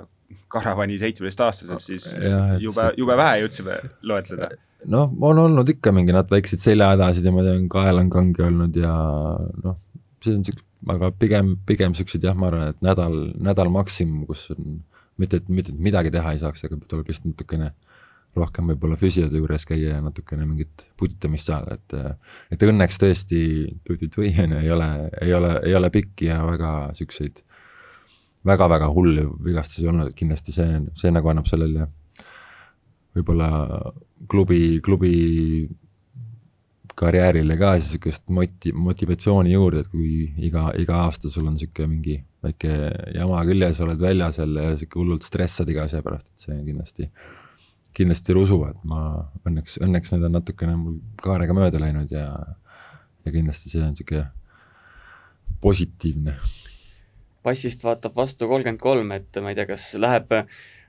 karavani 0.52 0.98
seitsmeteistaastaselt, 1.00 1.84
siis 1.84 2.10
ja, 2.18 2.42
jube, 2.60 2.90
jube 3.00 3.16
vähe 3.16 3.40
jõudsime 3.44 3.78
loetleda. 4.10 4.50
noh, 4.92 5.14
on 5.30 5.40
olnud 5.46 5.72
ikka 5.72 5.94
mingi 5.96 6.12
nad 6.16 6.28
väiksed 6.30 6.60
seljahädasid 6.60 7.24
ja 7.24 7.32
ma 7.34 7.46
tean, 7.46 7.64
kael 7.72 8.02
on 8.02 8.12
kange 8.12 8.44
olnud 8.44 8.76
ja 8.76 8.92
noh, 9.64 9.80
see 10.24 10.36
on 10.36 10.44
siuke, 10.50 10.66
aga 10.92 11.12
pigem, 11.16 11.54
pigem 11.68 11.96
siuksed 11.96 12.28
jah, 12.28 12.36
ma 12.36 12.50
arvan, 12.50 12.74
et 12.74 12.84
nädal, 12.84 13.18
nädal 13.40 13.72
maksimum, 13.72 14.26
kus 14.28 14.50
on 14.56 14.82
mitte, 15.20 15.40
et 15.40 15.48
mitte, 15.52 15.74
et 15.74 15.86
midagi 15.88 16.12
teha 16.14 16.34
ei 16.34 16.42
saaks, 16.42 16.66
aga 16.66 16.80
tuleb 16.88 17.10
lihtsalt 17.10 17.32
natukene 17.32 17.70
rohkem 18.38 18.70
võib-olla 18.70 18.96
füsiode 18.98 19.40
juures 19.40 19.66
käia 19.66 19.96
ja 19.96 20.02
natukene 20.04 20.46
mingit 20.46 20.86
putitamist 20.98 21.50
saada, 21.50 21.78
et 21.78 21.94
et 22.54 22.66
õnneks 22.66 23.00
tõesti 23.02 23.40
tui-tui-tui 23.86 24.32
on 24.44 24.54
ju, 24.54 24.60
ei 24.64 24.70
ole, 24.74 24.90
ei 25.20 25.34
ole, 25.34 25.54
ei 25.66 25.74
ole 25.74 25.90
pikk 25.94 26.26
ja 26.28 26.40
väga 26.46 26.74
siukseid 26.98 27.42
väga-väga 28.46 28.88
hulli 28.94 29.26
vigastusi 29.44 29.88
olnud, 29.90 30.14
kindlasti 30.16 30.54
see, 30.54 30.80
see 30.96 31.10
nagu 31.12 31.28
annab 31.32 31.48
sellele 31.50 31.88
võib-olla 33.16 33.50
klubi, 34.30 34.78
klubi 34.84 35.14
karjäärile 37.00 37.56
ka 37.60 37.74
siis 37.78 37.94
sihukest 37.94 38.28
moti-, 38.32 38.72
motivatsiooni 38.76 39.54
juurde, 39.54 39.84
et 39.84 39.90
kui 39.92 40.30
iga, 40.46 40.70
iga 40.78 41.04
aasta 41.06 41.30
sul 41.32 41.48
on 41.50 41.58
sihuke 41.60 41.86
mingi 41.88 42.20
väike 42.44 42.72
jama 43.14 43.42
küljes, 43.48 43.80
oled 43.84 44.00
väljas 44.00 44.40
jälle 44.40 44.64
ja 44.64 44.78
sihuke 44.78 45.00
hullult 45.00 45.26
stressad 45.26 45.68
iga 45.68 45.84
asja 45.86 46.02
pärast, 46.04 46.30
et 46.32 46.46
see 46.46 46.56
kindlasti, 46.64 47.08
kindlasti 47.96 48.36
rusu, 48.36 48.60
et 48.70 48.80
ma 48.88 49.02
õnneks, 49.48 49.78
õnneks 49.84 50.14
need 50.14 50.26
on 50.28 50.36
natukene 50.38 50.76
mul 50.78 50.98
kaarega 51.20 51.56
mööda 51.56 51.82
läinud 51.82 52.12
ja, 52.14 52.26
ja 53.26 53.34
kindlasti 53.34 53.72
see 53.72 53.84
on 53.84 53.96
sihuke 53.98 54.24
positiivne. 55.60 56.38
Passist 57.44 57.84
vaatab 57.84 58.16
vastu 58.16 58.48
kolmkümmend 58.48 58.80
kolm, 58.80 59.12
et 59.16 59.40
ma 59.40 59.52
ei 59.52 59.58
tea, 59.58 59.68
kas 59.68 59.92
läheb 60.00 60.32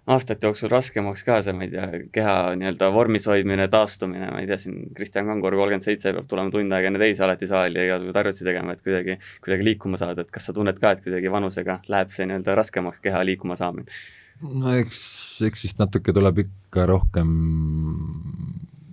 aastate 0.09 0.49
jooksul 0.49 0.71
raskemaks 0.71 1.21
ka 1.25 1.37
see, 1.45 1.53
ma 1.53 1.65
ei 1.67 1.71
tea, 1.71 1.99
keha 2.15 2.35
nii-öelda 2.57 2.87
vormis 2.93 3.27
hoidmine, 3.29 3.67
taastumine, 3.71 4.31
ma 4.33 4.39
ei 4.41 4.47
tea, 4.49 4.57
siin 4.63 4.87
Kristjan 4.97 5.29
Kangur 5.29 5.53
kolmkümmend 5.59 5.85
seitse 5.85 6.13
peab 6.15 6.29
tulema 6.29 6.53
tund 6.53 6.73
aega 6.73 6.89
enne 6.89 7.01
teisi 7.01 7.21
alati 7.25 7.49
saali 7.49 7.77
ja 7.77 7.85
igasuguseid 7.85 8.17
harjutusi 8.21 8.47
tegema, 8.47 8.73
et 8.73 8.81
kuidagi, 8.81 9.17
kuidagi 9.45 9.67
liikuma 9.69 10.01
saada, 10.01 10.25
et 10.25 10.33
kas 10.33 10.49
sa 10.49 10.57
tunned 10.57 10.81
ka, 10.81 10.95
et 10.95 11.05
kuidagi 11.05 11.31
vanusega 11.33 11.77
läheb 11.93 12.13
see 12.15 12.25
nii-öelda 12.29 12.57
raskemaks 12.57 13.03
keha 13.03 13.21
liikuma 13.29 13.59
saamine? 13.59 14.01
no 14.41 14.73
eks, 14.73 15.01
eks 15.45 15.67
vist 15.67 15.81
natuke 15.81 16.13
tuleb 16.17 16.45
ikka 16.47 16.87
rohkem 16.89 17.33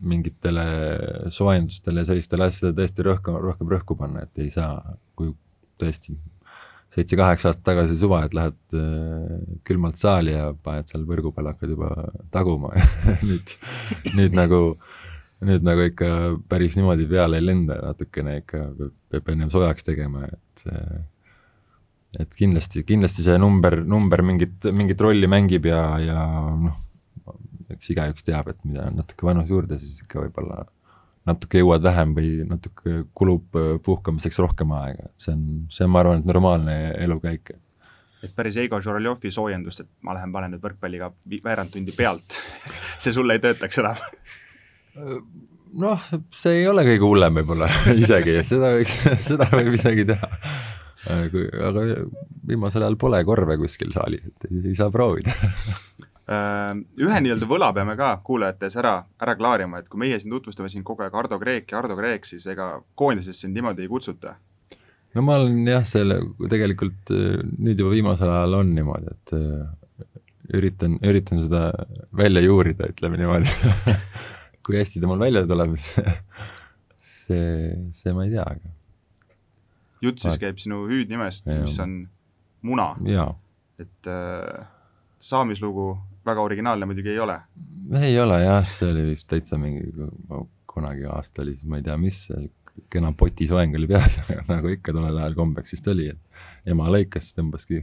mingitele 0.09 0.65
soojendustele 1.35 2.05
ja 2.05 2.11
sellistele 2.13 2.49
asjadele 2.49 2.83
tõesti 2.83 3.07
rohkem, 3.07 3.39
rohkem 3.49 3.71
rõhku 3.73 3.97
panna, 3.99 4.29
et 4.29 4.45
ei 4.45 4.53
saa, 4.53 4.77
kui 5.17 5.33
tõesti 5.81 6.19
seitse-kaheksa 6.99 7.53
aastat 7.53 7.67
tagasi 7.71 7.99
suva, 7.99 8.23
et 8.27 8.35
lähed 8.37 8.79
äh, 8.79 9.35
külmalt 9.69 9.99
saali 10.01 10.35
ja 10.35 10.51
paned 10.53 10.91
seal 10.91 11.05
võrgu 11.09 11.33
peal, 11.35 11.53
hakkad 11.53 11.75
juba 11.75 11.93
taguma. 12.35 12.73
Nüüd, 13.29 13.55
nüüd 14.19 14.35
nagu, 14.37 14.63
nüüd 15.47 15.67
nagu 15.67 15.87
ikka 15.87 16.11
päris 16.51 16.79
niimoodi 16.79 17.07
peale 17.11 17.39
ei 17.39 17.47
lenda, 17.47 17.79
natukene 17.91 18.41
ikka 18.43 18.65
peab, 18.79 18.97
peab 19.13 19.31
ennem 19.35 19.53
soojaks 19.55 19.87
tegema, 19.87 20.27
et 20.27 20.67
äh, 20.73 20.99
et 22.19 22.33
kindlasti, 22.35 22.83
kindlasti 22.89 23.25
see 23.27 23.37
number, 23.41 23.83
number 23.85 24.23
mingit, 24.25 24.65
mingit 24.73 25.01
rolli 25.05 25.29
mängib 25.29 25.67
ja, 25.69 25.83
ja 26.01 26.23
noh, 26.57 26.79
eks 27.75 27.93
igaüks 27.93 28.25
teab, 28.25 28.49
et 28.49 28.61
mida 28.65 28.87
on 28.89 28.97
natuke 29.03 29.29
vanus 29.29 29.51
juurde, 29.53 29.77
siis 29.81 30.01
ikka 30.07 30.23
võib-olla 30.25 30.65
natuke 31.27 31.63
jõuad 31.63 31.83
vähem 31.85 32.15
või 32.17 32.29
natuke 32.49 33.03
kulub 33.17 33.59
äh, 33.59 33.73
puhkamiseks 33.85 34.39
rohkem 34.45 34.73
aega, 34.77 35.11
see 35.21 35.35
on, 35.35 35.43
see 35.73 35.87
on, 35.87 35.93
ma 35.95 36.05
arvan, 36.05 36.23
et 36.23 36.29
normaalne 36.29 36.77
elukäik. 37.05 37.53
et 38.23 38.33
päris 38.37 38.57
Igor 38.63 38.83
Žoroljovi 38.83 39.33
soojendust, 39.35 39.85
et 39.85 39.91
ma 40.03 40.17
lähen 40.17 40.33
panen 40.33 40.55
nüüd 40.55 40.65
võrkpalliga 40.65 41.13
veerand 41.45 41.75
tundi 41.75 41.95
pealt 41.97 42.41
see 43.03 43.13
sulle 43.13 43.39
ei 43.39 43.45
töötaks 43.45 43.83
enam? 43.83 44.03
noh, 45.79 46.09
see 46.35 46.63
ei 46.63 46.67
ole 46.71 46.87
kõige 46.89 47.07
hullem 47.07 47.43
võib-olla 47.43 47.71
isegi, 48.05 48.41
seda 48.49 48.75
võiks, 48.79 48.97
seda 49.27 49.51
võib 49.53 49.77
isegi 49.79 50.09
teha. 50.09 50.33
kui, 51.33 51.45
aga 51.47 51.85
viimasel 52.49 52.83
ajal 52.83 52.99
pole 53.01 53.23
korve 53.25 53.59
kuskil 53.61 53.93
saalis, 53.95 54.25
et 54.27 54.51
ei, 54.51 54.65
ei 54.73 54.79
saa 54.79 54.91
proovida 54.95 55.35
Äh, 55.39 56.08
ühe 56.29 57.21
nii-öelda 57.25 57.47
võla 57.49 57.71
peame 57.73 57.95
ka 57.97 58.11
kuulajate 58.25 58.69
ees 58.69 58.77
ära, 58.77 58.99
ära 59.23 59.35
klaarima, 59.39 59.81
et 59.81 59.89
kui 59.89 60.03
meie 60.03 60.19
siin 60.21 60.35
tutvustame 60.35 60.69
siin 60.69 60.85
kogu 60.85 61.07
aeg 61.07 61.15
Ardo 61.17 61.39
Kreek 61.41 61.73
ja 61.73 61.79
Ardo 61.81 61.97
Kreek, 61.97 62.29
siis 62.29 62.45
ega 62.53 62.75
koondises 62.99 63.41
sind 63.41 63.57
niimoodi 63.57 63.87
ei 63.87 63.89
kutsuta? 63.89 64.35
no 65.17 65.25
ma 65.25 65.39
olen 65.41 65.63
jah, 65.67 65.87
selle 65.89 66.21
tegelikult 66.51 67.15
äh, 67.17 67.41
nüüd 67.57 67.81
juba 67.81 67.95
viimasel 67.95 68.33
ajal 68.33 68.59
on 68.61 68.75
niimoodi, 68.77 69.15
et 69.15 69.35
äh, 69.39 70.19
üritan, 70.59 70.99
üritan 71.01 71.41
seda 71.45 71.63
välja 72.17 72.45
juurida, 72.45 72.91
ütleme 72.93 73.21
niimoodi 73.21 73.49
kui 74.69 74.77
hästi 74.77 75.01
ta 75.01 75.09
mul 75.09 75.25
välja 75.25 75.47
tuleb, 75.49 75.77
see, 77.15 77.73
see 77.97 78.13
ma 78.13 78.29
ei 78.29 78.35
tea, 78.37 78.45
aga. 78.45 78.75
jutt 80.05 80.21
siis 80.21 80.37
käib 80.41 80.61
sinu 80.61 80.85
hüüdnimest, 80.91 81.49
mis 81.49 81.81
on 81.81 82.03
Muna. 82.69 82.91
et 83.79 84.09
äh, 84.11 84.67
saamislugu 85.23 85.93
väga 86.29 86.45
originaalne 86.45 86.89
muidugi 86.89 87.13
ei 87.15 87.21
ole. 87.25 87.41
ei 88.01 88.15
ole 88.21 88.41
jah, 88.43 88.65
see 88.69 88.91
oli 88.93 89.05
vist 89.11 89.29
täitsa 89.31 89.59
mingi, 89.61 89.89
kunagi 90.69 91.07
aasta 91.11 91.43
oli 91.45 91.57
siis, 91.57 91.69
ma 91.69 91.81
ei 91.81 91.87
tea, 91.87 91.97
mis, 92.01 92.27
kena 92.93 93.13
potisoeng 93.19 93.75
oli 93.79 93.89
peas 93.91 94.21
nagu 94.53 94.73
ikka 94.73 94.95
tollel 94.95 95.19
ajal 95.19 95.39
kombeks 95.39 95.75
vist 95.77 95.89
oli, 95.93 96.11
et 96.15 96.73
ema 96.75 96.91
lõikas, 96.93 97.33
tõmbaski 97.37 97.83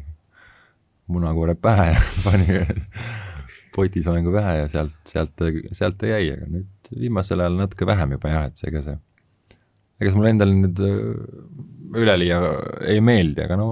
munakoore 1.12 1.58
pähe 1.62 1.92
ja 1.92 2.04
pani 2.26 2.62
potisoengu 3.76 4.32
pähe 4.34 4.60
ja 4.62 4.70
sealt, 4.72 4.96
sealt, 5.10 5.44
sealt 5.76 6.00
ta 6.02 6.10
jäi, 6.10 6.30
aga 6.38 6.48
nüüd 6.50 6.94
viimasel 6.96 7.44
ajal 7.44 7.60
natuke 7.60 7.88
vähem 7.90 8.16
juba 8.16 8.32
jah, 8.32 8.48
et 8.50 8.62
see, 8.62 8.70
ega 8.72 8.86
see, 8.86 8.96
ega 10.00 10.12
see 10.12 10.20
mulle 10.20 10.32
endale 10.36 10.56
nüüd 10.62 10.82
üleliia 11.96 12.40
ei 12.88 13.02
meeldi, 13.04 13.44
aga 13.46 13.60
no 13.60 13.70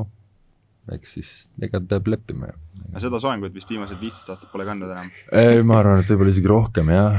eks 0.92 1.16
siis, 1.18 1.32
ega 1.64 1.80
peab 1.80 2.10
leppima 2.12 2.52
ju. 2.52 2.60
Aga 2.90 3.04
seda 3.06 3.20
soengut 3.22 3.54
vist 3.56 3.70
viimased 3.70 4.00
viisteist 4.02 4.34
aastat 4.34 4.52
pole 4.54 4.66
kandnud 4.68 4.92
enam? 4.94 5.12
ei, 5.32 5.64
ma 5.66 5.80
arvan, 5.82 6.04
et 6.04 6.14
võib-olla 6.14 6.36
isegi 6.36 6.52
rohkem, 6.52 6.94
jah 6.94 7.14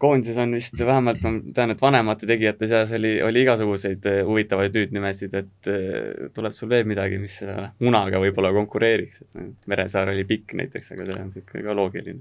koondises 0.00 0.38
on 0.40 0.54
vist 0.56 0.80
vähemalt, 0.80 1.20
ma 1.24 1.32
tean, 1.54 1.74
et 1.74 1.82
vanemate 1.82 2.28
tegijate 2.28 2.68
seas 2.70 2.92
oli, 2.96 3.12
oli 3.24 3.42
igasuguseid 3.44 4.06
eh, 4.08 4.20
huvitavaid 4.24 4.76
hüüdnimesid, 4.78 5.34
et 5.36 5.68
eh, 5.68 6.30
tuleb 6.36 6.56
sul 6.56 6.70
veel 6.72 6.88
midagi, 6.88 7.18
mis 7.20 7.36
selle 7.42 7.66
munaga 7.84 8.20
võib-olla 8.22 8.52
konkureeriks, 8.56 9.20
et 9.28 9.68
Meresaar 9.70 10.12
oli 10.14 10.24
pikk 10.28 10.56
näiteks, 10.62 10.94
aga 10.94 11.04
see 11.04 11.18
on 11.18 11.28
niisugune 11.28 11.66
ka 11.66 11.76
loogiline. 11.76 12.20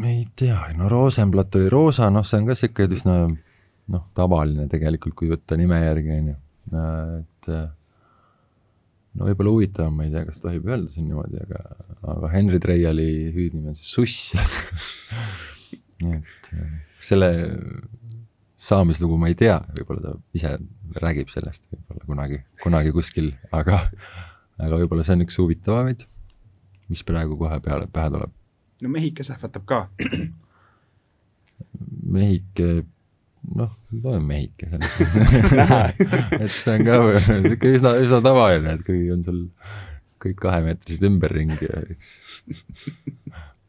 ma 0.00 0.08
ei 0.14 0.24
tea, 0.36 0.60
no 0.78 0.88
Rosenblatt 0.88 1.60
oli 1.60 1.68
roosa, 1.72 2.08
noh, 2.14 2.24
see 2.24 2.40
on 2.40 2.48
ka 2.48 2.56
niisugune 2.56 3.00
üsna 3.00 3.18
no, 3.26 3.36
noh, 3.96 4.06
tavaline 4.16 4.68
tegelikult, 4.70 5.18
kui 5.18 5.28
võtta 5.28 5.60
nime 5.60 5.82
järgi, 5.84 6.16
on 6.16 6.32
ju, 6.32 6.38
et 7.20 7.50
no 9.16 9.26
võib-olla 9.26 9.54
huvitavam, 9.54 9.96
ma 9.96 10.06
ei 10.06 10.12
tea, 10.14 10.24
kas 10.28 10.42
tohib 10.42 10.68
öelda 10.70 10.90
siin 10.92 11.08
niimoodi, 11.10 11.40
aga, 11.44 11.62
aga 12.14 12.32
Henry 12.34 12.60
Treiali 12.62 13.10
hüüdnimi 13.34 13.72
on 13.72 13.78
siis 13.78 13.90
Suss 13.94 14.34
et 16.18 16.50
selle 17.04 17.30
saamislugu 18.60 19.16
ma 19.20 19.30
ei 19.30 19.36
tea, 19.38 19.58
võib-olla 19.76 20.04
ta 20.04 20.14
ise 20.36 20.54
räägib 21.00 21.30
sellest 21.32 21.68
võib-olla 21.72 22.06
kunagi, 22.06 22.40
kunagi 22.62 22.94
kuskil, 22.94 23.32
aga, 23.56 23.82
aga 24.60 24.80
võib-olla 24.82 25.06
see 25.06 25.16
on 25.16 25.24
üks 25.26 25.38
huvitavamaid, 25.40 26.04
mis 26.92 27.02
praegu 27.06 27.38
kohe 27.40 27.60
peale, 27.64 27.88
pähe 27.92 28.12
tuleb. 28.12 28.36
no 28.84 28.92
Mehhike 28.92 29.26
sähvatab 29.26 29.66
ka 29.68 29.82
Mehhike 32.16 32.84
noh, 33.56 33.70
loen 34.02 34.26
mehike 34.26 34.68
selles 34.70 34.98
et 36.42 36.52
see 36.52 36.74
on 36.74 36.84
ka 36.86 36.98
niisugune 37.06 37.72
üsna, 37.78 37.94
üsna 38.04 38.20
tavaline, 38.24 38.76
et 38.76 38.84
kui 38.86 39.06
on 39.14 39.24
sul 39.26 39.40
kõik 40.20 40.36
kahemeetrised 40.42 41.06
ümberringi 41.08 41.70
ja 41.70 41.80
üks 41.94 42.12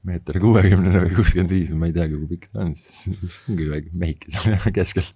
meeter 0.08 0.40
kuuekümnene 0.42 1.06
või 1.06 1.16
kuuskümmend 1.16 1.54
viis, 1.54 1.72
ma 1.78 1.90
ei 1.90 1.96
teagi, 1.96 2.18
kui 2.20 2.30
pikk 2.34 2.50
ta 2.52 2.66
on, 2.66 2.76
siis 2.76 3.42
ongi 3.50 3.70
väike 3.70 3.92
mehike 4.04 4.34
seal 4.34 4.72
keskel. 4.80 5.08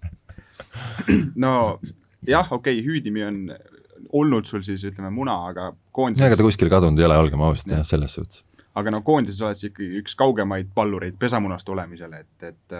no 1.35 1.53
jah, 2.25 2.51
okei 2.51 2.79
okay,, 2.79 2.83
hüüdnimi 2.85 3.25
on 3.25 3.39
olnud 4.15 4.47
sul 4.47 4.63
siis 4.65 4.83
ütleme 4.87 5.11
muna, 5.13 5.37
aga 5.51 5.71
koondises 5.95 6.27
ega 6.27 6.37
ta 6.39 6.45
kuskile 6.45 6.71
kadunud 6.71 7.01
ei 7.01 7.07
ole, 7.09 7.17
olgem 7.25 7.43
ausad 7.43 7.73
jah, 7.73 7.87
selles 7.87 8.15
suhtes. 8.15 8.45
aga 8.77 8.93
no 8.93 9.01
koondises 9.07 9.41
oled 9.43 9.59
sa 9.59 9.67
ikkagi 9.67 10.03
üks 10.03 10.15
kaugemaid 10.19 10.71
pallureid 10.75 11.17
pesamunast 11.19 11.69
olemisele, 11.73 12.23
et, 12.23 12.53
et 12.53 12.79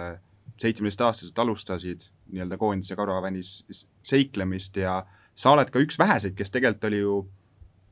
seitsmeteistaastaselt 0.60 1.38
alustasid 1.38 2.08
nii-öelda 2.32 2.56
koondise 2.58 2.96
karvavännis 2.96 3.86
seiklemist 4.02 4.76
ja 4.80 5.00
sa 5.36 5.52
oled 5.52 5.70
ka 5.70 5.82
üks 5.82 5.98
väheseid, 6.00 6.34
kes 6.36 6.50
tegelikult 6.54 6.88
oli 6.88 7.00
ju 7.02 7.16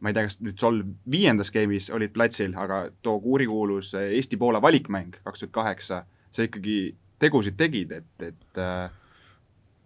ma 0.00 0.10
ei 0.10 0.16
tea, 0.16 0.26
kas 0.28 0.40
nüüd 0.44 0.60
sul 0.60 0.82
viiendas 1.10 1.52
game'is 1.54 1.88
olid 1.94 2.12
platsil, 2.12 2.52
aga 2.60 2.84
too 3.02 3.16
kurikuulus 3.24 3.94
Eesti-Poola 4.00 4.60
valikmäng 4.62 5.16
kaks 5.24 5.44
tuhat 5.44 5.54
kaheksa, 5.54 6.02
sa 6.32 6.44
ikkagi 6.44 6.94
tegusid 7.22 7.56
tegid, 7.56 7.94
et, 7.94 8.12
et 8.20 8.60
äh, 8.60 8.90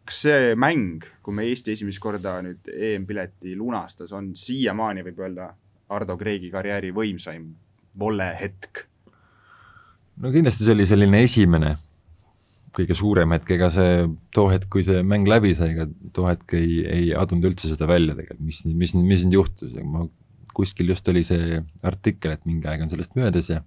kas 0.08 0.22
see 0.26 0.54
mäng, 0.58 1.06
kui 1.22 1.36
me 1.36 1.46
Eesti 1.46 1.76
esimest 1.76 2.02
korda 2.02 2.38
nüüd 2.44 2.70
EM-pileti 2.72 3.54
lunastas, 3.58 4.14
on 4.16 4.32
siiamaani, 4.38 5.04
võib 5.06 5.24
öelda, 5.26 5.52
Ardo 5.94 6.18
Kreegi 6.20 6.50
karjääri 6.52 6.90
võimsaim 6.92 7.46
volehetk? 7.98 8.86
no 10.18 10.32
kindlasti 10.34 10.66
see 10.66 10.74
oli 10.74 10.86
selline 10.88 11.22
esimene 11.24 11.76
kõige 12.78 12.96
suurem 12.98 13.34
hetk, 13.34 13.50
ega 13.56 13.68
see 13.74 14.06
too 14.34 14.48
hetk, 14.52 14.68
kui 14.72 14.84
see 14.86 15.02
mäng 15.06 15.28
läbi 15.30 15.54
sai, 15.58 15.74
ega 15.74 15.88
too 16.14 16.28
hetk 16.28 16.54
ei, 16.58 16.82
ei 16.86 17.06
adunud 17.18 17.50
üldse 17.50 17.70
seda 17.72 17.88
välja 17.90 18.16
tegelikult, 18.18 18.46
mis, 18.46 18.64
mis, 18.70 18.94
mis 18.98 19.26
nüüd 19.26 19.40
juhtus? 19.40 19.72
Ja 19.76 19.86
ma 19.86 20.06
kuskil 20.58 20.90
just 20.90 21.08
oli 21.10 21.22
see 21.26 21.62
artikkel, 21.86 22.34
et 22.34 22.44
mingi 22.48 22.66
aeg 22.70 22.82
on 22.82 22.90
sellest 22.90 23.14
möödas 23.18 23.50
ja 23.52 23.62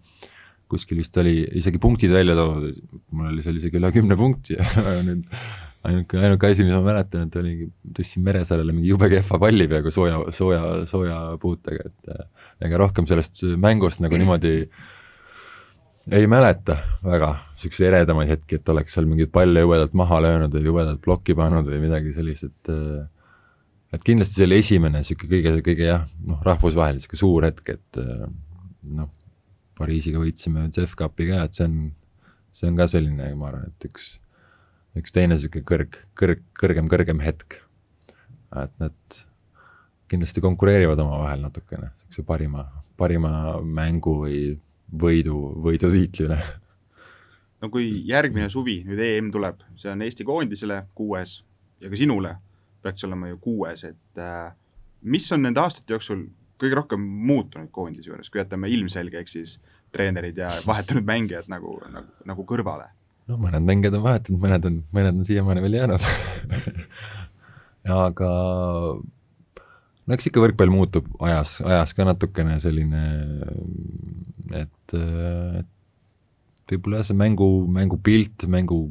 kuskil 0.72 1.01
vist 1.01 1.18
oli 1.20 1.41
isegi 1.59 1.80
punktid 1.84 2.14
välja 2.14 2.36
toodud, 2.38 2.80
mul 3.12 3.32
oli 3.34 3.43
seal 3.43 3.59
isegi 3.59 3.80
üle 3.80 3.91
kümne 3.95 4.18
punkti. 4.20 4.57
Ja 4.91 5.01
nüüd 5.03 5.28
ainuke, 5.88 6.20
ainuke 6.22 6.51
asi, 6.51 6.66
mis 6.66 6.76
ma 6.76 6.82
mäletan, 6.86 7.28
et 7.28 7.36
oligi, 7.39 7.68
tõstsin 7.97 8.24
Meresaarele 8.26 8.76
mingi 8.76 8.91
jube 8.91 9.09
kehva 9.12 9.39
palli 9.41 9.68
peaaegu 9.72 9.93
sooja, 9.93 10.20
sooja, 10.36 10.62
sooja 10.91 11.20
puutega, 11.41 11.89
et 11.89 12.68
ega 12.68 12.82
rohkem 12.82 13.07
sellest 13.09 13.41
mängust 13.59 14.03
nagu 14.03 14.20
niimoodi 14.22 14.68
ei 16.10 16.28
mäleta 16.28 16.78
väga 17.06 17.36
siukseid 17.62 17.91
eredamaid 17.91 18.32
hetki, 18.32 18.58
et 18.58 18.70
oleks 18.74 18.95
seal 18.95 19.06
mingeid 19.10 19.30
palle 19.34 19.62
jubedalt 19.62 19.93
maha 19.97 20.22
löönud 20.26 20.56
või 20.56 20.66
jubedalt 20.66 21.02
plokki 21.04 21.36
pannud 21.38 21.68
või 21.70 21.82
midagi 21.84 22.14
sellist, 22.16 22.49
et 22.49 22.72
äh, 22.74 23.06
et 23.91 24.04
kindlasti 24.08 24.39
see 24.39 24.47
oli 24.47 24.60
esimene 24.62 25.04
sihuke 25.06 25.28
kõige, 25.30 25.58
kõige 25.66 25.89
jah, 25.89 26.06
noh, 26.26 26.39
rahvusvaheline 26.47 27.04
sihuke 27.04 27.20
suur 27.20 27.45
hetk, 27.47 27.74
et 27.76 28.02
äh, 28.02 28.24
noh, 28.97 29.12
Pariisiga 29.78 30.20
võitsime 30.22 30.68
CEF 30.74 30.93
Cupi 30.99 31.26
ka, 31.32 31.45
et 31.47 31.58
see 31.58 31.66
on, 31.66 31.78
see 32.54 32.70
on 32.70 32.78
ka 32.78 32.86
selline, 32.91 33.32
ma 33.38 33.49
arvan, 33.49 33.72
et 33.72 33.88
üks, 33.89 34.14
üks 34.99 35.14
teine 35.16 35.38
sihuke 35.41 35.64
kõrg, 35.68 35.97
kõrg, 36.18 36.43
kõrgem, 36.60 36.89
kõrgem 36.91 37.22
hetk. 37.24 37.62
et 38.52 38.74
nad 38.82 39.22
kindlasti 40.12 40.43
konkureerivad 40.43 40.99
omavahel 40.99 41.45
natukene, 41.45 41.93
siukse 42.04 42.26
parima, 42.28 42.66
parima 42.99 43.62
mängu 43.64 44.18
või 44.26 44.41
võidu, 44.92 45.38
võidutiitlile. 45.64 46.38
no 47.62 47.70
kui 47.70 47.89
järgmine 48.08 48.50
suvi 48.50 48.82
nüüd 48.88 49.00
EM 49.06 49.32
tuleb, 49.34 49.64
see 49.80 49.92
on 49.92 50.02
Eesti 50.06 50.28
koondisele 50.28 50.84
kuues 50.96 51.42
ja 51.82 51.89
ka 51.89 52.00
sinule 52.00 52.36
peaks 52.82 53.06
olema 53.06 53.30
ju 53.30 53.38
kuues, 53.42 53.84
et 53.86 54.22
äh, 54.22 54.54
mis 55.02 55.28
on 55.32 55.44
nende 55.46 55.62
aastate 55.62 55.94
jooksul 55.94 56.26
kõige 56.62 56.78
rohkem 56.78 57.02
muutunud 57.02 57.70
koondise 57.74 58.10
juures, 58.10 58.30
kui 58.30 58.42
jätame 58.42 58.70
ilmselge, 58.74 59.22
ehk 59.22 59.30
siis 59.30 59.60
treenerid 59.94 60.38
ja 60.38 60.50
vahetunud 60.66 61.06
mängijad 61.06 61.50
nagu, 61.52 61.78
nagu, 61.94 62.12
nagu 62.26 62.46
kõrvale? 62.48 62.89
no 63.30 63.38
mõned 63.42 63.66
mängijad 63.66 63.96
on 63.98 64.06
vahetunud, 64.06 64.42
mõned 64.42 64.68
on, 64.68 64.78
mõned 64.96 65.22
on 65.22 65.28
siiamaani 65.28 65.64
veel 65.66 65.80
jäänud 65.80 66.06
aga 68.06 68.32
no 70.06 70.16
eks 70.16 70.30
ikka 70.30 70.43
võrkpall 70.43 70.74
muutub 70.74 71.08
ajas, 71.24 71.60
ajas 71.66 71.93
ka 71.97 72.08
natukene 72.08 72.58
selline, 72.64 73.04
et, 74.58 74.95
et 75.62 76.76
võib-olla 76.76 77.02
jah, 77.02 77.10
see 77.10 77.20
mängu, 77.20 77.49
mängupilt, 77.72 78.47
mängu, 78.52 78.84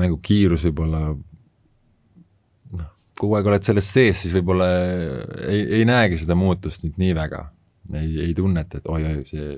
mängu 0.00 0.20
kiirus 0.24 0.64
võib-olla 0.68 1.02
noh, 2.76 2.90
kogu 3.20 3.38
aeg 3.38 3.52
oled 3.52 3.66
selles 3.66 3.90
sees, 3.92 4.24
siis 4.24 4.34
võib-olla 4.38 4.68
ei, 5.46 5.62
ei 5.80 5.86
näegi 5.88 6.20
seda 6.22 6.38
muutust 6.38 6.86
nüüd 6.86 7.00
nii 7.00 7.14
väga. 7.18 7.46
ei, 7.94 8.10
ei 8.26 8.34
tunneta, 8.36 8.78
et 8.78 8.90
oi-oi, 8.90 9.22
see 9.28 9.54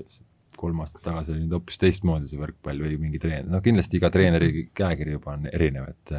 kolm 0.57 0.79
aastat 0.83 1.03
tagasi 1.03 1.33
oli 1.33 1.43
nüüd 1.43 1.57
hoopis 1.57 1.81
teistmoodi 1.81 2.29
see 2.29 2.39
võrkpall 2.39 2.79
või 2.85 2.95
mingi 3.01 3.19
treener, 3.19 3.49
noh 3.51 3.61
kindlasti 3.63 3.99
iga 3.99 4.09
treeneri 4.13 4.69
käekiri 4.75 5.17
juba 5.17 5.35
on 5.35 5.49
erinev, 5.51 5.89
et 5.91 6.13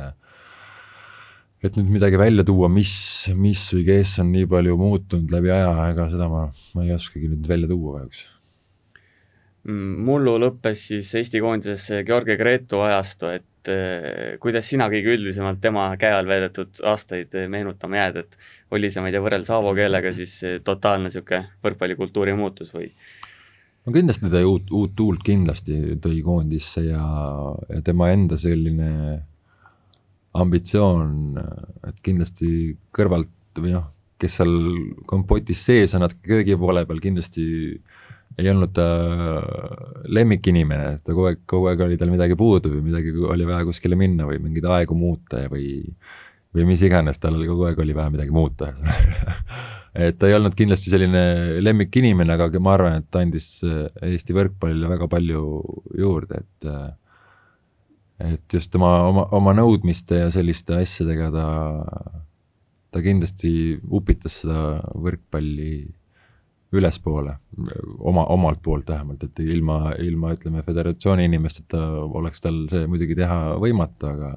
et 1.65 1.79
nüüd 1.79 1.95
midagi 1.97 2.21
välja 2.21 2.45
tuua, 2.47 2.69
mis, 2.73 2.93
mis 3.39 3.63
või 3.73 3.87
kes 3.89 4.19
on 4.23 4.31
nii 4.35 4.49
palju 4.51 4.77
muutunud 4.81 5.33
läbi 5.33 5.53
aja, 5.55 5.73
ega 5.95 6.09
seda 6.13 6.29
ma, 6.33 6.47
ma 6.77 6.85
ei 6.85 6.95
oskagi 6.97 7.31
nüüd 7.33 7.49
välja 7.49 7.71
tuua 7.71 7.99
kahjuks 7.99 8.25
mm, 9.65 9.97
mullu 10.09 10.37
lõppes 10.43 10.87
siis 10.93 11.11
Eesti 11.21 11.43
koondises 11.45 12.05
Georgi 12.07 12.37
Gretu 12.41 12.83
ajastu, 12.85 13.33
et 13.39 13.73
eh, 13.73 14.37
kuidas 14.43 14.69
sina 14.69 14.91
kõige 14.93 15.17
üldisemalt 15.17 15.63
tema 15.65 15.89
käe 16.01 16.13
all 16.13 16.29
veedetud 16.29 16.85
aastaid 16.85 17.37
meenutama 17.49 18.03
jääd, 18.03 18.23
et 18.25 18.41
oli 18.77 18.91
see, 18.91 19.01
ma 19.01 19.09
ei 19.11 19.17
tea, 19.17 19.25
võrreldes 19.25 19.53
Aavo 19.55 19.75
keelega 19.77 20.13
siis 20.17 20.41
totaalne 20.67 21.09
niisugune 21.09 21.47
võrkpallikultuuri 21.65 22.37
muutus 22.37 22.75
või? 22.77 22.91
no 23.85 23.93
kindlasti 23.93 24.33
tõi 24.33 24.49
uut, 24.49 24.73
uut 24.73 24.97
tuult 24.97 25.25
kindlasti 25.25 26.01
tõi 26.03 26.21
koondisse 26.25 26.85
ja, 26.91 27.05
ja 27.73 27.85
tema 27.85 28.13
enda 28.13 28.37
selline 28.41 28.91
ambitsioon, 30.35 31.39
et 31.89 32.01
kindlasti 32.05 32.49
kõrvalt 32.95 33.61
või 33.61 33.75
noh, 33.77 33.87
kes 34.19 34.41
seal 34.41 34.55
kompotis 35.11 35.61
sees 35.67 35.95
on 35.95 36.05
natuke 36.05 36.27
köögi 36.27 36.57
poole 36.59 36.85
peal, 36.89 37.03
kindlasti 37.03 37.47
ei 38.35 38.51
olnud 38.51 38.73
ta 38.75 38.87
lemmikinimene, 40.11 40.97
ta 40.99 41.13
kogu 41.13 41.29
aeg, 41.31 41.43
kogu 41.51 41.69
aeg 41.71 41.85
oli 41.87 41.99
tal 42.01 42.11
midagi 42.11 42.35
puudu 42.39 42.73
või 42.73 42.83
midagi 42.89 43.15
oli 43.15 43.47
vaja 43.47 43.67
kuskile 43.69 43.99
minna 43.99 44.27
või 44.27 44.41
mingeid 44.43 44.67
aegu 44.75 44.97
muuta 44.99 45.45
või 45.53 45.69
või 46.55 46.67
mis 46.69 46.83
iganes, 46.87 47.19
tal 47.19 47.39
kogu 47.43 47.67
aeg 47.69 47.81
oli 47.83 47.95
vaja 47.97 48.13
midagi 48.15 48.35
muuta. 48.35 48.71
Et 49.95 50.17
ta 50.19 50.27
ei 50.27 50.35
olnud 50.35 50.55
kindlasti 50.59 50.91
selline 50.91 51.61
lemmikinimene, 51.63 52.35
aga 52.35 52.59
ma 52.59 52.73
arvan, 52.75 52.97
et 52.99 53.05
ta 53.15 53.21
andis 53.23 53.45
Eesti 53.63 54.35
võrkpallile 54.35 54.89
väga 54.91 55.07
palju 55.07 55.43
juurde, 56.01 56.41
et 56.43 56.67
et 58.23 58.55
just 58.55 58.71
tema 58.75 58.91
oma, 59.09 59.27
oma 59.35 59.55
nõudmiste 59.57 60.21
ja 60.23 60.31
selliste 60.33 60.77
asjadega 60.79 61.31
ta, 61.35 61.49
ta 62.95 63.03
kindlasti 63.03 63.53
upitas 63.91 64.41
seda 64.43 64.81
võrkpalli 64.95 65.75
ülespoole, 66.75 67.37
oma, 68.03 68.25
omalt 68.35 68.63
poolt 68.63 68.89
vähemalt, 68.91 69.23
et 69.23 69.43
ilma, 69.45 69.95
ilma 70.03 70.33
ütleme, 70.35 70.65
föderatsiooni 70.67 71.29
inimesteta 71.29 71.81
oleks 72.05 72.43
tal 72.43 72.65
see 72.71 72.89
muidugi 72.91 73.15
teha 73.19 73.55
võimatu, 73.63 74.11
aga 74.11 74.33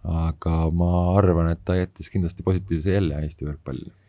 aga 0.00 0.54
ma 0.72 0.90
arvan, 1.20 1.50
et 1.52 1.60
ta 1.64 1.76
jättis 1.76 2.08
kindlasti 2.10 2.42
positiivse 2.42 2.94
jälje 2.96 3.18
Eesti 3.20 3.46
võrkpallile 3.46 3.99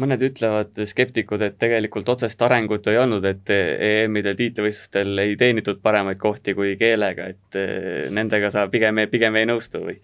mõned 0.00 0.22
ütlevad, 0.30 0.74
skeptikud, 0.88 1.42
et 1.44 1.56
tegelikult 1.60 2.08
otsest 2.14 2.42
arengut 2.42 2.88
ei 2.90 2.98
olnud, 3.00 3.24
et 3.28 3.52
EM-idel, 3.52 4.36
tiitlivõistlustel 4.38 5.24
ei 5.24 5.38
teenitud 5.40 5.80
paremaid 5.84 6.20
kohti 6.20 6.56
kui 6.58 6.74
keelega, 6.80 7.30
et 7.34 7.60
eh, 7.60 8.10
nendega 8.14 8.52
sa 8.52 8.66
pigem, 8.72 9.04
pigem 9.12 9.40
ei 9.40 9.48
nõustu 9.50 9.84
või? 9.86 9.98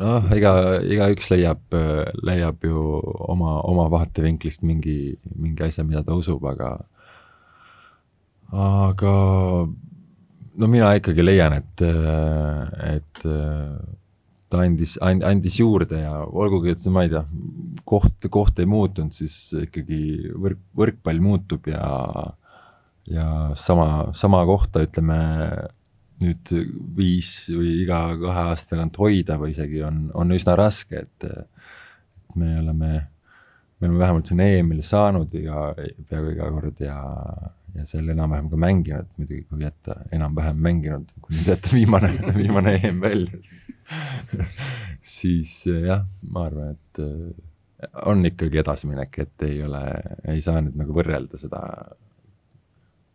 noh, 0.00 0.30
ega, 0.32 0.50
igaüks 0.80 1.28
leiab, 1.28 1.74
leiab 2.24 2.64
ju 2.64 2.84
oma, 3.28 3.58
oma 3.68 3.84
vaatevinklist 3.92 4.64
mingi, 4.64 5.18
mingi 5.36 5.66
asja, 5.66 5.84
mida 5.84 6.00
ta 6.06 6.16
usub, 6.16 6.46
aga 6.48 6.70
aga 8.50 9.14
no 10.60 10.68
mina 10.72 10.94
ikkagi 10.98 11.24
leian, 11.24 11.54
et, 11.60 11.84
et 12.94 13.22
ta 14.50 14.64
andis, 14.66 14.96
andis 15.00 15.60
juurde 15.60 16.00
ja 16.02 16.16
olgugi, 16.26 16.74
et 16.74 16.82
see, 16.82 16.92
ma 16.92 17.04
ei 17.06 17.12
tea, 17.12 17.22
koht, 17.88 18.26
koht 18.32 18.58
ei 18.62 18.68
muutunud, 18.70 19.14
siis 19.14 19.36
ikkagi 19.66 20.32
võrk, 20.34 20.62
võrkpall 20.76 21.22
muutub 21.22 21.68
ja, 21.70 21.84
ja 23.10 23.28
sama, 23.58 24.10
sama 24.18 24.42
kohta 24.48 24.82
ütleme 24.86 25.20
nüüd 26.20 26.52
viis 26.96 27.30
või 27.54 27.78
iga 27.84 28.02
kahe 28.20 28.48
aasta 28.50 28.74
tagant 28.74 28.98
hoida 29.00 29.38
või 29.40 29.54
isegi 29.54 29.80
on, 29.86 30.02
on 30.18 30.36
üsna 30.36 30.56
raske, 30.58 31.06
et, 31.06 31.30
et 31.30 32.36
me 32.36 32.52
oleme, 32.60 32.90
me 33.78 33.88
oleme 33.88 34.02
vähemalt 34.02 34.28
siin 34.28 34.42
EM-il 34.44 34.82
saanud 34.84 35.32
iga, 35.40 35.70
peaaegu 35.78 36.34
iga 36.34 36.50
kord 36.58 36.84
ja 36.84 36.98
ja 37.74 37.86
seal 37.88 38.08
enam-vähem 38.12 38.50
ka 38.50 38.58
mänginud, 38.60 39.08
muidugi 39.18 39.44
kui 39.48 39.62
jätta 39.64 39.96
enam-vähem 40.14 40.58
mänginud, 40.66 41.12
kui 41.22 41.36
nüüd 41.36 41.50
jätta 41.52 41.72
viimane 41.74 42.10
viimane 42.36 42.74
EM 42.80 43.00
välja, 43.04 43.40
siis 43.46 43.70
siis 45.16 45.54
jah, 45.70 46.04
ma 46.28 46.46
arvan, 46.48 46.76
et 46.76 47.02
äh, 47.04 47.94
on 48.10 48.26
ikkagi 48.26 48.60
edasiminek, 48.62 49.18
et 49.24 49.46
ei 49.46 49.62
ole, 49.64 49.82
ei 50.28 50.42
saa 50.44 50.60
nüüd 50.64 50.76
nagu 50.80 50.94
võrrelda 50.96 51.40
seda, 51.40 51.62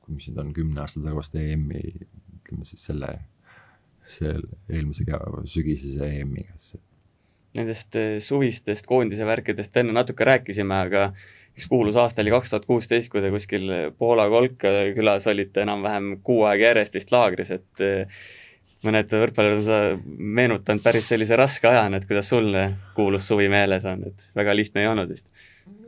mis 0.07 0.27
nüüd 0.29 0.41
on 0.41 0.51
kümne 0.55 0.83
aasta 0.83 1.03
tagust 1.03 1.37
EM-i, 1.39 1.83
ütleme 2.39 2.67
siis 2.69 2.83
selle, 2.89 3.11
selle 4.09 4.59
eelmise 4.69 5.07
sügisese 5.51 6.11
EM-iga, 6.19 6.57
siis 6.59 6.81
Nendest 7.55 7.95
äh, 7.95 8.17
suvistest 8.19 8.83
koondise 8.83 9.23
värkidest 9.23 9.77
enne 9.79 9.93
natuke 9.95 10.25
rääkisime, 10.27 10.75
aga 10.75 11.05
üks 11.55 11.69
kuulus 11.71 11.95
aasta 11.99 12.23
oli 12.23 12.33
kaks 12.33 12.51
tuhat 12.51 12.65
kuusteist, 12.67 13.09
kui 13.11 13.23
te 13.23 13.31
kuskil 13.31 13.69
Poola 13.97 14.27
Kolka 14.31 14.71
külas 14.95 15.27
olite 15.31 15.63
enam-vähem 15.63 16.17
kuu 16.25 16.43
aega 16.49 16.71
järjest 16.71 16.97
vist 16.99 17.13
laagris, 17.15 17.53
et 17.55 17.83
eh, 17.85 18.25
mõned 18.85 19.15
võrkpallurid 19.15 19.61
on 19.61 19.65
seda 19.65 20.17
meenutanud 20.39 20.83
päris 20.83 21.07
sellise 21.09 21.37
raske 21.39 21.69
ajana, 21.69 22.01
et 22.01 22.09
kuidas 22.09 22.29
sul 22.33 22.51
kuulus 22.97 23.29
suvi 23.31 23.47
meeles 23.51 23.87
on, 23.89 24.03
et 24.11 24.27
väga 24.35 24.57
lihtne 24.57 24.83
ei 24.83 24.91
olnud 24.91 25.15
vist? 25.15 25.31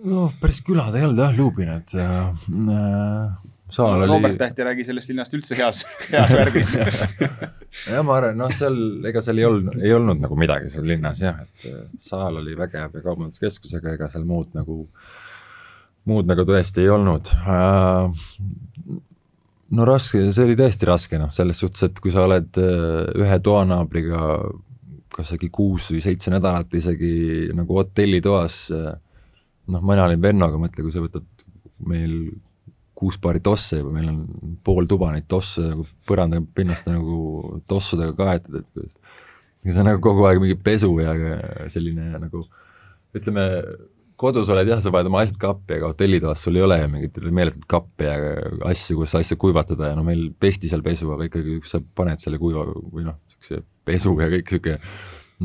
noh, 0.08 0.32
päris 0.40 0.64
külad 0.66 0.96
ei 0.96 1.04
olnud 1.06 1.20
jah, 1.20 1.36
Ljubin, 1.36 1.74
et 1.76 1.94
äh, 2.00 3.30
saal 3.74 4.00
oli 4.00 4.10
Robert 4.14 4.40
Täht 4.40 4.60
ei 4.62 4.70
räägi 4.70 4.88
sellest 4.88 5.12
linnast 5.12 5.36
üldse 5.36 5.60
heas, 5.60 5.84
heas 6.14 6.34
värvis 6.38 6.76
jah, 6.80 8.02
ma 8.08 8.18
arvan, 8.22 8.40
noh, 8.40 8.56
seal, 8.56 8.80
ega 9.10 9.26
seal 9.26 9.44
ei 9.44 9.52
olnud, 9.52 9.84
ei 9.84 9.94
olnud 9.94 10.24
nagu 10.24 10.40
midagi 10.40 10.72
seal 10.72 10.88
linnas 10.88 11.22
jah, 11.28 11.44
et 11.44 12.04
saal 12.08 12.40
oli 12.40 12.56
vägev 12.56 12.96
ja 12.96 13.04
kaubanduskeskusega, 13.04 13.98
ega 14.00 14.10
seal 14.14 14.26
muud 14.30 14.56
nagu 14.56 14.86
äh, 14.86 15.16
muud 16.08 16.30
nagu 16.30 16.46
tõesti 16.48 16.86
ei 16.86 16.92
olnud. 16.94 17.32
Äh, 17.44 18.96
no 19.78 19.88
raske, 19.88 20.24
see 20.32 20.46
oli 20.48 20.58
tõesti 20.60 20.88
raske, 20.90 21.20
noh, 21.22 21.32
selles 21.36 21.60
suhtes, 21.64 21.88
et 21.90 22.00
kui 22.04 22.14
sa 22.14 22.26
oled 22.28 22.62
äh, 22.62 23.04
ühe 23.24 23.40
toanaabriga 23.44 24.22
kas 25.18 25.34
äkki 25.34 25.50
kuus 25.54 25.90
või 25.94 26.04
seitse 26.04 26.32
nädalat 26.34 26.74
isegi 26.78 27.50
nagu 27.58 27.80
hotellitoas, 27.80 28.60
äh, 28.76 28.92
noh, 29.74 29.84
mina 29.84 30.06
olin 30.08 30.22
Vennoga, 30.24 30.60
mõtle, 30.62 30.86
kui 30.86 30.94
sa 30.94 31.04
võtad 31.04 31.48
meil 31.88 32.20
kuus 32.98 33.20
paari 33.22 33.42
tosse 33.46 33.82
juba, 33.82 33.92
meil 33.94 34.08
on 34.10 34.56
pool 34.66 34.88
tuba 34.90 35.12
neid 35.14 35.28
tosse 35.30 35.62
nagu 35.62 35.84
põranda 36.10 36.40
pinnast 36.42 36.88
nagu 36.90 37.60
tossudega 37.70 38.16
kaetud, 38.18 38.64
et 38.64 38.72
kuidas 38.74 39.76
see 39.76 39.84
on 39.84 39.90
nagu 39.92 40.02
kogu 40.02 40.26
aeg 40.26 40.40
mingi 40.42 40.58
pesu 40.64 40.90
ja 41.02 41.14
selline 41.70 42.18
nagu 42.24 42.42
ütleme, 43.18 43.46
kodus 44.18 44.50
oled 44.50 44.70
jah, 44.70 44.80
sa 44.82 44.92
paned 44.94 45.12
oma 45.12 45.22
asjad 45.24 45.38
kappi, 45.42 45.78
aga 45.78 45.92
hotellitoas 45.92 46.42
sul 46.42 46.58
ei 46.58 46.64
ole 46.66 46.78
mingit 46.90 47.20
meeletut 47.30 47.68
kappi 47.70 48.08
ja 48.08 48.16
asju, 48.72 48.98
kus 49.04 49.14
asju 49.20 49.38
kuivatada 49.42 49.92
ja 49.92 49.98
no 49.98 50.06
meil 50.08 50.32
pesti 50.40 50.70
seal 50.72 50.82
pesu, 50.86 51.12
aga 51.14 51.28
ikkagi 51.30 51.60
sa 51.70 51.82
paned 51.82 52.22
selle 52.22 52.40
kuiva 52.42 52.66
või 52.66 53.06
noh, 53.06 53.20
niisuguse 53.28 53.62
pesu 53.88 54.16
ja 54.18 54.32
kõik 54.34 54.50
niisugune 54.50 54.80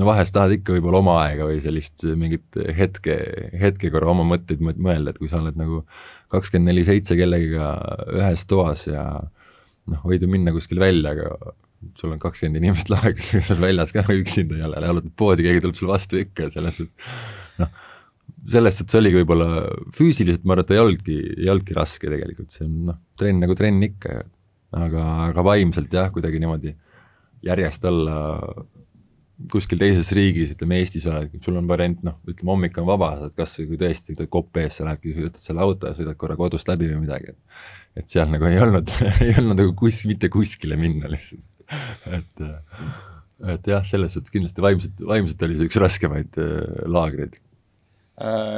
no 0.01 0.09
vahest 0.09 0.33
tahad 0.33 0.55
ikka 0.57 0.73
võib-olla 0.79 1.03
oma 1.03 1.19
aega 1.27 1.51
või 1.51 1.61
sellist 1.65 2.07
mingit 2.17 2.57
hetke, 2.79 3.19
hetke 3.61 3.93
korra 3.93 4.15
oma 4.15 4.25
mõtteid 4.31 4.65
mõelda, 4.65 5.13
et 5.13 5.21
kui 5.21 5.29
sa 5.29 5.43
oled 5.43 5.59
nagu 5.61 5.83
kakskümmend 6.33 6.73
neli 6.73 6.87
seitse 6.89 7.19
kellegiga 7.19 7.75
ühes 8.17 8.47
toas 8.49 8.87
ja 8.89 9.05
noh, 9.21 10.03
võid 10.09 10.25
ju 10.25 10.33
minna 10.33 10.57
kuskile 10.57 10.81
välja, 10.81 11.13
aga 11.13 11.55
sul 12.01 12.15
on 12.15 12.21
kakskümmend 12.23 12.63
inimest 12.63 12.89
laegris, 12.89 13.35
seal 13.51 13.61
väljas 13.61 13.93
ka 13.93 14.09
üksinda 14.17 14.57
ei 14.57 14.65
ole, 14.65 14.81
jalutad 14.81 15.17
poodi, 15.19 15.45
keegi 15.45 15.67
tuleb 15.67 15.77
sulle 15.77 15.93
vastu 15.93 16.25
ikka, 16.25 16.49
selles 16.57 16.81
suhtes 16.81 17.61
noh 17.61 17.81
selles 18.51 18.79
suhtes 18.81 18.99
oligi 18.99 19.21
võib-olla 19.21 19.49
füüsiliselt, 19.95 20.45
ma 20.45 20.57
arvan, 20.57 20.67
et 20.67 20.75
ei 20.75 20.83
olnudki, 20.83 21.19
ei 21.39 21.51
olnudki 21.53 21.77
raske 21.77 22.11
tegelikult, 22.11 22.51
see 22.55 22.67
on 22.67 22.79
noh, 22.91 23.01
trenn 23.19 23.43
nagu 23.45 23.57
trenn 23.59 23.87
ikka, 23.87 24.23
aga, 24.79 25.05
aga 25.29 25.45
vaimselt 25.47 25.95
jah, 25.95 26.11
kuidagi 26.15 26.41
niimoodi 26.43 26.75
järjest 27.47 27.85
olla 27.91 28.17
kuskil 29.51 29.81
teises 29.81 30.11
riigis, 30.15 30.53
ütleme 30.55 30.79
Eestis 30.79 31.07
oled, 31.11 31.33
sul 31.43 31.57
on 31.59 31.69
variant 31.71 32.03
noh, 32.07 32.19
ütleme 32.31 32.53
hommik 32.55 32.77
on 32.79 32.87
vaba, 32.87 33.13
saad 33.19 33.35
kas 33.39 33.57
või 33.59 33.73
kui 33.73 33.81
tõesti 33.81 34.17
kopp 34.31 34.59
ees, 34.63 34.79
sa 34.79 34.87
lähedki, 34.87 35.15
võtad 35.19 35.43
selle 35.43 35.65
auto 35.65 35.91
ja 35.91 35.97
sõidad 35.99 36.19
korra 36.21 36.37
kodust 36.39 36.69
läbi 36.71 36.91
või 36.91 37.05
midagi, 37.07 37.35
et 37.35 38.03
et 38.03 38.09
seal 38.09 38.31
nagu 38.33 38.47
ei 38.49 38.57
olnud 38.63 38.89
ei 39.25 39.35
olnud 39.37 39.59
nagu 39.59 39.75
kus, 39.77 40.03
mitte 40.09 40.31
kuskile 40.33 40.79
minna 40.81 41.11
lihtsalt, 41.13 41.45
et 42.19 42.45
et 43.53 43.73
jah, 43.73 43.83
selles 43.87 44.15
suhtes 44.15 44.31
kindlasti 44.31 44.63
vaimselt, 44.63 45.03
vaimselt 45.07 45.43
oli 45.49 45.59
see 45.59 45.71
üks 45.71 45.81
raskemaid 45.83 46.39
äh, 46.39 46.85
laagreid 46.87 47.41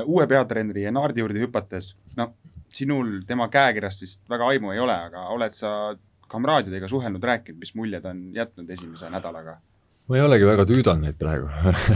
uue 0.05 0.27
peatreeneri 0.27 0.89
Enardi 0.91 1.23
juurde 1.23 1.45
hüpates, 1.45 1.93
noh, 2.19 2.33
sinul 2.75 3.21
tema 3.29 3.47
käekirjast 3.53 4.03
vist 4.03 4.25
väga 4.31 4.49
aimu 4.51 4.73
ei 4.75 4.81
ole, 4.83 4.97
aga 5.09 5.29
oled 5.35 5.55
sa 5.55 5.71
kamraadidega 6.31 6.89
suhelnud, 6.91 7.23
rääkinud, 7.23 7.61
mis 7.63 7.75
muljed 7.79 8.05
on 8.11 8.27
jätnud 8.35 8.71
esimese 8.75 9.11
nädalaga? 9.13 9.61
ma 10.05 10.19
ei 10.19 10.21
olegi 10.21 10.45
väga 10.45 10.67
tüüdanud 10.69 11.07
neid 11.07 11.17
praegu 11.17 11.47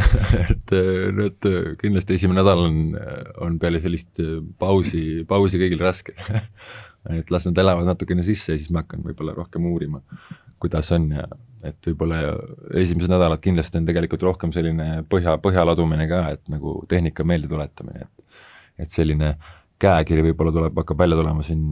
et 0.54 0.72
nüüd 1.18 1.48
kindlasti 1.82 2.16
esimene 2.16 2.40
nädal 2.40 2.62
on, 2.64 2.78
on 3.44 3.58
peale 3.60 3.82
sellist 3.84 4.22
pausi, 4.60 5.26
pausi 5.28 5.60
kõigil 5.60 5.82
raske 5.82 6.14
et 7.18 7.28
las 7.34 7.48
nad 7.50 7.60
elavad 7.60 7.88
natukene 7.90 8.24
sisse 8.24 8.54
ja 8.54 8.60
siis 8.60 8.72
ma 8.72 8.84
hakkan 8.84 9.04
võib-olla 9.04 9.34
rohkem 9.36 9.66
uurima, 9.68 10.00
kuidas 10.62 10.88
on 10.96 11.10
ja 11.18 11.26
et 11.66 11.88
võib-olla 11.88 12.20
esimesed 12.78 13.10
nädalad 13.10 13.42
kindlasti 13.42 13.80
on 13.80 13.88
tegelikult 13.88 14.22
rohkem 14.26 14.52
selline 14.54 15.02
põhja, 15.10 15.36
põhja 15.42 15.64
ladumine 15.66 16.06
ka, 16.10 16.22
et 16.36 16.44
nagu 16.52 16.78
tehnika 16.90 17.26
meeldetuletamine, 17.26 18.06
et 18.06 18.26
et 18.78 18.92
selline 18.94 19.32
käekiri 19.82 20.22
võib-olla 20.28 20.52
tuleb, 20.54 20.76
hakkab 20.78 21.00
välja 21.00 21.16
tulema 21.18 21.42
siin 21.46 21.64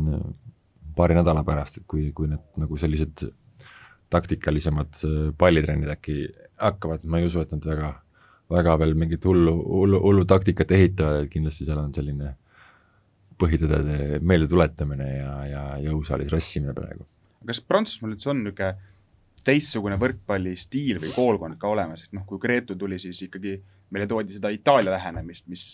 paari 0.96 1.14
nädala 1.18 1.44
pärast, 1.46 1.80
et 1.80 1.86
kui, 1.86 2.08
kui 2.16 2.30
need 2.30 2.62
nagu 2.62 2.78
sellised 2.80 3.28
taktikalisemad 4.10 4.98
pallitrennid 5.38 5.90
äkki 5.92 6.16
hakkavad, 6.62 7.04
ma 7.04 7.20
ei 7.20 7.28
usu, 7.28 7.42
et 7.42 7.52
nad 7.54 7.66
väga, 7.66 7.92
väga 8.52 8.76
veel 8.82 8.94
mingit 8.98 9.24
hullu, 9.26 9.54
hullu, 9.54 10.00
hullu 10.02 10.26
taktikat 10.28 10.74
ehitavad, 10.76 11.24
et 11.24 11.32
kindlasti 11.32 11.66
seal 11.66 11.80
on 11.82 11.94
selline 11.94 12.32
põhitõdede 13.40 14.20
meeldetuletamine 14.24 15.08
ja, 15.12 15.32
ja 15.50 15.64
jõusaalis 15.84 16.32
rassimine 16.32 16.74
praegu. 16.76 17.04
kas 17.46 17.60
Prantsusmaal 17.62 18.14
üldse 18.14 18.30
on 18.32 18.40
niisugune 18.42 18.74
teistsugune 19.46 19.98
võrkpallistiil 20.00 21.00
või 21.02 21.12
koolkond 21.14 21.58
ka 21.60 21.70
olemas, 21.70 22.06
et 22.06 22.16
noh, 22.16 22.26
kui 22.28 22.40
Gretu 22.42 22.76
tuli, 22.78 22.98
siis 23.02 23.22
ikkagi 23.28 23.56
meile 23.94 24.08
toodi 24.10 24.36
seda 24.36 24.50
Itaalia 24.54 24.96
lähenemist, 24.96 25.46
mis 25.50 25.70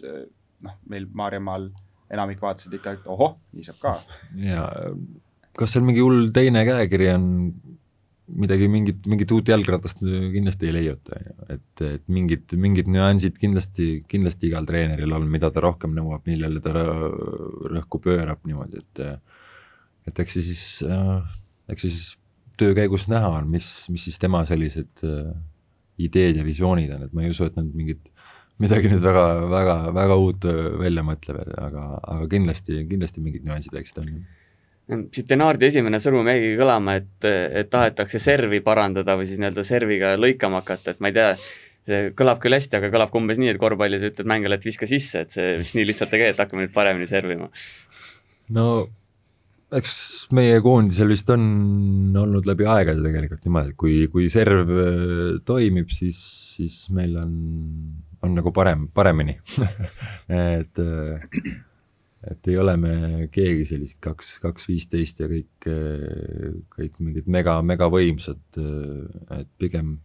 noh, 0.63 0.79
meil 0.93 1.09
Maarjamaal 1.09 1.71
enamik 2.13 2.43
vaatasid 2.43 2.75
ikka, 2.77 2.97
et 2.99 3.07
ohoh, 3.11 3.39
nii 3.57 3.67
saab 3.67 3.79
ka. 3.83 3.95
ja 4.43 4.67
kas 5.59 5.75
seal 5.75 5.85
mingi 5.87 6.03
hull 6.05 6.31
teine 6.35 6.65
käekiri 6.69 7.09
on, 7.15 7.27
midagi, 8.43 8.69
mingit, 8.73 9.05
mingit 9.11 9.33
uut 9.35 9.51
jalgratast 9.53 10.01
kindlasti 10.03 10.69
ei 10.69 10.77
leiuta, 10.77 11.19
et, 11.53 11.85
et 11.85 12.05
mingid, 12.13 12.55
mingid 12.61 12.89
nüansid 12.93 13.37
kindlasti, 13.41 13.89
kindlasti 14.09 14.49
igal 14.49 14.69
treeneril 14.69 15.17
on, 15.17 15.29
mida 15.33 15.51
ta 15.53 15.65
rohkem 15.65 15.95
nõuab, 15.97 16.25
millele 16.29 16.63
ta 16.65 16.73
rõhku 16.77 18.01
pöörab 18.05 18.45
niimoodi, 18.49 18.83
et 18.85 19.07
et 20.09 20.19
eks 20.19 20.35
see 20.35 20.49
siis, 20.49 20.65
eks 21.71 21.85
see 21.85 21.93
siis 21.95 22.17
töö 22.63 22.75
käigus 22.79 23.09
näha 23.11 23.31
on, 23.41 23.49
mis, 23.51 23.69
mis 23.93 24.07
siis 24.09 24.21
tema 24.23 24.45
sellised 24.49 25.03
äh, 25.07 25.33
ideed 26.03 26.39
ja 26.41 26.47
visioonid 26.47 26.93
on, 26.95 27.07
et 27.07 27.17
ma 27.17 27.25
ei 27.25 27.33
usu, 27.33 27.49
et 27.49 27.59
nad 27.59 27.69
mingit 27.77 28.13
midagi 28.63 28.91
nüüd 28.93 29.03
väga, 29.03 29.25
väga, 29.51 29.75
väga 29.97 30.21
uut 30.21 30.47
äh, 30.49 30.61
välja 30.83 31.05
mõtlevad, 31.07 31.51
aga, 31.59 31.89
aga 32.15 32.31
kindlasti, 32.31 32.85
kindlasti 32.91 33.25
mingid 33.25 33.49
nüansid 33.49 33.75
võiksid 33.75 34.01
olla. 34.05 34.23
siit 35.15 35.29
Denaardi 35.31 35.69
esimene 35.71 36.01
sõnum 36.03 36.31
jäigi 36.31 36.55
kõlama, 36.61 36.97
et, 37.03 37.29
et 37.29 37.71
tahetakse 37.73 38.23
servi 38.23 38.63
parandada 38.65 39.17
või 39.19 39.29
siis 39.31 39.43
nii-öelda 39.43 39.67
serviga 39.67 40.15
lõikama 40.21 40.63
hakata, 40.63 40.95
et 40.95 41.03
ma 41.03 41.11
ei 41.11 41.19
tea, 41.19 41.29
see 41.89 42.01
kõlab 42.19 42.43
küll 42.43 42.59
hästi, 42.59 42.79
aga 42.79 42.93
kõlab 42.95 43.13
ka 43.13 43.19
umbes 43.19 43.41
nii, 43.43 43.55
et 43.55 43.63
korvpallis 43.63 44.07
ütled 44.13 44.29
mängijale, 44.31 44.61
et 44.61 44.67
viska 44.67 44.87
sisse, 44.91 45.25
et 45.25 45.35
see 45.35 45.55
vist 45.59 45.79
nii 45.79 45.89
lihtsalt 45.89 46.15
ei 46.15 46.27
käi, 46.27 46.35
et 46.35 46.43
hakkame 46.43 46.67
nüüd 46.67 46.75
paremini 46.77 47.09
servima. 47.11 47.51
no 48.55 48.67
eks 49.79 49.97
meie 50.37 50.61
koondisel 50.65 51.11
vist 51.13 51.31
on 51.33 51.43
olnud 52.19 52.47
läbi 52.49 52.67
aegade 52.69 53.03
tegelikult 53.05 53.45
niimoodi, 53.47 53.73
et 53.73 53.79
kui, 53.81 53.97
kui 54.13 54.29
serv 54.33 54.71
äh, 54.77 55.21
toimib, 55.49 55.93
siis, 55.95 56.21
siis 56.57 56.79
meil 56.95 57.17
on, 57.21 57.35
on 58.25 58.37
nagu 58.37 58.53
parem, 58.55 58.87
paremini 58.95 59.39
et, 60.61 60.83
äh, 60.83 61.53
et 62.33 62.53
ei 62.53 62.59
ole 62.61 62.77
me 62.81 62.95
keegi 63.33 63.67
sellist 63.73 64.01
kaks, 64.05 64.35
kaks 64.45 64.69
viisteist 64.71 65.23
ja 65.25 65.31
kõik, 65.31 65.69
äh, 65.73 66.49
kõik 66.77 67.01
mingid 67.01 67.31
mega, 67.33 67.59
megavõimsad, 67.67 68.43
et 69.39 69.53
pigem, 69.61 69.97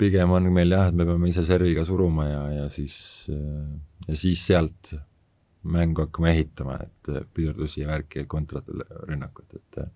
pigem 0.00 0.32
on 0.38 0.48
meil 0.54 0.72
jah, 0.72 0.88
et 0.88 0.96
me 0.96 1.08
peame 1.08 1.28
ise 1.32 1.44
serviga 1.48 1.84
suruma 1.88 2.30
ja, 2.30 2.42
ja 2.62 2.72
siis, 2.72 2.98
ja 3.28 4.16
siis 4.16 4.48
sealt 4.48 4.96
mängu 5.62 6.04
hakkama 6.06 6.30
ehitama, 6.30 6.78
et 6.84 7.10
äh, 7.12 7.26
pidurdusi 7.34 7.82
ja 7.82 7.90
värki 7.90 8.22
ja 8.22 8.30
kontrarünnakut, 8.30 9.58
et 9.58 9.82
äh, 9.82 9.90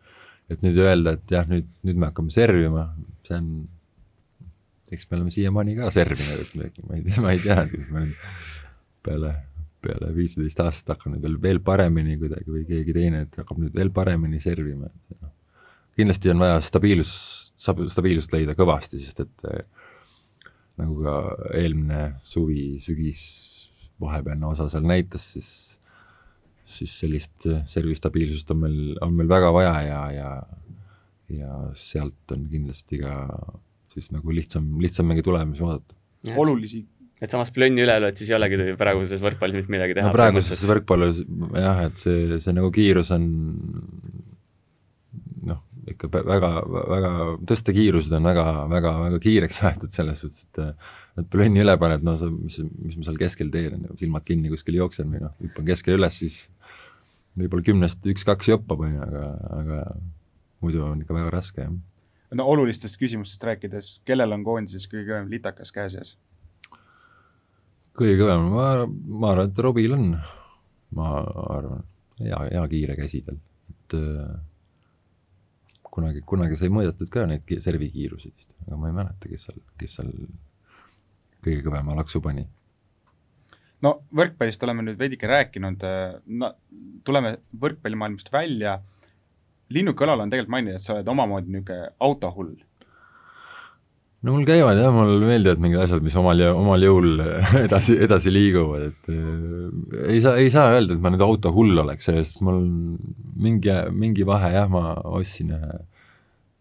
et 0.50 0.64
nüüd 0.64 0.78
öelda, 0.82 1.16
et 1.16 1.32
jah, 1.32 1.46
nüüd, 1.48 1.68
nüüd 1.86 2.00
me 2.00 2.10
hakkame 2.10 2.32
servima, 2.34 2.86
see 3.26 3.36
on, 3.38 3.48
eks 4.92 5.08
me 5.08 5.18
oleme 5.18 5.34
siiamaani 5.34 5.76
ka 5.78 5.92
servinud, 5.94 6.42
et 6.42 6.56
me, 6.58 6.68
ma 6.88 6.98
ei 6.98 7.04
tea, 7.06 7.22
ma 7.24 7.32
ei 7.32 7.42
tea, 7.42 7.84
ma 7.92 8.04
nüüd 8.04 8.16
peale, 9.06 9.34
peale 9.82 10.10
viisteist 10.16 10.60
aastat 10.64 10.96
hakkan 10.96 11.16
nüüd 11.16 11.26
veel, 11.26 11.38
veel 11.46 11.62
paremini 11.64 12.18
kuidagi 12.20 12.52
või 12.52 12.66
keegi 12.68 12.96
teine, 12.96 13.24
et 13.26 13.38
hakkab 13.40 13.62
nüüd 13.62 13.78
veel 13.78 13.92
paremini 13.94 14.42
servima, 14.44 14.90
et 14.90 15.22
noh, 15.22 15.32
kindlasti 15.98 16.34
on 16.34 16.42
vaja 16.42 16.60
stabiilsus, 16.64 17.14
stabiilsust 17.62 18.34
leida 18.34 18.56
kõvasti, 18.58 19.00
sest 19.02 19.24
et 19.24 19.48
äh, 19.48 19.64
nagu 20.80 20.98
ka 21.04 21.16
eelmine 21.58 22.04
suvi, 22.26 22.76
sügis 22.82 23.22
vahepealne 24.02 24.50
osa 24.50 24.68
seal 24.72 24.86
näitas, 24.88 25.24
siis, 25.36 25.50
siis 26.78 26.94
sellist 27.04 27.48
servi 27.70 27.96
stabiilsust 27.98 28.50
on 28.54 28.62
meil, 28.64 28.80
on 29.04 29.14
meil 29.18 29.30
väga 29.30 29.52
vaja 29.54 29.74
ja, 29.86 30.00
ja, 30.16 30.30
ja 31.32 31.58
sealt 31.78 32.36
on 32.36 32.48
kindlasti 32.50 33.02
ka 33.02 33.16
siis 33.92 34.12
nagu 34.14 34.34
lihtsam, 34.34 34.74
lihtsam 34.82 35.08
mingeid 35.10 35.26
tulemusi 35.28 35.64
oodata. 35.64 35.96
olulisi 36.36 36.84
et 37.22 37.30
samas 37.30 37.52
plönni 37.54 37.84
üle 37.84 37.94
lööd, 38.02 38.18
siis 38.18 38.32
ei 38.32 38.36
olegi 38.36 38.72
praeguses 38.78 39.22
võrkpallis 39.22 39.60
mitte 39.60 39.74
midagi 39.76 39.96
teha 39.98 40.10
no,. 40.10 40.14
praeguses 40.16 40.62
võrkpallis 40.66 41.22
jah, 41.54 41.84
et 41.86 42.00
see, 42.00 42.38
see 42.42 42.54
nagu 42.56 42.72
kiirus 42.74 43.12
on 43.14 43.28
noh, 45.46 45.60
ikka 45.92 46.10
väga, 46.16 46.50
väga, 46.66 47.12
tõstekiirused 47.50 48.16
on 48.18 48.26
väga, 48.32 48.46
väga, 48.72 48.96
väga 49.06 49.22
kiireks 49.22 49.62
aetud 49.68 49.94
selles 49.94 50.24
suhtes, 50.24 50.48
et 50.50 50.62
et 51.20 51.28
plönni 51.32 51.60
üle 51.62 51.74
paned, 51.80 52.04
no 52.06 52.16
mis, 52.32 52.58
mis 52.80 52.96
ma 52.96 53.06
seal 53.06 53.20
keskel 53.20 53.52
teen, 53.52 53.86
silmad 54.00 54.24
kinni 54.28 54.52
kuskil 54.52 54.78
jooksen 54.78 55.10
või 55.12 55.22
noh, 55.24 55.34
hüppan 55.42 55.68
keskel 55.68 55.98
üles, 55.98 56.18
siis 56.22 56.38
võib-olla 57.38 57.66
kümnest 57.68 58.08
üks-kaks 58.12 58.52
joppab, 58.52 58.84
on 58.84 58.96
ju, 58.96 59.06
aga, 59.06 59.24
aga 59.58 59.80
muidu 60.64 60.84
on 60.86 61.02
ikka 61.04 61.16
väga 61.16 61.32
raske, 61.34 61.66
jah. 61.66 61.72
no 62.38 62.46
olulistest 62.48 63.00
küsimustest 63.00 63.44
rääkides, 63.48 63.94
kellel 64.08 64.36
on 64.36 64.44
koondises 64.46 64.88
kõige 64.88 65.10
kõvem 65.10 65.32
litakas 65.32 65.74
käe 65.74 65.88
sees? 65.92 66.14
kõige 67.98 68.16
kõvem, 68.22 68.48
ma, 68.54 68.68
ma 68.88 69.34
arvan, 69.34 69.52
et 69.52 69.60
Robil 69.66 69.96
on, 69.96 70.14
ma 70.96 71.10
arvan, 71.58 71.84
hea, 72.22 72.38
hea 72.54 72.64
kiire 72.72 72.96
käsi 72.96 73.20
tal, 73.26 73.36
et 73.68 73.98
äh, 73.98 74.32
kunagi, 75.92 76.24
kunagi 76.28 76.56
sai 76.56 76.72
mõõdetud 76.72 77.12
ka 77.12 77.26
neid 77.28 77.52
servikiirusi 77.64 78.32
vist, 78.32 78.56
aga 78.64 78.80
ma 78.80 78.88
ei 78.88 78.96
mäleta, 78.96 79.28
kes 79.28 79.44
seal, 79.48 79.60
kes 79.80 79.98
seal 79.98 80.14
kõige 81.44 81.62
kõvema 81.66 81.96
laksu 81.98 82.22
pani? 82.24 82.46
no 83.82 83.96
võrkpallist 84.14 84.62
oleme 84.66 84.84
nüüd 84.86 84.98
veidike 85.00 85.28
rääkinud, 85.30 85.86
äh, 85.86 86.16
no 86.38 86.52
tuleme 87.06 87.36
võrkpallimaailmast 87.62 88.32
välja, 88.32 88.78
Linnuke 89.72 90.04
Õlal 90.04 90.20
on 90.20 90.30
tegelikult 90.32 90.52
maininud, 90.52 90.76
et 90.76 90.84
sa 90.84 90.98
oled 90.98 91.08
omamoodi 91.08 91.50
niisugune 91.50 91.88
autohull. 92.06 92.52
no 94.22 94.36
mul 94.36 94.44
käivad 94.46 94.78
jah, 94.78 94.92
mulle 94.94 95.26
meeldivad 95.26 95.62
mingid 95.64 95.82
asjad, 95.82 96.02
mis 96.04 96.16
omal, 96.20 96.44
omal 96.52 96.84
jõul 96.86 97.24
edasi, 97.66 97.96
edasi 98.06 98.34
liiguvad, 98.34 98.90
et 98.92 99.14
äh, 99.14 100.10
ei 100.14 100.20
saa, 100.24 100.36
ei 100.38 100.52
saa 100.52 100.76
öelda, 100.76 100.94
et 100.94 101.02
ma 101.02 101.10
nüüd 101.14 101.24
autohull 101.26 101.82
oleks, 101.82 102.10
sest 102.10 102.42
mul 102.46 102.62
mingi, 103.42 103.74
mingi 103.90 104.28
vahe 104.28 104.54
jah, 104.54 104.70
ma 104.70 104.94
ostsin 105.18 105.56
ühe 105.58 105.80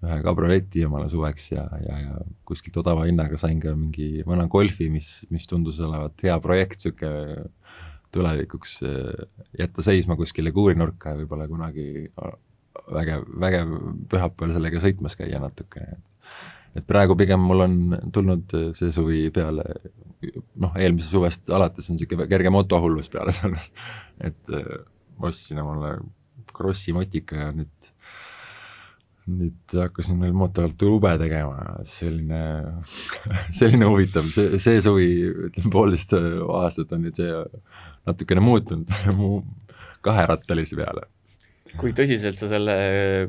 ühe 0.02 0.18
kabroleti 0.26 0.86
omale 0.88 1.10
suveks 1.12 1.52
ja, 1.52 1.66
ja, 1.86 1.98
ja 2.06 2.22
kuskilt 2.48 2.78
odava 2.82 3.06
hinnaga 3.06 3.38
sain 3.38 3.60
ka 3.62 3.76
mingi 3.78 4.24
vana 4.28 4.48
Golfi, 4.50 4.90
mis, 4.94 5.22
mis 5.34 5.46
tundus 5.50 5.80
olevat 5.84 6.26
hea 6.26 6.38
projekt, 6.42 6.86
niisugune 6.86 7.50
tulevikuks 8.12 8.80
äh, 8.84 9.28
jätta 9.60 9.84
seisma 9.86 10.18
kuskile 10.20 10.52
kuurinurka 10.52 11.14
ja 11.14 11.20
võib-olla 11.22 11.48
kunagi 11.48 11.86
vägev, 12.92 13.28
vägev 13.40 13.76
pühapäeval 14.12 14.56
sellega 14.58 14.82
sõitmas 14.84 15.16
käia 15.20 15.40
natukene. 15.44 16.00
et 16.76 16.88
praegu 16.88 17.16
pigem 17.20 17.40
mul 17.44 17.66
on 17.66 17.78
tulnud 18.16 18.56
see 18.78 18.92
suvi 18.96 19.26
peale, 19.36 19.66
noh, 20.56 20.76
eelmisest 20.76 21.16
suvest 21.16 21.50
alates 21.52 21.90
on 21.90 22.00
niisugune 22.00 22.28
kerge 22.32 22.52
motohullus 22.54 23.12
peale 23.12 23.36
tulnud, 23.38 23.72
et 24.28 24.56
äh, 24.56 24.74
ostsin 25.22 25.62
omale 25.62 26.00
Krossi 26.52 26.92
motika 26.92 27.38
ja 27.38 27.52
nüüd 27.56 27.91
nüüd 29.30 29.76
hakkasin 29.78 30.22
veel 30.22 30.34
mootorratta 30.36 30.90
ube 30.90 31.12
tegema, 31.22 31.78
selline 31.88 32.42
selline 33.60 33.90
huvitav, 33.90 34.28
see, 34.34 34.60
see 34.62 34.82
suvi, 34.84 35.10
ütleme 35.50 35.74
poolteist 35.74 36.16
aastat 36.18 36.94
on 36.98 37.06
nüüd 37.06 37.22
see 37.22 37.32
natukene 38.10 38.44
muutunud. 38.44 38.92
Mu 39.20 39.42
kaherattalise 40.02 40.76
peale 40.80 41.06
kui 41.80 41.94
tõsiselt 41.96 42.40
sa 42.42 42.50
selle 42.52 42.76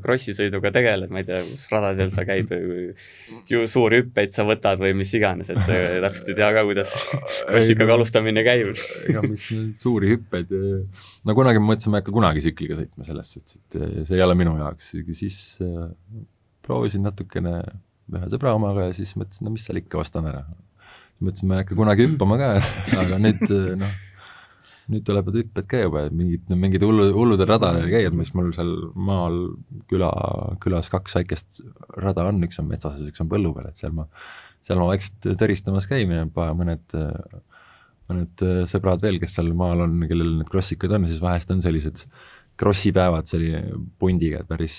krossi 0.03 0.35
sõiduga 0.37 0.73
tegeled, 0.75 1.11
ma 1.13 1.23
ei 1.23 1.27
tea, 1.29 1.41
kus 1.47 1.67
radadel 1.71 2.11
sa 2.15 2.25
käid 2.29 2.51
või 2.51 2.87
ju 3.51 3.63
suuri 3.71 4.03
hüppeid 4.03 4.33
sa 4.35 4.47
võtad 4.49 4.81
või 4.83 4.95
mis 4.99 5.13
iganes, 5.19 5.53
et 5.53 5.63
äh, 5.63 5.99
täpselt 6.05 6.33
ei 6.33 6.39
tea 6.41 6.51
ka, 6.57 6.65
kuidas 6.69 6.95
krossiga 7.51 7.89
alustamine 7.95 8.45
käib. 8.47 8.73
ega 9.09 9.23
mis 9.27 9.47
suuri 9.81 10.15
hüppeid, 10.15 10.53
no 11.29 11.37
kunagi 11.39 11.63
ma 11.63 11.73
mõtlesin, 11.73 11.95
ma 11.95 12.01
ei 12.01 12.05
hakka 12.05 12.17
kunagi 12.19 12.45
tsikliga 12.45 12.81
sõitma 12.81 13.09
selles 13.09 13.33
suhtes, 13.37 13.59
et 13.61 13.81
see 14.09 14.19
ei 14.19 14.27
ole 14.27 14.37
minu 14.39 14.57
jaoks, 14.59 14.93
siis 15.19 15.41
äh, 15.65 15.89
proovisin 16.67 17.07
natukene 17.07 17.59
ühe 18.13 18.29
sõbra 18.33 18.57
omaga 18.59 18.91
ja 18.91 18.97
siis 18.97 19.15
mõtlesin, 19.17 19.47
no 19.47 19.55
mis 19.55 19.67
seal 19.67 19.81
ikka, 19.81 20.03
ostan 20.03 20.27
ära. 20.31 20.45
mõtlesin, 21.23 21.49
ma 21.49 21.59
ei 21.59 21.67
hakka 21.67 21.79
kunagi 21.79 22.09
hüppama 22.09 22.41
ka 22.41 22.55
aga 23.05 23.21
nüüd 23.23 23.47
noh, 23.81 24.01
nüüd 24.91 25.05
tulevad 25.07 25.37
hüpped 25.39 25.69
ka 25.71 25.83
juba, 25.85 26.07
mingid, 26.15 26.49
mingid 26.59 26.83
hullu, 26.87 27.09
hulludel 27.15 27.49
radadel 27.51 27.87
käivad, 27.93 28.17
mis 28.19 28.33
mul 28.35 28.51
seal 28.57 28.73
maal 28.99 29.39
küla, 29.91 30.11
külas 30.63 30.91
kaks 30.93 31.19
väikest 31.21 31.63
rada 32.03 32.27
on, 32.31 32.43
üks 32.47 32.59
on 32.63 32.71
metsas 32.71 32.99
ja 32.99 33.07
üks 33.09 33.23
on 33.23 33.31
põllu 33.31 33.55
peal, 33.57 33.71
et 33.71 33.79
seal 33.79 33.95
ma, 33.97 34.09
seal 34.67 34.83
ma 34.83 34.91
vaikselt 34.91 35.33
tõristamas 35.39 35.89
käin 35.91 36.11
ja 36.11 36.27
mõned, 36.59 36.99
mõned 38.11 38.47
sõbrad 38.71 39.05
veel, 39.05 39.21
kes 39.23 39.39
seal 39.39 39.53
maal 39.59 39.87
on, 39.87 39.99
kellel 40.11 40.39
need 40.41 40.51
krossikad 40.51 40.99
on, 40.99 41.07
siis 41.11 41.23
vahest 41.23 41.55
on 41.55 41.63
sellised 41.65 42.07
krossi 42.63 42.93
päevad 42.95 43.27
selline 43.31 43.79
pundiga, 43.99 44.43
et 44.43 44.49
päris, 44.51 44.77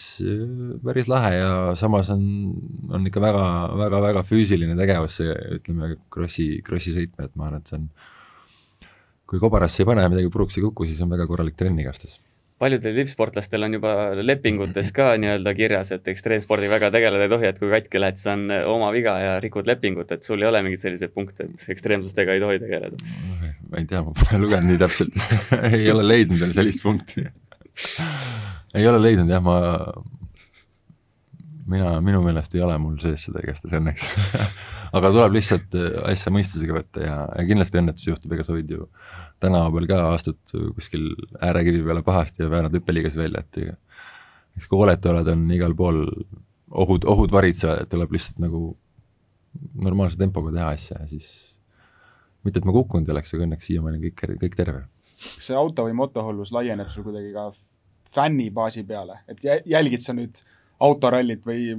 päris 0.84 1.10
lahe 1.10 1.34
ja 1.40 1.54
samas 1.80 2.12
on, 2.14 2.24
on 2.94 3.08
ikka 3.10 3.24
väga, 3.24 3.46
väga, 3.80 4.02
väga 4.08 4.24
füüsiline 4.30 4.78
tegevus 4.80 5.18
see, 5.20 5.34
ütleme, 5.58 5.96
krossi, 6.14 6.48
krossi 6.66 6.94
sõitmine, 6.96 7.28
et 7.28 7.40
ma 7.40 7.50
arvan, 7.50 7.64
et 7.64 7.72
see 7.72 7.80
on 7.80 7.88
kui 9.34 9.42
kobarasse 9.42 9.82
ei 9.84 9.90
pane 9.90 10.06
ja 10.06 10.14
midagi 10.14 10.30
puruks 10.34 10.60
ei 10.60 10.68
kuku, 10.68 10.88
siis 10.90 11.02
on 11.02 11.12
väga 11.14 11.28
korralik 11.30 11.58
trenn 11.60 11.82
igastahes 11.82 12.20
paljudel 12.64 12.96
tippsportlastel 13.02 13.66
on 13.68 13.78
juba 13.78 13.94
lepingutes 14.22 14.92
ka 14.96 15.12
nii-öelda 15.22 15.54
kirjas, 15.58 15.92
et 15.96 16.08
ekstreemspordiga 16.14 16.78
väga 16.78 16.92
tegeleda 16.96 17.28
ei 17.28 17.34
tohi, 17.34 17.50
et 17.50 17.60
kui 17.62 17.72
katki 17.74 18.02
lähed, 18.02 18.20
siis 18.20 18.32
on 18.34 18.48
oma 18.76 18.92
viga 18.96 19.18
ja 19.20 19.36
rikud 19.44 19.68
lepingut, 19.70 20.14
et 20.16 20.24
sul 20.28 20.44
ei 20.44 20.50
ole 20.50 20.64
mingeid 20.66 20.86
selliseid 20.86 21.14
punkte, 21.16 21.50
et 21.50 21.68
ekstreemsustega 21.76 22.38
ei 22.38 22.44
tohi 22.44 22.62
tegeleda? 22.64 23.14
ma 23.74 23.82
ei 23.82 23.90
tea, 23.90 24.04
ma 24.06 24.14
pole 24.18 24.40
lugenud 24.44 24.70
nii 24.70 24.80
täpselt. 24.82 25.16
Ei 25.74 25.88
ole 25.90 26.04
leidnud 26.06 26.38
veel 26.38 26.52
sellist 26.54 26.84
punkti. 26.84 27.24
Ei 28.78 28.86
ole 28.86 29.00
leidnud 29.02 29.32
jah, 29.34 29.42
ma, 29.42 29.56
mina, 31.74 31.96
minu 32.06 32.22
meelest 32.22 32.54
ei 32.54 32.62
ole 32.62 32.76
mul 32.82 33.00
sees 33.02 33.26
seda 33.26 33.42
igastahes 33.42 33.80
õnneks. 33.80 34.06
Aga 35.00 35.10
tuleb 35.16 35.40
lihtsalt 35.40 35.74
asja 36.06 36.30
mõistusega 36.36 36.78
võtta 36.78 37.02
ja, 37.02 37.18
ja 37.34 37.48
kindlasti 37.50 37.82
õnnetusi 37.82 38.12
juhtub, 38.12 38.36
ega 38.38 38.46
sa 38.46 38.54
võid 38.54 38.76
ju 38.76 38.86
tänava 39.44 39.72
peal 39.76 39.90
ka 39.90 40.00
astud 40.14 40.56
kuskil 40.78 41.10
äärekivi 41.42 41.84
peale 41.86 42.04
pahasti 42.06 42.46
ja 42.46 42.52
väänad 42.52 42.76
hüppeliigas 42.78 43.18
välja, 43.20 43.44
et 43.44 43.62
eks 44.58 44.70
kui 44.70 44.80
hooletu 44.80 45.12
oled, 45.12 45.30
on 45.34 45.46
igal 45.54 45.76
pool 45.78 46.06
ohud, 46.72 47.06
ohud 47.10 47.34
varitsevad, 47.34 47.84
et 47.84 47.92
tuleb 47.92 48.16
lihtsalt 48.16 48.42
nagu 48.44 48.66
normaalse 49.86 50.18
tempoga 50.18 50.54
teha 50.56 50.72
asja 50.74 51.02
ja 51.02 51.10
siis 51.10 51.30
mitte, 52.44 52.60
et 52.60 52.66
ma 52.68 52.76
kukkunud 52.76 53.08
ei 53.08 53.16
oleks, 53.16 53.34
aga 53.36 53.46
õnneks 53.48 53.70
siiamaani 53.70 54.00
on 54.00 54.08
kõik, 54.08 54.26
kõik 54.42 54.58
terve. 54.58 54.82
kas 55.14 55.48
see 55.48 55.58
auto 55.58 55.86
või 55.88 55.96
motohollus 55.98 56.52
laieneb 56.56 56.90
sul 56.92 57.06
kuidagi 57.06 57.32
ka 57.36 57.52
fännibaasi 58.14 58.84
peale, 58.90 59.22
et 59.30 59.46
jälgid 59.70 60.04
sa 60.04 60.16
nüüd 60.18 60.42
autorallit 60.84 61.46
või 61.48 61.72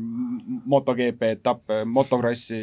MotoGP 0.70 1.30
etappe, 1.36 1.82
motokrossi 1.84 2.60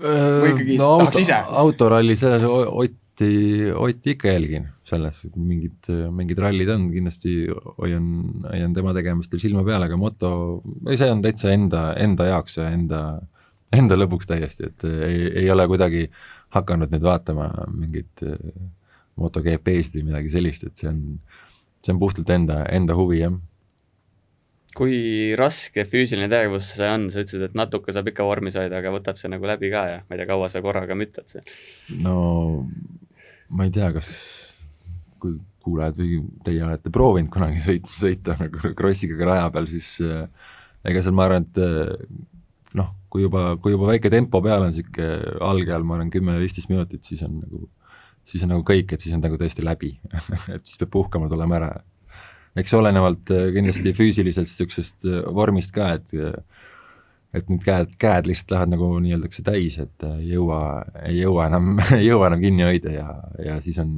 või 0.00 0.50
ikkagi 0.50 0.78
no, 0.80 0.96
tahaks 0.98 1.12
auto, 1.12 1.22
ise? 1.22 1.40
autoralli 1.62 2.16
selles 2.18 2.44
Ott 2.48 2.96
Otti, 3.14 3.70
Otti 3.70 4.10
ikka 4.16 4.32
jälgin 4.32 4.64
selles, 4.82 5.20
mingid, 5.38 5.86
mingid 6.10 6.38
rallid 6.42 6.70
on, 6.74 6.88
kindlasti 6.90 7.46
hoian, 7.78 8.08
hoian 8.48 8.72
tema 8.74 8.90
tegemistel 8.96 9.38
silma 9.38 9.62
peal, 9.62 9.84
aga 9.86 9.94
moto, 9.94 10.30
see 10.90 11.12
on 11.12 11.22
täitsa 11.22 11.52
enda, 11.54 11.84
enda 11.94 12.26
jaoks 12.26 12.58
ja 12.58 12.72
enda, 12.74 13.04
enda 13.70 13.98
lõbuks 14.00 14.26
täiesti, 14.26 14.66
et 14.66 14.86
ei, 14.90 15.28
ei 15.44 15.50
ole 15.54 15.68
kuidagi 15.70 16.08
hakanud 16.58 16.90
nüüd 16.90 17.06
vaatama 17.06 17.52
mingit 17.70 18.24
MotoGP-sid 19.22 20.00
või 20.00 20.08
midagi 20.10 20.34
sellist, 20.34 20.66
et 20.66 20.82
see 20.82 20.90
on, 20.90 21.00
see 21.86 21.94
on 21.94 22.02
puhtalt 22.02 22.34
enda, 22.34 22.64
enda 22.74 22.98
huvi, 22.98 23.22
jah 23.22 23.38
kui 24.74 24.96
raske 25.38 25.84
füüsiline 25.86 26.26
tegevus 26.26 26.72
see 26.80 26.90
on, 26.90 27.06
sa 27.14 27.22
ütlesid, 27.22 27.46
et 27.46 27.54
natuke 27.54 27.94
saab 27.94 28.10
ikka 28.10 28.26
vormis 28.26 28.58
hoida, 28.58 28.80
aga 28.82 28.90
võtab 28.90 29.22
see 29.22 29.30
nagu 29.30 29.46
läbi 29.46 29.70
ka 29.70 29.86
ja 29.86 30.02
ma 30.02 30.16
ei 30.16 30.18
tea, 30.18 30.26
kaua 30.32 30.50
sa 30.50 30.66
korraga 30.66 30.98
müttad 30.98 31.30
seal? 31.30 31.46
no 32.02 32.16
ma 33.48 33.66
ei 33.66 33.72
tea, 33.74 33.90
kas 33.94 34.10
kui 35.22 35.36
kuulajad 35.64 35.98
või 36.00 36.18
teie 36.44 36.64
olete 36.66 36.92
proovinud 36.92 37.32
kunagi 37.32 37.62
sõit, 37.64 37.88
sõita 37.92 38.36
nagu 38.40 38.74
krossiga 38.76 39.18
raja 39.24 39.46
peal, 39.54 39.68
siis 39.72 39.96
äh, 40.04 40.26
ega 40.84 41.02
seal 41.04 41.16
ma 41.16 41.28
arvan, 41.28 41.46
et 41.48 41.60
äh, 41.64 41.94
noh, 42.78 42.92
kui 43.12 43.24
juba, 43.24 43.54
kui 43.62 43.74
juba 43.74 43.88
väike 43.92 44.12
tempo 44.12 44.42
peal 44.44 44.66
on, 44.66 44.74
niisugune 44.74 45.38
algajal 45.48 45.86
ma 45.86 45.98
arvan 45.98 46.12
kümme-viisteist 46.12 46.70
minutit, 46.72 47.04
siis 47.08 47.24
on 47.26 47.40
nagu, 47.40 47.64
siis 48.28 48.44
on 48.44 48.52
nagu 48.54 48.66
kõik, 48.66 48.92
et 48.92 49.04
siis 49.04 49.16
on 49.16 49.24
nagu 49.24 49.40
tõesti 49.40 49.64
läbi 49.64 49.94
et 50.54 50.62
siis 50.68 50.80
peab 50.80 50.92
puhkama 50.98 51.30
tulema 51.32 51.60
ära. 51.60 51.72
eks 52.60 52.76
olenevalt 52.76 53.32
äh, 53.34 53.48
kindlasti 53.56 53.94
füüsilisest 53.96 55.08
äh, 55.08 55.24
vormist 55.34 55.74
ka, 55.74 55.94
et 55.96 56.12
et 57.34 57.48
need 57.50 57.64
käed, 57.66 57.94
käed 58.00 58.28
lihtsalt 58.30 58.54
lähevad 58.54 58.72
nagu 58.74 58.88
nii-öelda 59.02 59.30
täis, 59.46 59.78
et 59.82 60.04
ei 60.06 60.28
jõua, 60.34 60.58
ei 61.02 61.18
jõua 61.18 61.48
enam 61.50 61.72
ei 61.98 62.06
jõua 62.06 62.28
enam 62.30 62.42
kinni 62.44 62.66
hoida 62.66 62.92
ja, 62.94 63.06
ja 63.42 63.56
siis 63.64 63.80
on, 63.82 63.90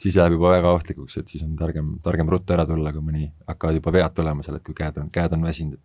siis 0.00 0.18
läheb 0.18 0.36
juba 0.36 0.50
väga 0.56 0.72
ohtlikuks, 0.78 1.20
et 1.20 1.30
siis 1.30 1.44
on 1.46 1.54
targem, 1.58 1.94
targem 2.02 2.30
ruttu 2.32 2.56
ära 2.56 2.66
tulla, 2.68 2.94
kui 2.94 3.04
mõni 3.06 3.28
hakkavad 3.48 3.78
juba 3.78 3.94
vead 3.94 4.16
tulema 4.16 4.46
seal, 4.46 4.58
et 4.58 4.66
kui 4.66 4.76
käed 4.78 4.98
on, 5.02 5.12
käed 5.14 5.36
on 5.36 5.46
väsinud. 5.46 5.78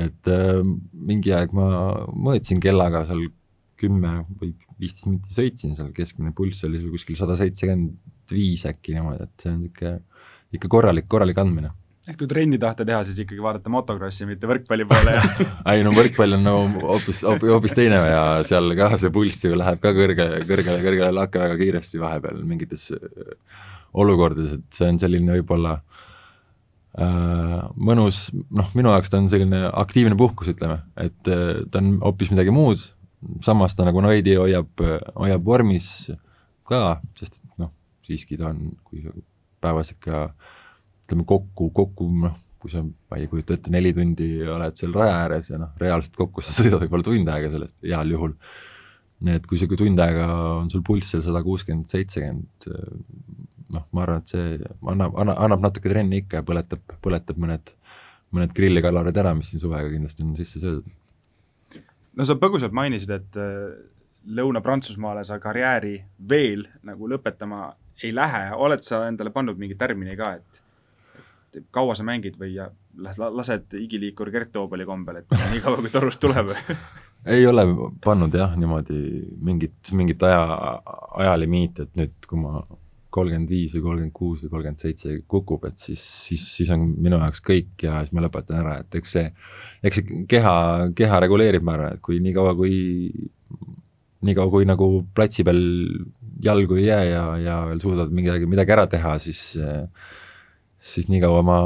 et 0.00 0.30
äh, 0.30 0.62
mingi 0.92 1.34
aeg 1.36 1.52
ma 1.56 1.66
mõõtsin 2.14 2.62
kellaga 2.62 3.04
seal 3.08 3.26
kümme 3.80 4.20
või 4.40 4.54
viisteist 4.80 5.08
minti 5.08 5.34
sõitsin 5.34 5.76
seal, 5.76 5.92
keskmine 5.96 6.32
pulss 6.36 6.64
oli 6.68 6.80
seal 6.80 6.92
kuskil 6.94 7.18
sada 7.18 7.36
seitsekümmend 7.36 8.32
viis 8.32 8.64
äkki 8.68 8.94
niimoodi, 8.96 9.26
et 9.26 9.42
see 9.44 9.52
on 9.52 9.60
niisugune 9.64 9.98
ikka 10.50 10.68
korralik, 10.70 11.06
korralik 11.10 11.38
andmine 11.38 11.70
et 12.08 12.16
kui 12.16 12.28
trenni 12.28 12.56
tahta 12.60 12.84
teha, 12.88 13.02
siis 13.04 13.18
ikkagi 13.24 13.42
vaadata 13.44 13.72
motokrossi, 13.72 14.24
mitte 14.28 14.48
võrkpalli 14.48 14.86
poole 14.88 15.16
ja 15.18 15.24
ei 15.74 15.84
no 15.84 15.92
võrkpall 15.92 16.38
on 16.38 16.46
nagu 16.46 16.84
hoopis, 16.86 17.22
hoopis 17.26 17.74
teine 17.76 17.98
ja 18.08 18.22
seal 18.48 18.72
ka 18.78 18.94
see 19.00 19.12
pulss 19.12 19.44
ju 19.44 19.58
läheb 19.58 19.82
ka 19.82 19.92
kõrge, 19.96 20.28
kõrgele, 20.48 20.78
kõrgele 20.84 21.10
lakke 21.12 21.42
väga 21.42 21.58
kiiresti 21.60 22.00
vahepeal 22.00 22.40
mingites 22.48 22.88
äh, 22.96 23.34
olukordades, 24.00 24.56
et 24.56 24.78
see 24.80 24.88
on 24.88 25.00
selline 25.02 25.36
võib-olla 25.36 25.74
äh, 26.96 27.58
mõnus, 27.76 28.28
noh, 28.48 28.70
minu 28.78 28.94
jaoks 28.94 29.12
ta 29.12 29.20
on 29.20 29.28
selline 29.32 29.66
aktiivne 29.68 30.16
puhkus, 30.20 30.54
ütleme, 30.54 30.80
et 31.00 31.28
äh, 31.28 31.60
ta 31.68 31.82
on 31.82 31.98
hoopis 32.06 32.32
midagi 32.32 32.54
muud, 32.54 32.86
samas 33.44 33.76
ta 33.76 33.84
nagu 33.84 34.00
veidi 34.06 34.38
hoiab, 34.40 34.72
hoiab 35.20 35.44
vormis 35.44 36.08
ka, 36.70 36.96
sest 37.18 37.42
et 37.42 37.60
noh, 37.60 37.74
siiski 38.08 38.40
ta 38.40 38.54
on, 38.54 38.70
kui 38.88 39.04
päevas 39.60 39.92
ikka 39.92 40.30
ütleme 41.10 41.26
kokku, 41.26 41.70
kokku 41.74 42.06
noh, 42.22 42.36
kui 42.60 42.70
sa, 42.72 42.82
ma 42.84 43.18
ei 43.18 43.28
kujuta 43.30 43.56
ette, 43.56 43.72
neli 43.72 43.92
tundi 43.96 44.28
oled 44.46 44.76
seal 44.78 44.94
raja 44.94 45.16
ääres 45.24 45.50
ja 45.50 45.58
noh, 45.60 45.72
reaalselt 45.80 46.16
kokku 46.18 46.44
sa 46.44 46.54
sõidad 46.54 46.82
võib-olla 46.84 47.06
tund 47.06 47.32
aega 47.32 47.50
sellest, 47.54 47.76
heal 47.82 48.14
juhul. 48.14 48.36
et 49.34 49.46
kui 49.48 49.60
see 49.60 49.80
tund 49.80 50.00
aega 50.00 50.28
on 50.60 50.70
sul 50.72 50.84
pulss 50.86 51.14
seal 51.14 51.24
sada 51.24 51.42
kuuskümmend, 51.44 51.88
seitsekümmend, 51.92 52.70
noh, 53.74 53.86
ma 53.96 54.04
arvan, 54.04 54.22
et 54.22 54.34
see 54.34 54.56
annab, 54.92 55.16
annab, 55.16 55.36
annab 55.46 55.66
natuke 55.66 55.92
trenni 55.92 56.22
ikka 56.22 56.40
ja 56.40 56.46
põletab, 56.46 56.96
põletab 57.04 57.40
mõned, 57.40 57.74
mõned 58.36 58.54
grillikalorid 58.56 59.18
ära, 59.20 59.34
mis 59.36 59.50
siin 59.52 59.62
suvega 59.62 59.90
kindlasti 59.90 60.26
on 60.26 60.36
sisse 60.38 60.62
söödud. 60.62 61.80
no 62.16 62.28
sa 62.28 62.38
põgusalt 62.40 62.76
mainisid, 62.76 63.12
et 63.16 63.42
Lõuna-Prantsusmaale 64.36 65.24
sa 65.24 65.38
karjääri 65.40 65.94
veel 66.28 66.66
nagu 66.84 67.08
lõpetama 67.08 67.70
ei 68.04 68.12
lähe, 68.12 68.50
oled 68.52 68.84
sa 68.84 69.06
endale 69.08 69.32
pannud 69.32 69.56
mingi 69.60 69.76
tärmini 69.80 70.16
ka, 70.16 70.34
et 70.36 70.60
et 71.56 71.66
kaua 71.74 71.94
sa 71.98 72.04
mängid 72.06 72.36
või 72.40 72.54
lased 73.00 73.74
igiliikur 73.78 74.30
Gert 74.34 74.52
Toobali 74.54 74.86
kombel, 74.88 75.22
et 75.22 75.34
nii 75.52 75.62
kaua, 75.64 75.80
kui 75.82 75.92
torust 75.92 76.20
tuleb. 76.22 76.52
Ei 77.34 77.44
ole 77.46 77.66
pannud 78.04 78.34
jah, 78.34 78.54
niimoodi 78.56 79.00
mingit, 79.44 79.92
mingit 79.96 80.22
aja, 80.24 80.44
ajalimiiti, 81.20 81.84
et 81.84 81.98
nüüd, 82.00 82.14
kui 82.28 82.40
ma 82.40 82.62
kolmkümmend 83.10 83.50
viis 83.50 83.74
või 83.74 83.82
kolmkümmend 83.84 84.14
kuus 84.14 84.44
või 84.44 84.52
kolmkümmend 84.54 84.82
seitse 84.82 85.16
kukub, 85.28 85.64
et 85.68 85.82
siis, 85.82 86.02
siis, 86.28 86.44
siis 86.56 86.70
on 86.74 86.86
minu 87.02 87.18
jaoks 87.18 87.42
kõik 87.44 87.84
ja 87.84 87.98
siis 88.04 88.14
ma 88.14 88.24
lõpetan 88.24 88.62
ära, 88.62 88.78
et 88.84 88.96
eks 89.00 89.16
see, 89.16 89.26
eks 89.84 90.00
see 90.00 90.22
keha, 90.30 90.54
keha 90.96 91.20
reguleerib, 91.26 91.66
ma 91.66 91.76
arvan, 91.76 91.98
et 91.98 92.04
kui 92.06 92.20
niikaua, 92.22 92.54
kui 92.58 92.78
niikaua, 94.26 94.50
kui 94.52 94.68
nagu 94.68 94.90
platsi 95.16 95.44
peal 95.46 95.60
jalgu 96.44 96.78
ei 96.78 96.86
jää 96.86 97.04
ja, 97.08 97.24
ja 97.40 97.56
veel 97.68 97.82
suudad 97.82 98.12
midagi, 98.14 98.48
midagi 98.48 98.76
ära 98.76 98.86
teha, 98.90 99.16
siis 99.22 99.42
siis 100.80 101.10
niikaua 101.12 101.42
ma 101.46 101.60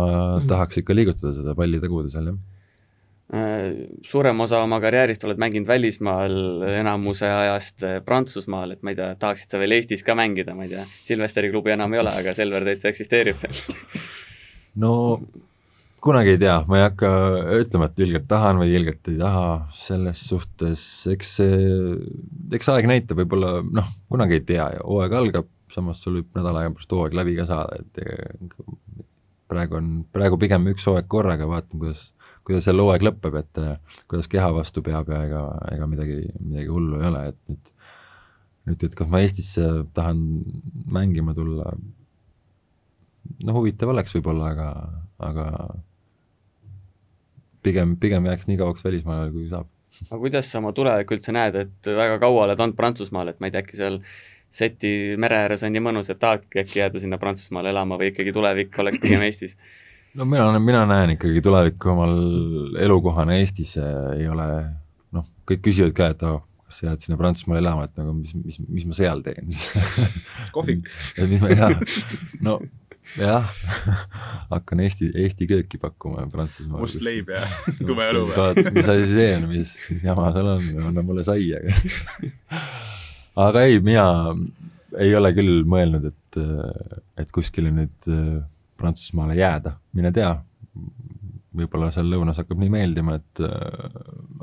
tahaks 0.48 0.82
ikka 0.82 0.96
liigutada 0.96 1.32
seda 1.36 1.54
palli 1.58 1.80
taguda 1.82 2.10
seal, 2.12 2.32
jah. 2.32 2.42
Äh, 3.34 3.86
suurem 4.04 4.42
osa 4.44 4.60
oma 4.62 4.76
karjäärist 4.84 5.24
oled 5.24 5.40
mänginud 5.40 5.66
välismaal, 5.66 6.34
enamuse 6.74 7.30
ajast 7.30 7.86
äh, 7.88 7.96
Prantsusmaal, 8.04 8.74
et 8.74 8.82
ma 8.84 8.92
ei 8.92 8.98
tea, 8.98 9.14
tahaksid 9.18 9.54
sa 9.54 9.62
veel 9.62 9.78
Eestis 9.78 10.04
ka 10.04 10.16
mängida, 10.18 10.52
ma 10.54 10.66
ei 10.66 10.74
tea, 10.74 10.84
Silvesteri 11.06 11.48
klubi 11.54 11.72
enam 11.72 11.96
ei 11.96 12.02
ole, 12.02 12.12
aga 12.20 12.36
Selver 12.36 12.68
täitsa 12.68 12.92
eksisteerib 12.92 13.40
veel. 13.42 13.64
No 14.74 14.90
kunagi 16.04 16.34
ei 16.34 16.38
tea, 16.42 16.58
ma 16.68 16.78
ei 16.78 16.84
hakka 16.84 17.10
ütlema, 17.62 17.88
et 17.88 18.00
ilgelt 18.04 18.26
tahan 18.28 18.58
või 18.60 18.74
ilgelt 18.76 19.08
ei 19.08 19.16
taha, 19.20 19.46
selles 19.78 20.20
suhtes 20.28 20.82
eks 21.14 21.30
see, 21.38 21.58
eks 22.58 22.70
aeg 22.74 22.88
näitab, 22.90 23.22
võib-olla 23.22 23.56
noh, 23.64 23.88
kunagi 24.12 24.40
ei 24.40 24.44
tea 24.52 24.68
ja 24.76 24.82
hooaeg 24.84 25.16
algab, 25.20 25.48
samas 25.72 26.02
sul 26.04 26.18
võib 26.18 26.36
nädala 26.36 26.64
aja 26.64 26.74
pärast 26.74 26.92
hooaeg 26.92 27.16
läbi 27.16 27.38
ka 27.38 27.48
saada, 27.48 27.80
et 27.80 28.02
praegu 29.50 29.78
on, 29.78 29.88
praegu 30.12 30.38
pigem 30.40 30.70
üks 30.72 30.86
hooaeg 30.88 31.08
korraga, 31.10 31.48
vaatame, 31.50 31.80
kuidas, 31.82 32.06
kuidas 32.46 32.66
seal 32.66 32.80
hooaeg 32.80 33.04
lõpeb, 33.04 33.40
et 33.40 33.62
kuidas 34.10 34.30
keha 34.32 34.50
vastu 34.56 34.82
peab 34.86 35.10
ja 35.12 35.24
ega, 35.28 35.44
ega 35.74 35.88
midagi, 35.90 36.22
midagi 36.40 36.72
hullu 36.72 37.00
ei 37.00 37.10
ole, 37.10 37.26
et 37.32 37.40
nüüd 37.52 37.74
nüüd, 38.68 38.84
et 38.86 38.96
kas 38.96 39.10
ma 39.10 39.20
Eestisse 39.24 39.66
tahan 39.96 40.20
mängima 40.92 41.34
tulla, 41.36 41.72
no 43.44 43.56
huvitav 43.56 43.92
oleks 43.92 44.16
võib-olla, 44.16 44.52
aga, 44.54 44.68
aga 45.28 45.46
pigem, 47.64 47.96
pigem 48.00 48.28
jääks 48.30 48.48
nii 48.50 48.60
kauaks 48.60 48.84
välismaale, 48.86 49.32
kui 49.34 49.48
saab. 49.52 49.68
aga 50.08 50.20
kuidas 50.20 50.50
sa 50.50 50.60
oma 50.62 50.72
tulevikku 50.76 51.18
üldse 51.18 51.34
näed, 51.36 51.58
et 51.60 51.92
väga 52.02 52.20
kaua 52.22 52.46
oled 52.48 52.60
olnud 52.60 52.78
Prantsusmaal, 52.78 53.32
et 53.32 53.40
ma 53.40 53.50
ei 53.50 53.54
tea, 53.54 53.64
äkki 53.64 53.80
seal 53.80 54.00
seti 54.54 54.92
mere 55.20 55.44
ääres 55.44 55.64
on 55.66 55.74
nii 55.74 55.82
mõnus, 55.82 56.10
et 56.12 56.20
tahadki 56.22 56.62
äkki 56.62 56.80
jääda 56.82 57.02
sinna 57.02 57.18
Prantsusmaale 57.18 57.72
elama 57.74 57.98
või 58.00 58.12
ikkagi 58.12 58.34
tulevik 58.34 58.78
oleks 58.82 59.02
pigem 59.02 59.24
Eestis? 59.28 59.56
no 60.14 60.26
mina, 60.30 60.46
mina 60.62 60.84
näen 60.88 61.16
ikkagi 61.16 61.42
tulevikku 61.44 61.90
omal 61.94 62.16
elukohana 62.82 63.38
Eestis 63.40 63.74
ei 63.80 64.28
ole, 64.30 64.48
noh, 65.16 65.26
kõik 65.48 65.64
küsivad 65.66 65.96
ka, 65.96 66.12
et 66.14 66.22
oh, 66.28 66.44
kas 66.68 66.80
sa 66.80 66.88
jääd 66.90 67.02
sinna 67.02 67.18
Prantsusmaale 67.18 67.64
elama, 67.64 67.88
et 67.88 67.98
nagu 67.98 68.14
mis, 68.16 68.34
mis, 68.44 68.60
mis 68.78 68.86
ma 68.88 68.96
seal 68.96 69.26
teen 69.26 69.50
kohvik 70.54 70.86
et 71.18 71.28
mis 71.30 71.42
ma, 71.42 71.50
jah, 71.54 71.74
no 72.44 72.60
jah 73.18 73.50
hakkan 74.54 74.80
Eesti, 74.86 75.10
Eesti 75.24 75.48
kööki 75.50 75.82
pakkuma 75.82 76.28
Prantsusmaal. 76.30 76.86
must 76.86 77.02
leib 77.04 77.34
ja 77.34 77.42
tume 77.82 78.06
õlu 78.14 78.28
või? 78.30 78.68
mis 78.78 78.88
asi 78.94 79.10
see 79.12 79.28
on, 79.36 79.48
mis, 79.50 79.74
mis 79.90 80.06
jama 80.06 80.30
seal 80.36 80.54
on, 80.54 80.70
anna 80.92 81.04
mulle 81.06 81.26
saia 81.26 81.60
aga 83.36 83.62
ei, 83.66 83.80
mina 83.84 84.06
ei 84.98 85.14
ole 85.16 85.32
küll 85.34 85.62
mõelnud, 85.68 86.10
et, 86.10 86.40
et 87.18 87.32
kuskile 87.34 87.72
nüüd 87.74 88.10
äh, 88.10 88.42
Prantsusmaale 88.78 89.36
jääda, 89.38 89.76
mine 89.94 90.10
tea, 90.14 90.32
võib-olla 91.54 91.90
seal 91.94 92.10
lõunas 92.10 92.38
hakkab 92.40 92.60
nii 92.60 92.72
meeldima, 92.74 93.18
et 93.20 93.42
äh, 93.46 93.98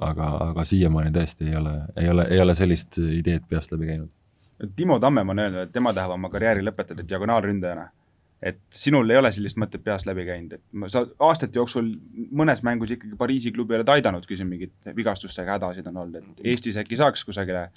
aga, 0.07 0.31
aga 0.49 0.65
siiamaani 0.67 1.13
tõesti 1.15 1.49
ei 1.49 1.55
ole, 1.59 1.77
ei 1.99 2.11
ole, 2.11 2.27
ei 2.31 2.43
ole 2.43 2.55
sellist 2.57 2.99
ideed 3.03 3.47
peast 3.49 3.73
läbi 3.75 3.91
käinud. 3.91 4.11
Timo 4.77 4.99
Tammem 5.01 5.33
on 5.33 5.41
öelnud, 5.41 5.65
et 5.65 5.73
tema 5.73 5.93
tahab 5.97 6.13
oma 6.15 6.29
karjääri 6.29 6.61
lõpetada 6.61 7.03
diagonaalründajana. 7.07 7.89
et 8.41 8.57
sinul 8.73 9.09
ei 9.09 9.17
ole 9.17 9.29
sellist 9.31 9.57
mõtet 9.61 9.83
peast 9.85 10.07
läbi 10.09 10.23
käinud, 10.25 10.53
et 10.57 10.89
sa 10.89 11.03
aastate 11.21 11.59
jooksul 11.59 11.91
mõnes 12.33 12.63
mängus 12.65 12.89
ikkagi 12.95 13.13
Pariisi 13.17 13.51
klubi 13.53 13.75
oled 13.77 13.89
aidanud, 13.93 14.25
kui 14.25 14.37
siin 14.37 14.49
mingid 14.49 14.73
vigastustega 14.97 15.59
hädasid 15.59 15.85
on 15.91 15.99
olnud, 16.01 16.15
et 16.17 16.47
Eestis 16.49 16.79
äkki 16.81 16.97
saaks 16.97 17.21
kusagile 17.25 17.67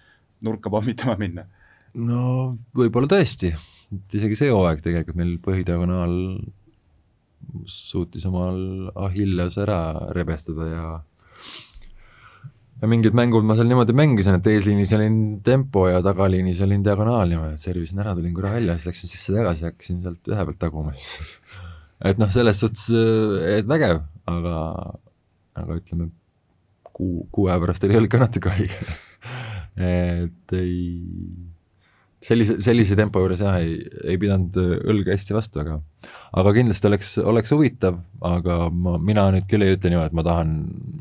nurka 0.44 0.72
pommitama 0.72 1.16
minna? 1.20 1.46
no 1.94 2.56
võib-olla 2.74 3.10
tõesti, 3.10 3.52
et 3.94 4.18
isegi 4.18 4.38
see 4.38 4.52
hooaeg 4.52 4.82
tegelikult 4.82 5.18
meil 5.20 5.36
põhidiagonaal 5.44 6.14
suutis 7.70 8.24
omal 8.26 8.90
Achilleuse 9.06 9.62
ära 9.62 9.80
rebestada 10.16 10.68
ja 10.70 10.86
ja 12.82 12.90
mingid 12.90 13.14
mängud 13.16 13.46
ma 13.46 13.56
seal 13.56 13.68
niimoodi 13.70 13.94
mängisin, 13.96 14.38
et 14.38 14.48
eesliinis 14.50 14.92
olin 14.96 15.18
tempo 15.46 15.86
ja 15.88 16.02
tagaliinis 16.04 16.60
olin 16.64 16.82
diagonaal 16.84 17.30
niimoodi, 17.30 17.56
et 17.56 17.62
servisin 17.64 18.02
ära, 18.02 18.16
tulin 18.18 18.34
korra 18.36 18.56
välja, 18.56 18.76
siis 18.76 18.90
läksin 18.90 19.12
sisse-tagasi 19.12 19.64
ja 19.64 19.70
hakkasin 19.70 20.02
sealt 20.04 20.32
ühe 20.34 20.46
pealt 20.50 20.60
taguma 20.60 20.96
siis. 20.96 21.30
Et 22.04 22.18
noh, 22.20 22.28
selles 22.28 22.58
suhtes, 22.60 22.88
et 23.48 23.68
vägev, 23.70 24.00
aga, 24.28 24.56
aga 25.56 25.76
ütleme, 25.78 26.10
kuu, 26.84 27.22
kuu 27.32 27.46
aja 27.48 27.60
pärast 27.62 27.86
oli 27.86 27.96
õlg 27.96 28.10
ka 28.12 28.20
natuke 28.20 28.50
haige 28.52 28.76
et 29.80 30.56
ei 30.58 30.78
sellise, 32.24 32.58
sellise 32.64 32.96
tempo 32.98 33.22
juures 33.22 33.42
jah, 33.44 33.58
ei, 33.60 33.78
ei 34.06 34.18
pidanud 34.20 34.56
õlga 34.56 35.14
hästi 35.14 35.36
vastu, 35.36 35.62
aga 35.62 35.78
aga 36.40 36.52
kindlasti 36.56 36.90
oleks, 36.90 37.14
oleks 37.22 37.54
huvitav, 37.54 37.98
aga 38.24 38.58
ma, 38.72 38.96
mina 38.98 39.28
nüüd 39.34 39.48
küll 39.50 39.66
ei 39.66 39.76
ütle 39.76 39.92
niimoodi, 39.92 40.12
et 40.12 40.18
ma 40.18 40.26
tahan 40.26 40.54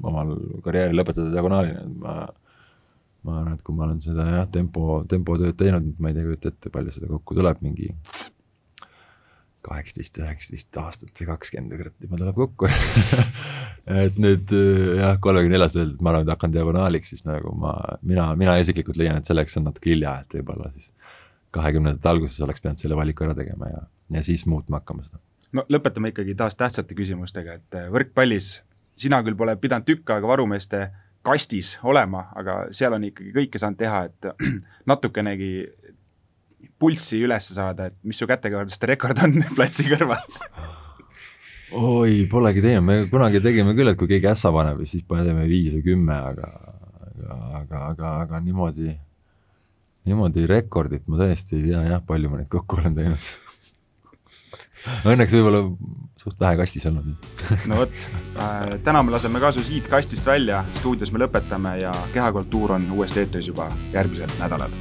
omal 0.04 0.34
karjääri 0.66 0.98
lõpetada 0.98 1.34
diagonaalina, 1.34 1.86
et 1.86 2.00
ma 2.04 2.16
ma 3.24 3.40
arvan, 3.40 3.54
et 3.56 3.64
kui 3.64 3.76
ma 3.76 3.86
olen 3.88 4.02
seda 4.04 4.26
jah, 4.28 4.48
tempo, 4.52 5.02
tempotööd 5.10 5.56
teinud, 5.60 5.94
ma 6.04 6.12
ei 6.12 6.18
tea, 6.18 6.26
kujuta 6.28 6.52
ette, 6.52 6.72
palju 6.74 6.92
seda 6.92 7.08
kokku 7.12 7.38
tuleb, 7.38 7.62
mingi 7.64 7.94
kaheksateist, 9.64 10.20
üheksateist 10.22 10.80
aastat 10.82 11.22
või 11.22 11.30
kakskümmend, 11.32 11.76
kurat, 11.80 11.96
juba 12.04 12.20
tuleb 12.20 12.40
kokku 12.42 12.70
et 14.06 14.20
nüüd 14.22 14.52
jah, 15.00 15.18
kolmekümne 15.24 15.58
neljas 15.58 15.78
öelda, 15.80 15.96
et 15.96 16.04
ma 16.04 16.14
arvan, 16.14 16.28
et 16.28 16.34
hakkan 16.34 16.56
diagonaaliks, 16.56 17.14
siis 17.14 17.26
nagu 17.28 17.54
ma, 17.60 17.74
mina, 18.02 18.30
mina 18.40 18.58
isiklikult 18.62 19.00
leian, 19.00 19.20
et 19.20 19.30
selleks 19.30 19.60
on 19.60 19.68
natuke 19.70 19.94
hilja, 19.94 20.18
et 20.24 20.38
võib-olla 20.40 20.72
siis 20.76 20.92
kahekümnendate 21.54 22.10
alguses 22.10 22.42
oleks 22.42 22.64
pidanud 22.64 22.82
selle 22.82 22.98
valiku 22.98 23.28
ära 23.28 23.36
tegema 23.38 23.70
ja, 23.70 23.86
ja 24.18 24.26
siis 24.26 24.46
muutma 24.50 24.82
hakkama 24.82 25.06
seda. 25.06 25.22
no 25.54 25.66
lõpetame 25.72 26.14
ikkagi 26.14 26.36
taas 26.40 26.58
tähtsate 26.60 26.98
küsimustega, 26.98 27.60
et 27.62 27.80
äh, 27.80 27.90
võrkpallis 27.94 28.56
sina 29.00 29.22
küll 29.26 29.38
pole 29.38 29.56
pidanud 29.62 29.88
tükk 29.88 30.16
aega 30.16 30.30
varumeeste 30.30 30.88
kastis 31.24 31.78
olema, 31.88 32.28
aga 32.36 32.58
seal 32.76 32.98
on 32.98 33.06
ikkagi 33.08 33.32
kõike 33.36 33.62
saanud 33.62 33.80
teha, 33.80 34.04
et 34.10 34.28
natukenegi 34.92 35.54
pulssi 36.80 37.22
üles 37.26 37.50
saada, 37.56 37.90
et 37.90 37.98
mis 38.08 38.20
su 38.20 38.28
kätekõverduste 38.30 38.90
rekord 38.94 39.22
on 39.26 39.40
platsi 39.58 39.88
kõrval. 39.92 40.24
Oi, 41.74 42.26
polegi 42.30 42.62
teinud, 42.62 42.86
me 42.86 42.98
kunagi 43.10 43.42
tegime 43.42 43.74
küll, 43.78 43.90
et 43.90 43.98
kui 43.98 44.10
keegi 44.12 44.30
ässa 44.30 44.52
paneb, 44.54 44.84
siis 44.90 45.06
paneme 45.10 45.48
viis 45.50 45.74
või 45.74 45.88
kümme, 45.88 46.20
aga, 46.34 46.52
aga, 47.08 47.40
aga, 47.62 47.82
aga, 47.94 48.14
aga 48.28 48.44
niimoodi 48.46 48.94
niimoodi 50.04 50.46
rekordit 50.50 51.08
ma 51.08 51.22
tõesti 51.22 51.58
ei 51.58 51.70
tea 51.70 51.84
jah, 51.88 52.02
palju 52.06 52.32
ma 52.32 52.42
neid 52.42 52.50
kokku 52.52 52.82
olen 52.82 52.98
teinud. 52.98 53.30
Õnneks 55.08 55.32
võib-olla 55.38 55.62
suht 56.20 56.40
vähe 56.40 56.58
kastis 56.60 56.86
olnud 56.90 57.08
no 57.72 57.80
vot 57.82 58.04
äh,, 58.40 58.76
täna 58.84 59.04
me 59.04 59.16
laseme 59.16 59.42
ka 59.44 59.54
su 59.56 59.64
siit 59.64 59.88
kastist 59.92 60.28
välja, 60.28 60.64
stuudios 60.80 61.12
me 61.16 61.24
lõpetame 61.24 61.78
ja 61.84 61.94
Kehakultuur 62.16 62.78
on 62.78 62.92
uuesti 62.96 63.24
eetris 63.24 63.52
juba 63.52 63.70
järgmisel 63.96 64.32
nädalal 64.40 64.76